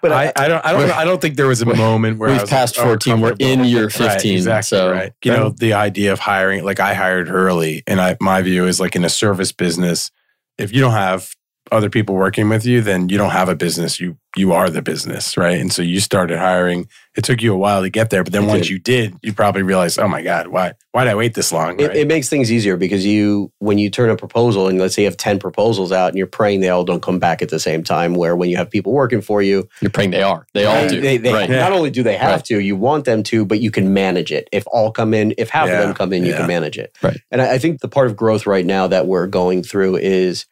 But 0.00 0.12
I, 0.12 0.32
I, 0.36 0.46
don't 0.46 0.64
I 0.64 0.72
don't 0.72 0.90
I 0.92 1.04
don't 1.04 1.20
think 1.20 1.36
there 1.36 1.48
was 1.48 1.60
a 1.60 1.66
moment 1.66 2.20
where 2.20 2.30
we've 2.30 2.48
passed 2.48 2.76
like, 2.76 2.86
14. 2.86 3.20
We're 3.20 3.34
in 3.40 3.64
year 3.64 3.90
15. 3.90 4.06
Right, 4.06 4.24
exactly 4.24 4.78
so, 4.78 4.92
right. 4.92 5.12
You 5.24 5.32
know, 5.32 5.48
the 5.50 5.72
idea 5.72 6.12
of 6.12 6.20
hiring, 6.20 6.62
like 6.62 6.78
I 6.78 6.94
hired 6.94 7.28
early, 7.28 7.82
and 7.88 8.00
I 8.00 8.16
my 8.20 8.40
view 8.42 8.66
is 8.66 8.78
like 8.78 8.94
in 8.94 9.04
a 9.04 9.08
service 9.08 9.50
business, 9.50 10.12
if 10.58 10.72
you 10.72 10.80
don't 10.80 10.92
have 10.92 11.34
other 11.74 11.90
people 11.90 12.14
working 12.14 12.48
with 12.48 12.64
you, 12.64 12.80
then 12.80 13.08
you 13.08 13.18
don't 13.18 13.30
have 13.30 13.48
a 13.48 13.56
business. 13.56 14.00
You 14.00 14.16
you 14.36 14.52
are 14.52 14.68
the 14.68 14.82
business, 14.82 15.36
right? 15.36 15.58
And 15.60 15.72
so 15.72 15.80
you 15.80 16.00
started 16.00 16.38
hiring. 16.40 16.88
It 17.16 17.22
took 17.22 17.40
you 17.40 17.54
a 17.54 17.56
while 17.56 17.82
to 17.82 17.90
get 17.90 18.10
there, 18.10 18.24
but 18.24 18.32
then 18.32 18.44
It 18.44 18.48
once 18.48 18.62
did. 18.62 18.70
you 18.70 18.78
did, 18.80 19.14
you 19.22 19.32
probably 19.32 19.62
realized, 19.62 20.00
oh 20.00 20.08
my 20.08 20.22
god, 20.22 20.48
why 20.48 20.72
why 20.90 21.04
did 21.04 21.10
I 21.10 21.14
wait 21.14 21.34
this 21.34 21.52
long? 21.52 21.78
It, 21.78 21.86
right? 21.88 21.96
it 21.96 22.08
makes 22.08 22.28
things 22.28 22.50
easier 22.50 22.76
because 22.76 23.06
you, 23.06 23.52
when 23.58 23.78
you 23.78 23.90
turn 23.90 24.10
a 24.10 24.16
proposal, 24.16 24.66
and 24.68 24.78
let's 24.80 24.94
say 24.96 25.02
you 25.02 25.08
have 25.08 25.16
ten 25.16 25.38
proposals 25.38 25.92
out, 25.92 26.08
and 26.08 26.18
you're 26.18 26.26
praying 26.26 26.60
they 26.60 26.68
all 26.68 26.82
don't 26.84 27.02
come 27.02 27.18
back 27.20 27.42
at 27.42 27.48
the 27.50 27.60
same 27.60 27.84
time. 27.84 28.14
Where 28.14 28.34
when 28.34 28.50
you 28.50 28.56
have 28.56 28.70
people 28.70 28.92
working 28.92 29.20
for 29.20 29.40
you, 29.42 29.68
You're 29.80 29.90
praying 29.92 30.10
they 30.10 30.22
are. 30.22 30.46
They 30.54 30.64
all 30.66 30.88
do. 30.88 31.00
They, 31.00 31.16
they- 31.18 31.32
right. 31.32 31.48
Not 31.50 31.72
only 31.72 31.90
do 31.90 32.02
they 32.02 32.16
have 32.16 32.30
Right. 32.40 32.44
to, 32.46 32.58
you 32.60 32.74
want 32.76 33.04
them 33.04 33.22
to, 33.24 33.44
but 33.44 33.60
you 33.60 33.70
can 33.70 33.92
manage 33.94 34.32
it. 34.32 34.48
If 34.50 34.64
all 34.68 34.90
come 34.90 35.14
in, 35.14 35.34
if 35.38 35.48
half 35.50 35.68
Yeah, 35.68 35.74
of 35.80 35.86
them 35.86 35.94
come 35.94 36.12
in, 36.12 36.24
you 36.24 36.30
yeah. 36.32 36.38
can 36.38 36.46
manage 36.48 36.76
it. 36.78 36.96
Right. 37.02 37.20
And 37.30 37.40
I, 37.42 37.52
I 37.54 37.58
think 37.58 37.80
the 37.80 37.88
part 37.88 38.06
of 38.08 38.16
growth 38.16 38.46
right 38.46 38.66
now 38.66 38.86
that 38.88 39.06
we're 39.06 39.26
going 39.28 39.62
through 39.62 39.96
is, 39.96 40.46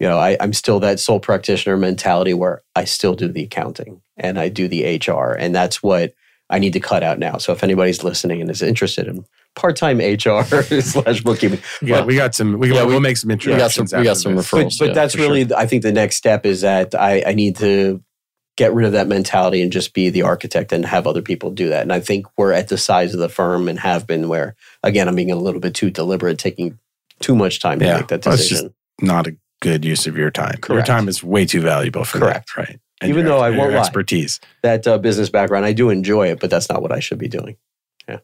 you 0.00 0.08
know, 0.08 0.18
I, 0.18 0.36
I'm 0.40 0.52
still 0.52 0.80
that 0.80 0.98
sole 1.00 1.20
practitioner 1.20 1.76
mentality 1.76 2.34
where 2.34 2.62
I 2.74 2.84
still 2.84 3.14
do 3.14 3.28
the 3.28 3.44
accounting 3.44 4.02
and 4.16 4.38
I 4.38 4.48
do 4.48 4.68
the 4.68 4.98
HR, 4.98 5.32
and 5.32 5.54
that's 5.54 5.82
what 5.82 6.12
I 6.50 6.58
need 6.58 6.72
to 6.74 6.80
cut 6.80 7.02
out 7.02 7.18
now. 7.18 7.38
So 7.38 7.52
if 7.52 7.62
anybody's 7.64 8.04
listening 8.04 8.40
and 8.40 8.50
is 8.50 8.60
interested 8.62 9.06
in 9.08 9.24
part-time 9.56 9.98
HR 9.98 10.42
slash 10.80 11.22
bookkeeping, 11.22 11.60
yeah, 11.80 12.04
we 12.04 12.16
got 12.16 12.34
some. 12.34 12.58
We, 12.58 12.72
Yeah, 12.74 12.82
we'll 12.84 12.96
we- 12.96 13.00
make 13.00 13.16
some 13.16 13.28
we 13.28 13.36
got 13.36 13.42
some- 13.70 13.82
introductions. 13.84 13.94
we 13.94 14.02
got 14.04 14.16
some 14.16 14.34
referrals. 14.34 14.78
but, 14.78 14.86
but 14.86 14.88
yeah, 14.88 14.94
that's 14.94 15.14
for 15.14 15.20
really 15.22 15.48
i 15.54 15.66
think 15.66 15.82
the 15.82 15.92
next 15.92 16.16
step 16.16 16.44
is 16.44 16.60
that 16.62 16.94
I, 16.94 17.22
I 17.26 17.32
need 17.34 17.56
to 17.56 18.02
get 18.56 18.72
rid 18.74 18.86
of 18.86 18.92
that 18.92 19.08
mentality 19.08 19.62
and 19.62 19.72
just 19.72 19.94
be 19.94 20.10
the 20.10 20.22
architect 20.22 20.72
and 20.72 20.84
have 20.86 21.06
other 21.08 21.22
people 21.22 21.50
do 21.50 21.68
that 21.70 21.82
and 21.82 21.92
i 21.92 21.98
think 22.00 22.26
we're 22.36 22.52
at 22.52 22.68
the 22.68 22.78
size 22.78 23.14
of 23.14 23.20
the 23.20 23.28
firm 23.28 23.68
and 23.68 23.80
have 23.80 24.06
been 24.06 24.28
where 24.28 24.54
again 24.82 25.08
i'm 25.08 25.16
being 25.16 25.30
a 25.32 25.36
little 25.36 25.60
bit 25.60 25.74
too 25.74 25.90
deliberate 25.90 26.38
taking 26.38 26.78
too 27.20 27.34
much 27.34 27.60
time 27.60 27.78
to 27.80 27.84
Yeah. 27.84 27.96
make 27.98 28.08
that 28.08 28.24
Well, 28.24 28.34
it's 28.34 28.48
decision 28.48 28.74
Not 29.00 29.26
a 29.28 29.36
good 29.64 29.84
use 29.84 30.06
of 30.06 30.16
your 30.16 30.30
time. 30.30 30.58
Correct. 30.60 30.86
Your 30.88 30.96
time 30.96 31.08
is 31.08 31.22
way 31.24 31.44
too 31.46 31.60
valuable 31.60 32.04
for 32.04 32.18
Correct. 32.18 32.50
that, 32.54 32.60
right? 32.60 32.78
And 33.00 33.10
Even 33.10 33.26
your- 33.26 33.36
though 33.36 33.42
I 33.42 33.50
won't 33.50 33.72
lie. 33.72 33.80
expertise, 33.80 34.40
that 34.62 34.86
uh, 34.86 34.98
business 34.98 35.28
background 35.30 35.64
i 35.66 35.72
do 35.72 35.90
enjoy 35.90 36.28
it 36.28 36.38
but 36.40 36.48
that's 36.50 36.68
not 36.70 36.80
what 36.82 36.92
i 36.92 37.00
should 37.00 37.18
be 37.18 37.28
doing 37.28 37.56
Yeah, 38.08 38.20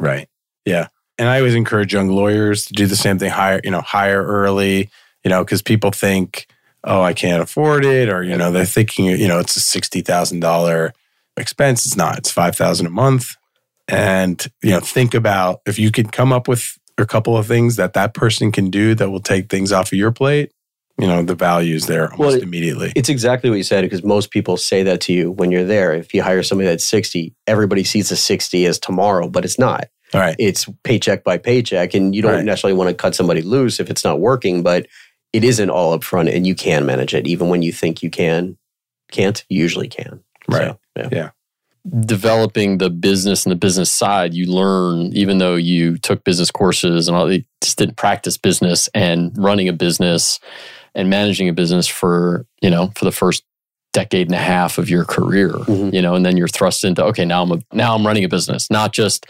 right? 0.00 0.28
Yeah, 0.64 0.88
and 1.18 1.28
I 1.28 1.38
always 1.38 1.54
encourage 1.54 1.92
young 1.94 2.08
lawyers 2.08 2.66
to 2.66 2.72
do 2.74 2.86
the 2.86 2.96
same 2.96 3.18
thing. 3.18 3.30
Hire, 3.30 3.60
you 3.64 3.70
know, 3.70 3.80
hire 3.80 4.22
early. 4.24 4.90
You 5.24 5.30
know, 5.30 5.42
because 5.44 5.62
people 5.62 5.90
think, 5.90 6.46
oh, 6.84 7.02
I 7.02 7.12
can't 7.12 7.42
afford 7.42 7.84
it, 7.84 8.08
or 8.08 8.22
you 8.22 8.36
know, 8.36 8.50
they're 8.52 8.64
thinking, 8.64 9.06
you 9.06 9.26
know, 9.28 9.38
it's 9.40 9.56
a 9.56 9.60
sixty 9.60 10.00
thousand 10.02 10.40
dollar 10.40 10.92
expense. 11.36 11.86
It's 11.86 11.96
not. 11.96 12.18
It's 12.18 12.30
five 12.30 12.54
thousand 12.56 12.86
a 12.86 12.90
month. 12.90 13.36
And 13.88 14.44
you 14.62 14.70
know, 14.70 14.80
think 14.80 15.14
about 15.14 15.60
if 15.66 15.78
you 15.78 15.90
could 15.90 16.12
come 16.12 16.32
up 16.32 16.46
with 16.48 16.78
a 16.98 17.06
couple 17.06 17.36
of 17.36 17.46
things 17.46 17.76
that 17.76 17.94
that 17.94 18.12
person 18.14 18.52
can 18.52 18.70
do 18.70 18.94
that 18.94 19.10
will 19.10 19.20
take 19.20 19.48
things 19.48 19.72
off 19.72 19.90
of 19.92 19.98
your 19.98 20.12
plate. 20.12 20.52
You 21.00 21.06
know, 21.06 21.22
the 21.22 21.34
value's 21.36 21.86
there 21.86 22.04
almost 22.10 22.18
Well, 22.18 22.34
it- 22.34 22.42
immediately. 22.42 22.92
it's 22.96 23.08
exactly 23.08 23.48
what 23.50 23.56
you 23.56 23.62
said 23.62 23.82
because 23.82 24.02
most 24.02 24.30
people 24.30 24.56
say 24.56 24.82
that 24.82 25.00
to 25.02 25.12
you 25.12 25.30
when 25.30 25.50
you're 25.52 25.64
there 25.64 25.92
if 25.94 26.12
you 26.12 26.22
hire 26.22 26.42
somebody 26.42 26.68
that's 26.68 26.84
60 26.84 27.34
everybody 27.46 27.84
sees 27.84 28.08
the 28.08 28.16
60 28.16 28.66
as 28.66 28.78
tomorrow 28.80 29.28
but 29.28 29.44
it's 29.44 29.58
not 29.60 29.86
All 30.12 30.20
right. 30.20 30.34
it's 30.40 30.66
paycheck 30.82 31.22
by 31.22 31.38
paycheck 31.38 31.94
and 31.94 32.16
you 32.16 32.22
don't 32.22 32.32
Right. 32.32 32.44
necessarily 32.44 32.76
want 32.76 32.90
to 32.90 32.94
cut 32.94 33.14
somebody 33.14 33.42
loose 33.42 33.78
if 33.78 33.90
it's 33.90 34.02
not 34.02 34.18
working 34.18 34.62
but 34.64 34.86
it 35.32 35.44
isn't 35.44 35.70
all 35.70 35.92
up 35.92 36.02
front 36.02 36.30
and 36.30 36.46
you 36.48 36.56
can 36.56 36.84
manage 36.84 37.14
it 37.14 37.28
even 37.28 37.48
when 37.48 37.62
you 37.62 37.70
think 37.72 38.02
you 38.02 38.10
can 38.10 38.56
can't 39.12 39.44
you 39.48 39.58
usually 39.62 39.88
can 39.88 40.20
Right. 40.48 40.74
So, 40.96 41.08
yeah. 41.12 41.30
developing 42.00 42.78
the 42.78 42.90
business 42.90 43.44
and 43.44 43.52
the 43.52 43.56
business 43.56 43.90
side, 43.90 44.34
you 44.34 44.46
learn, 44.46 45.12
even 45.14 45.38
though 45.38 45.54
you 45.56 45.96
took 45.98 46.24
business 46.24 46.50
courses 46.50 47.06
and 47.08 47.16
all, 47.16 47.30
you 47.32 47.44
just 47.62 47.78
didn't 47.78 47.96
practice 47.96 48.36
business 48.36 48.88
and 48.94 49.32
running 49.36 49.68
a 49.68 49.72
business 49.72 50.40
and 50.98 51.08
managing 51.08 51.48
a 51.48 51.52
business 51.54 51.86
for, 51.86 52.44
you 52.60 52.68
know, 52.68 52.90
for 52.96 53.04
the 53.06 53.12
first 53.12 53.44
decade 53.94 54.26
and 54.26 54.34
a 54.34 54.38
half 54.38 54.76
of 54.76 54.90
your 54.90 55.04
career, 55.04 55.48
Mhm. 55.50 55.94
you 55.94 56.02
know, 56.02 56.14
and 56.14 56.26
then 56.26 56.36
you're 56.36 56.48
thrust 56.48 56.84
into, 56.84 57.02
okay, 57.04 57.24
now 57.24 57.42
I'm, 57.42 57.52
a, 57.52 57.58
now 57.72 57.94
I'm 57.94 58.06
running 58.06 58.24
a 58.24 58.28
business, 58.28 58.70
not 58.70 58.92
just 58.92 59.24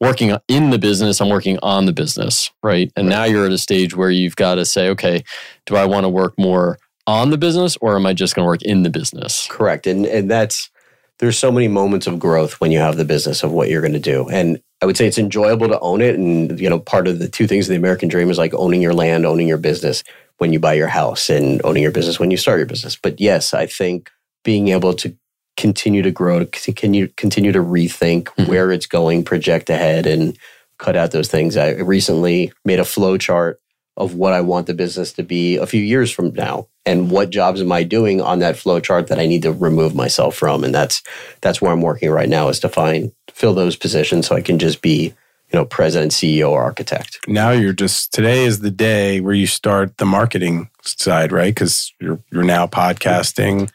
working 0.00 0.36
in 0.48 0.70
the 0.70 0.78
business, 0.78 1.20
I'm 1.20 1.30
working 1.30 1.58
on 1.62 1.86
the 1.86 1.92
business, 1.92 2.50
right? 2.62 2.92
And 2.96 3.08
now 3.08 3.24
you're 3.24 3.46
at 3.46 3.52
a 3.52 3.58
stage 3.58 3.96
where 3.96 4.10
you've 4.10 4.36
got 4.36 4.56
to 4.56 4.64
say, 4.66 4.88
okay, 4.90 5.24
do 5.64 5.76
I 5.76 5.86
want 5.86 6.04
to 6.04 6.08
work 6.10 6.34
more 6.38 6.78
on 7.06 7.30
the 7.30 7.38
business 7.38 7.76
or 7.80 7.96
am 7.96 8.04
I 8.04 8.12
just 8.12 8.34
going 8.34 8.44
to 8.44 8.48
work 8.48 8.62
in 8.62 8.82
the 8.82 8.90
business? 8.90 9.46
correct 9.48 9.86
and 9.86 10.04
and 10.06 10.30
that's 10.30 10.70
there's 11.18 11.38
so 11.38 11.50
many 11.52 11.68
moments 11.68 12.06
of 12.08 12.18
growth 12.18 12.60
when 12.60 12.70
you 12.72 12.78
have 12.78 12.96
the 12.96 13.04
business 13.04 13.42
of 13.44 13.50
what 13.52 13.68
you're 13.68 13.80
going 13.80 13.92
to 13.92 13.98
do 13.98 14.28
and 14.28 14.60
i 14.82 14.86
would 14.86 14.96
say 14.96 15.06
it's 15.06 15.18
enjoyable 15.18 15.68
to 15.68 15.78
own 15.80 16.00
it 16.00 16.14
and 16.16 16.58
you 16.60 16.68
know 16.70 16.78
part 16.78 17.06
of 17.08 17.18
the 17.18 17.28
two 17.28 17.46
things 17.48 17.66
of 17.66 17.70
the 17.70 17.76
american 17.76 18.08
dream 18.08 18.30
is 18.30 18.38
like 18.38 18.54
owning 18.54 18.80
your 18.82 18.94
land 18.94 19.24
owning 19.26 19.46
your 19.48 19.58
business 19.58 20.02
when 20.42 20.52
you 20.52 20.58
buy 20.58 20.72
your 20.74 20.88
house 20.88 21.30
and 21.30 21.60
owning 21.64 21.84
your 21.84 21.92
business 21.92 22.18
when 22.18 22.32
you 22.32 22.36
start 22.36 22.58
your 22.58 22.66
business 22.66 22.96
but 23.00 23.20
yes 23.20 23.54
i 23.54 23.64
think 23.64 24.10
being 24.42 24.66
able 24.76 24.92
to 24.92 25.16
continue 25.56 26.02
to 26.02 26.10
grow 26.10 26.40
to 26.44 26.46
continue 26.72 27.06
continue 27.16 27.52
to 27.52 27.60
rethink 27.60 28.24
Mhm. 28.24 28.48
where 28.48 28.72
it's 28.72 28.86
going 28.86 29.22
project 29.22 29.70
ahead 29.70 30.04
and 30.04 30.36
cut 30.78 30.96
out 30.96 31.12
those 31.12 31.28
things 31.28 31.56
i 31.56 31.70
recently 31.94 32.52
made 32.64 32.80
a 32.80 32.84
flow 32.84 33.16
chart 33.16 33.60
of 33.96 34.16
what 34.16 34.32
i 34.32 34.40
want 34.40 34.66
the 34.66 34.74
business 34.74 35.12
to 35.12 35.22
be 35.22 35.58
a 35.58 35.66
few 35.66 35.80
years 35.94 36.10
from 36.10 36.34
now 36.34 36.66
and 36.86 37.12
what 37.12 37.30
jobs 37.30 37.60
am 37.60 37.70
I 37.70 37.84
doing 37.84 38.20
on 38.20 38.40
that 38.40 38.56
flow 38.56 38.80
chart 38.80 39.06
that 39.06 39.20
I 39.20 39.26
need 39.26 39.42
to 39.42 39.52
remove 39.52 39.94
myself 39.94 40.34
from? 40.34 40.64
And 40.64 40.74
that's 40.74 41.00
that's 41.40 41.62
where 41.62 41.70
I'm 41.70 41.80
working 41.80 42.10
right 42.10 42.28
now 42.28 42.48
is 42.48 42.58
to 42.58 42.68
find 42.68 43.12
fill 43.32 43.54
those 43.54 43.76
positions 43.76 44.26
so 44.26 44.34
I 44.34 44.40
can 44.40 44.58
just 44.58 44.82
be, 44.82 45.14
you 45.52 45.58
know, 45.58 45.64
president, 45.64 46.12
CEO, 46.12 46.50
or 46.50 46.62
architect. 46.62 47.18
now 47.28 47.50
you're 47.50 47.72
just 47.74 48.12
today 48.12 48.44
is 48.44 48.60
the 48.60 48.70
day 48.70 49.20
where 49.20 49.34
you 49.34 49.46
start 49.46 49.98
the 49.98 50.06
marketing 50.06 50.70
side, 50.82 51.30
right? 51.32 51.54
Because 51.54 51.92
you're 52.00 52.20
you're 52.32 52.42
now 52.42 52.66
podcasting. 52.66 53.70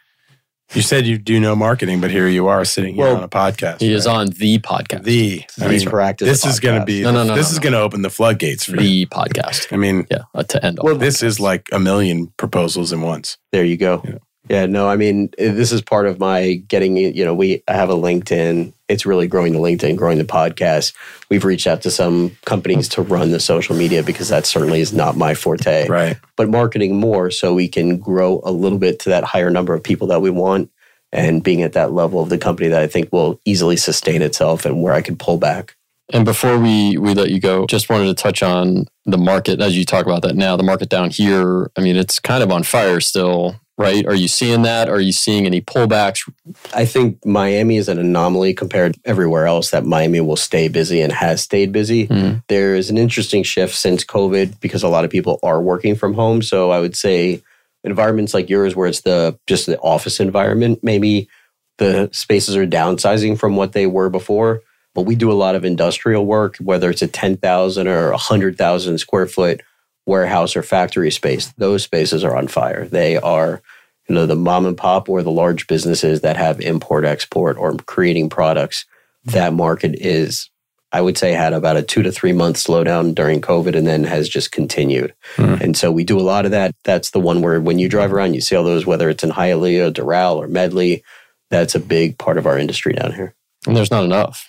You 0.74 0.82
said 0.82 1.06
you 1.06 1.16
do 1.16 1.40
no 1.40 1.56
marketing, 1.56 1.98
but 1.98 2.10
here 2.10 2.28
you 2.28 2.46
are 2.48 2.62
sitting 2.62 2.94
here 2.94 3.04
Well, 3.06 3.16
on 3.16 3.22
a 3.22 3.28
podcast. 3.28 3.80
He 3.80 3.90
is 3.90 4.06
on 4.06 4.26
the 4.28 4.58
podcast. 4.58 5.04
the. 5.04 5.42
I 5.58 5.68
These 5.68 5.84
mean, 5.84 5.90
practice. 5.90 6.28
this 6.28 6.44
is 6.44 6.60
going 6.60 6.78
to 6.78 6.84
be 6.84 7.00
No, 7.02 7.10
no, 7.10 7.24
no, 7.24 7.34
this 7.34 7.46
no, 7.46 7.52
is 7.52 7.56
no. 7.56 7.62
going 7.62 7.72
to 7.72 7.80
open 7.80 8.02
the 8.02 8.10
floodgates 8.10 8.64
for 8.64 8.72
you. 8.72 8.76
the 8.76 9.06
podcast. 9.06 9.72
I 9.72 9.76
mean, 9.78 10.06
Yeah, 10.10 10.24
uh, 10.34 10.42
to 10.42 10.62
end 10.66 10.78
all. 10.78 10.84
well, 10.84 10.96
this 10.98 11.22
is 11.22 11.40
like 11.40 11.66
a 11.72 11.78
million 11.78 12.26
proposals 12.36 12.92
in 12.92 13.00
once. 13.00 13.38
There 13.50 13.64
you 13.64 13.78
go. 13.78 14.02
Yeah. 14.04 14.18
Yeah. 14.48 14.66
no, 14.66 14.88
I 14.88 14.96
mean, 14.96 15.30
this 15.36 15.72
is 15.72 15.82
part 15.82 16.06
of 16.06 16.18
my 16.18 16.54
getting, 16.68 16.96
you 16.96 17.24
know, 17.24 17.34
we 17.34 17.62
I 17.68 17.74
have 17.74 17.90
a 17.90 17.94
LinkedIn. 17.94 18.72
It's 18.88 19.04
really 19.04 19.26
growing 19.26 19.52
the 19.52 19.58
LinkedIn, 19.58 19.96
growing 19.96 20.18
the 20.18 20.24
podcast. 20.24 20.94
We've 21.28 21.44
reached 21.44 21.66
out 21.66 21.82
to 21.82 21.90
some 21.90 22.36
companies 22.46 22.88
to 22.90 23.02
run 23.02 23.30
the 23.30 23.40
social 23.40 23.76
media 23.76 24.02
because 24.02 24.30
that 24.30 24.46
certainly 24.46 24.80
is 24.80 24.92
not 24.92 25.16
my 25.16 25.34
forte. 25.34 25.88
Right. 25.88 26.16
but 26.36 26.48
marketing 26.48 26.96
more 26.96 27.30
so 27.30 27.52
we 27.52 27.68
can 27.68 27.98
grow 27.98 28.40
a 28.44 28.52
little 28.52 28.78
bit 28.78 29.00
to 29.00 29.10
that 29.10 29.24
higher 29.24 29.50
number 29.50 29.74
of 29.74 29.82
people 29.82 30.06
that 30.08 30.22
we 30.22 30.30
want 30.30 30.70
and 31.12 31.42
being 31.42 31.62
at 31.62 31.72
that 31.72 31.92
level 31.92 32.22
of 32.22 32.28
the 32.28 32.38
company 32.38 32.68
that 32.68 32.82
I 32.82 32.86
think 32.86 33.12
will 33.12 33.40
easily 33.44 33.76
sustain 33.76 34.22
itself 34.22 34.64
and 34.64 34.82
where 34.82 34.94
I 34.94 35.02
can 35.02 35.16
pull 35.16 35.38
back. 35.38 35.74
And 36.10 36.24
before 36.24 36.58
we 36.58 36.96
we 36.96 37.12
let 37.12 37.30
you 37.30 37.38
go, 37.38 37.66
just 37.66 37.90
wanted 37.90 38.06
to 38.06 38.14
touch 38.14 38.42
on 38.42 38.86
the 39.04 39.18
market 39.18 39.60
as 39.60 39.76
you 39.76 39.84
talk 39.84 40.06
about 40.06 40.22
that 40.22 40.36
now. 40.36 40.56
The 40.56 40.62
market 40.62 40.88
down 40.88 41.10
here, 41.10 41.70
I 41.76 41.82
mean, 41.82 41.96
it's 41.96 42.18
kind 42.18 42.42
of 42.42 42.50
on 42.50 42.62
fire 42.62 43.00
still, 43.00 43.60
right? 43.78 44.04
Are 44.06 44.14
you 44.14 44.28
seeing 44.28 44.62
that? 44.62 44.88
Are 44.88 45.00
you 45.00 45.12
seeing 45.12 45.46
any 45.46 45.60
pullbacks? 45.60 46.28
I 46.74 46.84
think 46.84 47.24
Miami 47.24 47.76
is 47.76 47.88
an 47.88 47.98
anomaly 47.98 48.52
compared 48.52 48.94
to 48.94 49.00
everywhere 49.04 49.46
else 49.46 49.70
that 49.70 49.86
Miami 49.86 50.20
will 50.20 50.36
stay 50.36 50.68
busy 50.68 51.00
and 51.00 51.12
has 51.12 51.40
stayed 51.40 51.72
busy. 51.72 52.08
Mhm. 52.08 52.42
There 52.48 52.74
is 52.74 52.90
an 52.90 52.98
interesting 52.98 53.44
shift 53.44 53.74
since 53.74 54.04
COVID 54.04 54.60
because 54.60 54.82
a 54.82 54.88
lot 54.88 55.04
of 55.04 55.10
people 55.10 55.38
are 55.42 55.62
working 55.62 55.94
from 55.94 56.14
home. 56.14 56.42
So 56.42 56.70
I 56.70 56.80
would 56.80 56.96
say 56.96 57.40
environments 57.84 58.34
like 58.34 58.50
yours 58.50 58.74
where 58.74 58.88
it's 58.88 59.02
the 59.02 59.38
just 59.46 59.66
the 59.66 59.78
office 59.78 60.18
environment, 60.18 60.80
maybe 60.82 61.28
the 61.78 62.10
spaces 62.12 62.56
are 62.56 62.66
downsizing 62.66 63.38
from 63.38 63.54
what 63.54 63.72
they 63.72 63.86
were 63.86 64.10
before. 64.10 64.60
But 64.94 65.02
we 65.02 65.14
do 65.14 65.30
a 65.30 65.34
lot 65.34 65.54
of 65.54 65.64
industrial 65.64 66.26
work, 66.26 66.56
whether 66.56 66.90
it's 66.90 67.02
a 67.02 67.06
10,000 67.06 67.86
or 67.86 68.10
100,000 68.10 68.98
square 68.98 69.26
foot 69.28 69.60
warehouse 70.08 70.56
or 70.56 70.62
factory 70.62 71.10
space. 71.12 71.52
Those 71.58 71.84
spaces 71.84 72.24
are 72.24 72.34
on 72.36 72.48
fire. 72.48 72.86
They 72.88 73.16
are 73.18 73.62
you 74.08 74.14
know 74.14 74.24
the 74.26 74.34
mom 74.36 74.64
and 74.66 74.76
pop 74.76 75.08
or 75.08 75.22
the 75.22 75.30
large 75.30 75.66
businesses 75.66 76.22
that 76.22 76.36
have 76.36 76.60
import 76.62 77.04
export 77.04 77.58
or 77.58 77.76
creating 77.86 78.30
products 78.30 78.86
that 79.26 79.52
market 79.52 79.94
is 80.00 80.48
i 80.92 81.00
would 81.02 81.18
say 81.18 81.32
had 81.32 81.52
about 81.52 81.76
a 81.76 81.82
two 81.82 82.02
to 82.02 82.10
three 82.10 82.32
month 82.32 82.56
slowdown 82.56 83.14
during 83.14 83.42
covid 83.42 83.76
and 83.76 83.86
then 83.86 84.04
has 84.04 84.26
just 84.26 84.50
continued 84.50 85.12
Hmm. 85.36 85.56
and 85.60 85.76
so 85.76 85.92
we 85.92 86.04
do 86.04 86.18
a 86.18 86.24
lot 86.32 86.46
of 86.46 86.52
that 86.52 86.74
that's 86.84 87.10
the 87.10 87.20
one 87.20 87.42
where 87.42 87.60
when 87.60 87.78
you 87.78 87.90
drive 87.90 88.10
around 88.14 88.32
you 88.32 88.40
see 88.40 88.56
all 88.56 88.64
those 88.64 88.86
whether 88.86 89.10
it's 89.10 89.22
in 89.22 89.30
hialeah 89.30 89.92
doral 89.92 90.36
or 90.36 90.48
medley 90.48 91.02
that's 91.50 91.74
a 91.74 91.80
big 91.80 92.16
part 92.16 92.38
of 92.38 92.46
our 92.46 92.58
industry 92.58 92.94
down 92.94 93.12
here 93.12 93.34
And 93.66 93.76
there's 93.76 93.90
not 93.90 94.04
enough. 94.04 94.48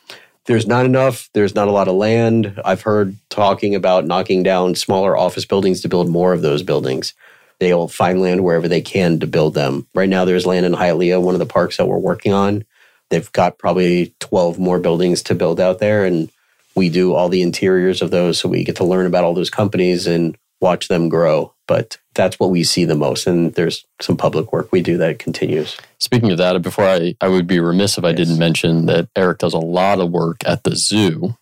There's 0.50 0.66
not 0.66 0.84
enough 0.84 1.30
there's 1.36 1.54
not 1.54 1.68
a 1.68 1.72
lot 1.72 1.88
of 1.88 1.94
land. 1.94 2.60
I've 2.66 2.82
heard 2.82 3.16
talking 3.30 3.76
about 3.76 4.08
knocking 4.08 4.42
down 4.42 4.74
smaller 4.74 5.16
office 5.16 5.46
buildings 5.46 5.82
to 5.82 5.90
build 5.90 6.10
more 6.10 6.34
of 6.34 6.42
those 6.42 6.64
buildings. 6.64 7.14
They'll 7.60 7.88
find 7.88 8.20
land 8.20 8.44
wherever 8.44 8.68
they 8.68 8.82
can 8.82 9.20
to 9.20 9.28
build 9.28 9.54
them. 9.54 9.86
Right 9.94 10.10
now 10.10 10.26
there's 10.26 10.48
land 10.48 10.66
in 10.66 10.74
hialeah 10.74 11.22
one 11.22 11.36
of 11.36 11.40
the 11.40 11.46
parks 11.46 11.78
that 11.78 11.86
we're 11.86 12.00
working 12.00 12.34
on. 12.34 12.66
They've 13.12 13.32
got 13.32 13.60
probably 13.60 14.16
12 14.22 14.58
more 14.58 14.80
buildings 14.80 15.22
to 15.24 15.36
build 15.36 15.60
out 15.60 15.78
there 15.78 16.04
and 16.04 16.32
we 16.74 16.90
do 16.90 17.14
all 17.14 17.30
the 17.30 17.44
interiors 17.44 18.02
of 18.02 18.10
those 18.10 18.40
so 18.40 18.50
we 18.50 18.64
get 18.64 18.78
to 18.78 18.84
learn 18.84 19.06
about 19.06 19.24
all 19.24 19.36
those 19.36 19.52
companies 19.52 20.08
and 20.08 20.36
watch 20.60 20.88
them 20.88 21.10
grow 21.10 21.54
but 21.70 21.98
that's 22.16 22.40
what 22.40 22.50
we 22.50 22.64
see 22.66 22.84
the 22.84 22.96
most. 22.96 23.28
And 23.28 23.54
there's 23.54 23.86
some 24.02 24.18
public 24.18 24.52
work 24.52 24.72
we 24.74 24.82
do 24.82 24.98
that 24.98 25.20
continues. 25.20 25.78
Speaking 26.00 26.32
of 26.32 26.38
that, 26.40 26.60
before 26.64 26.84
I, 26.86 27.16
I 27.22 27.28
would 27.30 27.46
be 27.48 27.60
remiss 27.60 27.98
if 27.98 28.04
I 28.04 28.10
Yes. 28.10 28.18
didn't 28.18 28.40
mention 28.40 28.88
that 28.88 29.08
Erik 29.16 29.38
does 29.38 29.54
a 29.54 29.60
lot 29.60 30.00
of 30.02 30.10
work 30.10 30.38
at 30.46 30.64
the 30.64 30.76
zoo. 30.76 31.36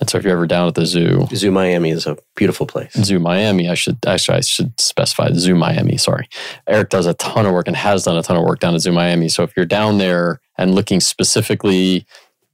And 0.00 0.08
so 0.10 0.18
if 0.18 0.24
you're 0.24 0.32
ever 0.32 0.46
down 0.48 0.66
at 0.68 0.74
the 0.74 0.86
zoo, 0.86 1.28
Zoo 1.34 1.50
Miami 1.52 1.90
is 1.90 2.06
a 2.06 2.16
beautiful 2.34 2.66
place. 2.66 2.92
Zoo 2.94 3.20
Miami, 3.20 3.68
I 3.68 3.74
should 3.74 3.98
actually 4.04 4.38
I 4.38 4.40
should 4.40 4.80
specify 4.80 5.28
Zoo 5.34 5.54
Miami. 5.54 5.96
Sorry, 5.98 6.26
Erik 6.66 6.88
does 6.88 7.06
a 7.06 7.14
ton 7.14 7.46
of 7.46 7.52
work 7.52 7.68
and 7.68 7.76
has 7.76 8.02
done 8.04 8.16
a 8.16 8.22
ton 8.22 8.36
of 8.36 8.42
work 8.42 8.58
down 8.58 8.74
at 8.74 8.80
Zoo 8.80 8.90
Miami. 8.90 9.28
So 9.28 9.44
if 9.44 9.52
you're 9.56 9.66
down 9.66 9.98
there 9.98 10.40
and 10.58 10.74
looking 10.74 10.98
specifically 10.98 12.04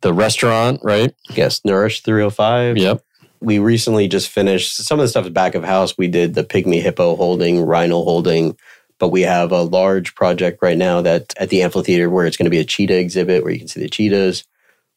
the 0.03 0.13
restaurant, 0.13 0.81
right? 0.83 1.15
Yes, 1.31 1.63
Nourish 1.65 2.03
305. 2.03 2.77
Yep. 2.77 3.03
We 3.41 3.59
recently 3.59 4.09
just 4.09 4.29
finished 4.29 4.77
some 4.77 4.99
of 4.99 5.05
the 5.05 5.09
stuff 5.09 5.27
is 5.27 5.33
back 5.33 5.55
of 5.55 5.65
house. 5.65 5.97
We 5.97 6.09
did 6.09 6.35
the 6.35 6.45
pygmy 6.45 6.83
hippo 6.83 7.17
holding, 7.17 7.63
rhino 7.63 8.03
holding, 8.03 8.57
but 8.99 9.09
we 9.09 9.23
have 9.23 9.53
a 9.53 9.63
large 9.63 10.15
project 10.15 10.61
right 10.61 10.77
now 10.77 11.01
that 11.03 11.35
at 11.39 11.51
the 11.51 11.63
amphitheater 11.63 12.11
where 12.11 12.27
it's 12.27 12.37
going 12.37 12.47
to 12.47 12.51
be 12.51 12.59
a 12.59 12.65
cheetah 12.65 12.99
exhibit 12.99 13.45
where 13.45 13.53
you 13.53 13.59
can 13.59 13.69
see 13.69 13.81
the 13.81 13.89
cheetahs. 13.89 14.45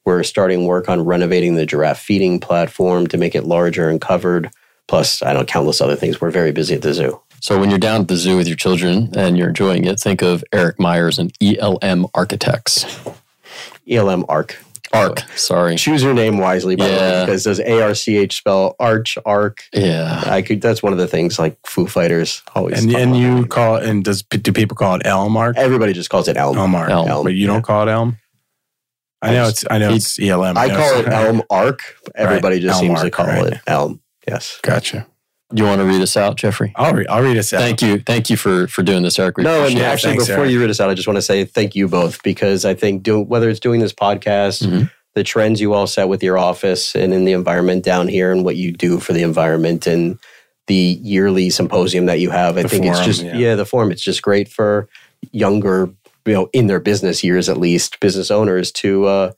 We're 0.05 0.23
starting 0.23 0.65
work 0.65 0.89
on 0.89 1.05
renovating 1.05 1.55
the 1.55 1.65
giraffe 1.65 1.99
feeding 1.99 2.39
platform 2.39 3.07
to 3.07 3.17
make 3.17 3.35
it 3.35 3.43
larger 3.43 3.89
and 3.89 4.01
covered. 4.01 4.49
Plus, 4.87 5.21
I 5.21 5.33
don't 5.33 5.43
know 5.43 5.45
countless 5.45 5.79
other 5.79 5.95
things. 5.95 6.19
We're 6.19 6.31
very 6.31 6.51
busy 6.51 6.73
at 6.73 6.81
the 6.81 6.93
zoo. 6.93 7.21
So 7.39 7.59
when 7.59 7.69
you're 7.69 7.79
down 7.79 8.01
at 8.01 8.07
the 8.07 8.17
zoo 8.17 8.37
with 8.37 8.47
your 8.47 8.57
children 8.57 9.09
and 9.15 9.37
you're 9.37 9.49
enjoying 9.49 9.85
it, 9.85 9.99
think 9.99 10.21
of 10.21 10.43
Erik 10.51 10.79
Myers 10.79 11.17
and 11.17 11.31
ELM 11.41 12.07
Architects. 12.13 12.85
ELM 13.89 14.25
ARC. 14.29 14.57
Arc, 14.93 15.19
oh, 15.21 15.35
sorry. 15.35 15.75
Choose 15.77 16.03
your 16.03 16.13
name 16.13 16.37
wisely, 16.37 16.75
by 16.75 16.85
the 16.87 16.91
way, 16.91 16.97
Yeah. 16.97 17.25
because 17.25 17.43
does 17.45 17.59
ARCH 17.59 18.31
spell 18.35 18.75
arch, 18.79 19.17
arc? 19.25 19.63
Yeah. 19.73 20.21
I 20.25 20.41
could. 20.41 20.61
That's 20.61 20.83
one 20.83 20.91
of 20.93 20.99
the 20.99 21.07
things 21.07 21.39
like 21.39 21.57
Foo 21.65 21.87
Fighters 21.87 22.41
always. 22.55 22.83
And 22.83 22.93
and 22.95 23.15
you 23.17 23.41
that. 23.41 23.49
call 23.49 23.77
it, 23.77 23.85
and 23.85 24.03
does 24.03 24.21
do 24.23 24.51
people 24.51 24.75
call 24.75 24.95
it 24.95 25.01
Elm 25.05 25.37
Arc? 25.37 25.57
Everybody 25.57 25.93
just 25.93 26.09
calls 26.09 26.27
it 26.27 26.35
Elm. 26.37 26.57
Elm 26.57 26.75
Arc. 26.75 26.89
Elm. 26.89 27.23
But 27.23 27.33
you 27.33 27.47
don't 27.47 27.61
call 27.61 27.87
it 27.87 27.91
Elm. 27.91 28.17
I 29.21 29.31
know 29.33 29.47
it's 29.47 29.63
I 29.69 29.77
know 29.77 29.89
He- 29.91 29.97
it's 29.97 30.19
ELM. 30.19 30.57
I 30.57 30.67
know 30.67 30.75
call 30.75 30.93
it 30.97 30.99
it's- 31.07 31.13
Elm 31.27 31.43
Arc. 31.49 31.81
Everybody 32.15 32.59
just 32.59 32.81
Elm 32.81 32.87
seems 32.87 33.01
to 33.01 33.11
call 33.11 33.27
right. 33.27 33.53
it 33.53 33.59
Elm. 33.67 34.01
Yes. 34.27 34.59
Gotcha. 34.61 35.07
You 35.53 35.63
want 35.65 35.79
to 35.81 35.85
read 35.85 36.01
us 36.01 36.15
out, 36.17 36.37
Jeffrey? 36.37 36.71
I'll 36.75 36.93
read. 36.93 37.07
I'll 37.07 37.21
read 37.23 37.37
us 37.37 37.51
out. 37.53 37.59
Thank 37.61 37.81
you. 37.81 37.99
Thank 37.99 38.29
you 38.29 38.37
for 38.37 38.67
for 38.67 38.83
doing 38.83 39.03
this, 39.03 39.17
Erik. 39.19 39.37
We 39.37 39.43
No, 39.43 39.49
and 39.51 39.59
appreciate 39.61 39.77
it. 39.77 39.81
Yeah, 39.83 39.91
actually, 39.91 40.09
thanks, 40.11 40.27
before 40.27 40.43
Erik. 40.43 40.51
you 40.53 40.61
read 40.61 40.69
us 40.69 40.79
out, 40.79 40.89
I 40.89 40.93
just 40.93 41.07
want 41.07 41.17
to 41.17 41.21
say 41.21 41.45
thank 41.45 41.75
you 41.75 41.87
both 41.87 42.21
because 42.23 42.65
I 42.65 42.73
think 42.73 43.03
do, 43.03 43.19
whether 43.19 43.49
it's 43.49 43.59
doing 43.59 43.79
this 43.81 43.93
podcast, 43.93 44.65
Mhm. 44.65 44.89
the 45.15 45.23
trends 45.23 45.59
you 45.59 45.73
all 45.73 45.87
set 45.87 46.07
with 46.07 46.23
your 46.23 46.37
office 46.37 46.95
and 46.95 47.13
in 47.13 47.25
the 47.25 47.33
environment 47.33 47.83
down 47.83 48.07
here, 48.07 48.31
and 48.31 48.45
what 48.45 48.55
you 48.55 48.71
do 48.71 48.99
for 48.99 49.13
the 49.13 49.21
environment, 49.23 49.85
and 49.87 50.17
the 50.67 50.99
yearly 51.01 51.49
symposium 51.49 52.05
that 52.05 52.19
you 52.19 52.29
have, 52.29 52.57
I 52.57 52.61
The 52.63 52.69
think 52.69 52.85
it's 52.85 52.99
just 53.03 53.23
yeah. 53.23 53.35
yeah. 53.35 53.55
the 53.55 53.65
forum. 53.65 53.91
It's 53.91 54.03
just 54.03 54.21
great 54.21 54.47
for 54.47 54.87
younger, 55.31 55.89
you 56.25 56.33
know, 56.33 56.49
in 56.53 56.67
their 56.67 56.79
business 56.79 57.23
years 57.23 57.49
at 57.49 57.57
least, 57.57 57.99
business 57.99 58.31
owners 58.31 58.71
to 58.73 59.05
uh, 59.05 59.31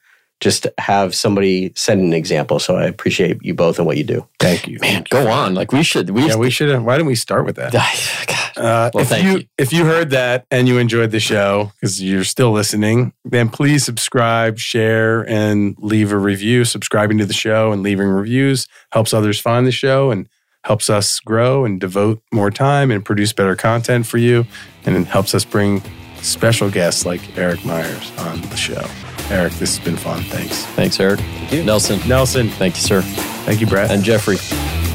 just 0.44 0.68
have 0.78 1.16
somebody 1.16 1.72
set 1.76 1.98
an 1.98 2.14
example. 2.14 2.60
So 2.60 2.76
I 2.76 2.84
appreciate 2.84 3.38
you 3.44 3.54
both 3.54 3.78
and 3.80 3.88
what 3.88 3.98
you 3.98 4.04
do. 4.04 4.28
Thank 4.40 4.68
you. 4.68 4.78
Man, 4.80 5.06
go 5.10 5.30
on. 5.30 5.56
Like 5.56 5.72
we 5.72 5.82
should. 5.84 6.10
We 6.12 6.28
Yeah, 6.28 6.36
we 6.36 6.50
should. 6.52 6.70
have 6.70 6.84
Why 6.84 6.96
didn't 6.98 7.08
we 7.08 7.16
start 7.16 7.46
with 7.46 7.56
that? 7.56 7.72
God. 8.28 8.58
Uh, 8.58 8.92
Well, 8.94 9.02
if 9.04 9.10
thank 9.10 9.24
you, 9.26 9.38
you. 9.40 9.44
if 9.58 9.74
you 9.74 9.86
heard 9.86 10.12
that 10.12 10.46
and 10.52 10.68
you 10.68 10.78
enjoyed 10.78 11.10
the 11.12 11.20
show 11.20 11.72
because 11.82 12.04
you're 12.04 12.24
still 12.24 12.52
listening, 12.52 13.14
then 13.26 13.50
please 13.50 13.84
subscribe, 13.84 14.60
share, 14.60 15.28
and 15.28 15.76
leave 15.80 16.12
a 16.12 16.18
review. 16.18 16.64
Subscribing 16.66 17.18
to 17.18 17.26
the 17.26 17.34
show 17.34 17.72
and 17.72 17.82
leaving 17.82 18.08
reviews 18.08 18.68
helps 18.92 19.14
others 19.14 19.40
find 19.40 19.66
the 19.66 19.72
show 19.72 20.12
and 20.12 20.28
helps 20.66 20.90
us 20.90 21.20
grow 21.20 21.66
and 21.66 21.80
devote 21.82 22.22
more 22.32 22.52
time 22.52 22.92
and 22.92 23.04
produce 23.04 23.34
better 23.34 23.56
content 23.56 24.06
for 24.06 24.18
you, 24.18 24.46
and 24.86 24.96
it 24.96 25.08
helps 25.08 25.34
us 25.34 25.44
bring 25.46 25.82
special 26.22 26.70
guests 26.70 27.06
like 27.06 27.38
Erik 27.38 27.66
Myers 27.66 28.12
on 28.20 28.40
the 28.44 28.56
show. 28.56 28.86
Erik, 29.30 29.54
this 29.54 29.78
has 29.78 29.84
been 29.84 29.96
fun. 29.96 30.24
Thanks, 30.24 30.66
Thanks, 30.68 31.00
Erik. 31.00 31.20
Thank 31.20 31.54
you. 31.54 31.64
Nelson. 31.64 32.00
Nelson. 32.08 32.50
Thank 32.50 32.76
you, 32.76 32.82
sir. 32.82 33.02
Thank 33.02 33.62
you, 33.62 33.68
Brett. 33.68 33.92
And 33.92 34.04
Jeffrey. 34.04 34.38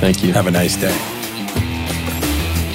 Thank 0.01 0.23
you. 0.23 0.33
have 0.33 0.47
a 0.47 0.51
nice 0.51 0.77
day. 0.77 0.97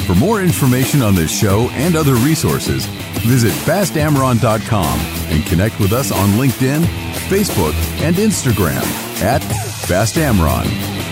For 0.06 0.16
more 0.16 0.42
information 0.42 1.02
on 1.02 1.16
this 1.16 1.32
show 1.32 1.70
and 1.72 1.96
other 1.96 2.16
resources, 2.16 2.86
visit 3.26 3.54
fastamron.com 3.54 5.00
and 5.30 5.46
connect 5.46 5.80
with 5.80 5.94
us 5.94 6.12
on 6.12 6.30
LinkedIn, 6.32 6.84
Facebook, 7.30 7.74
and 8.02 8.18
Instagram 8.18 8.84
at 9.22 9.42
fastamron. 9.42 11.03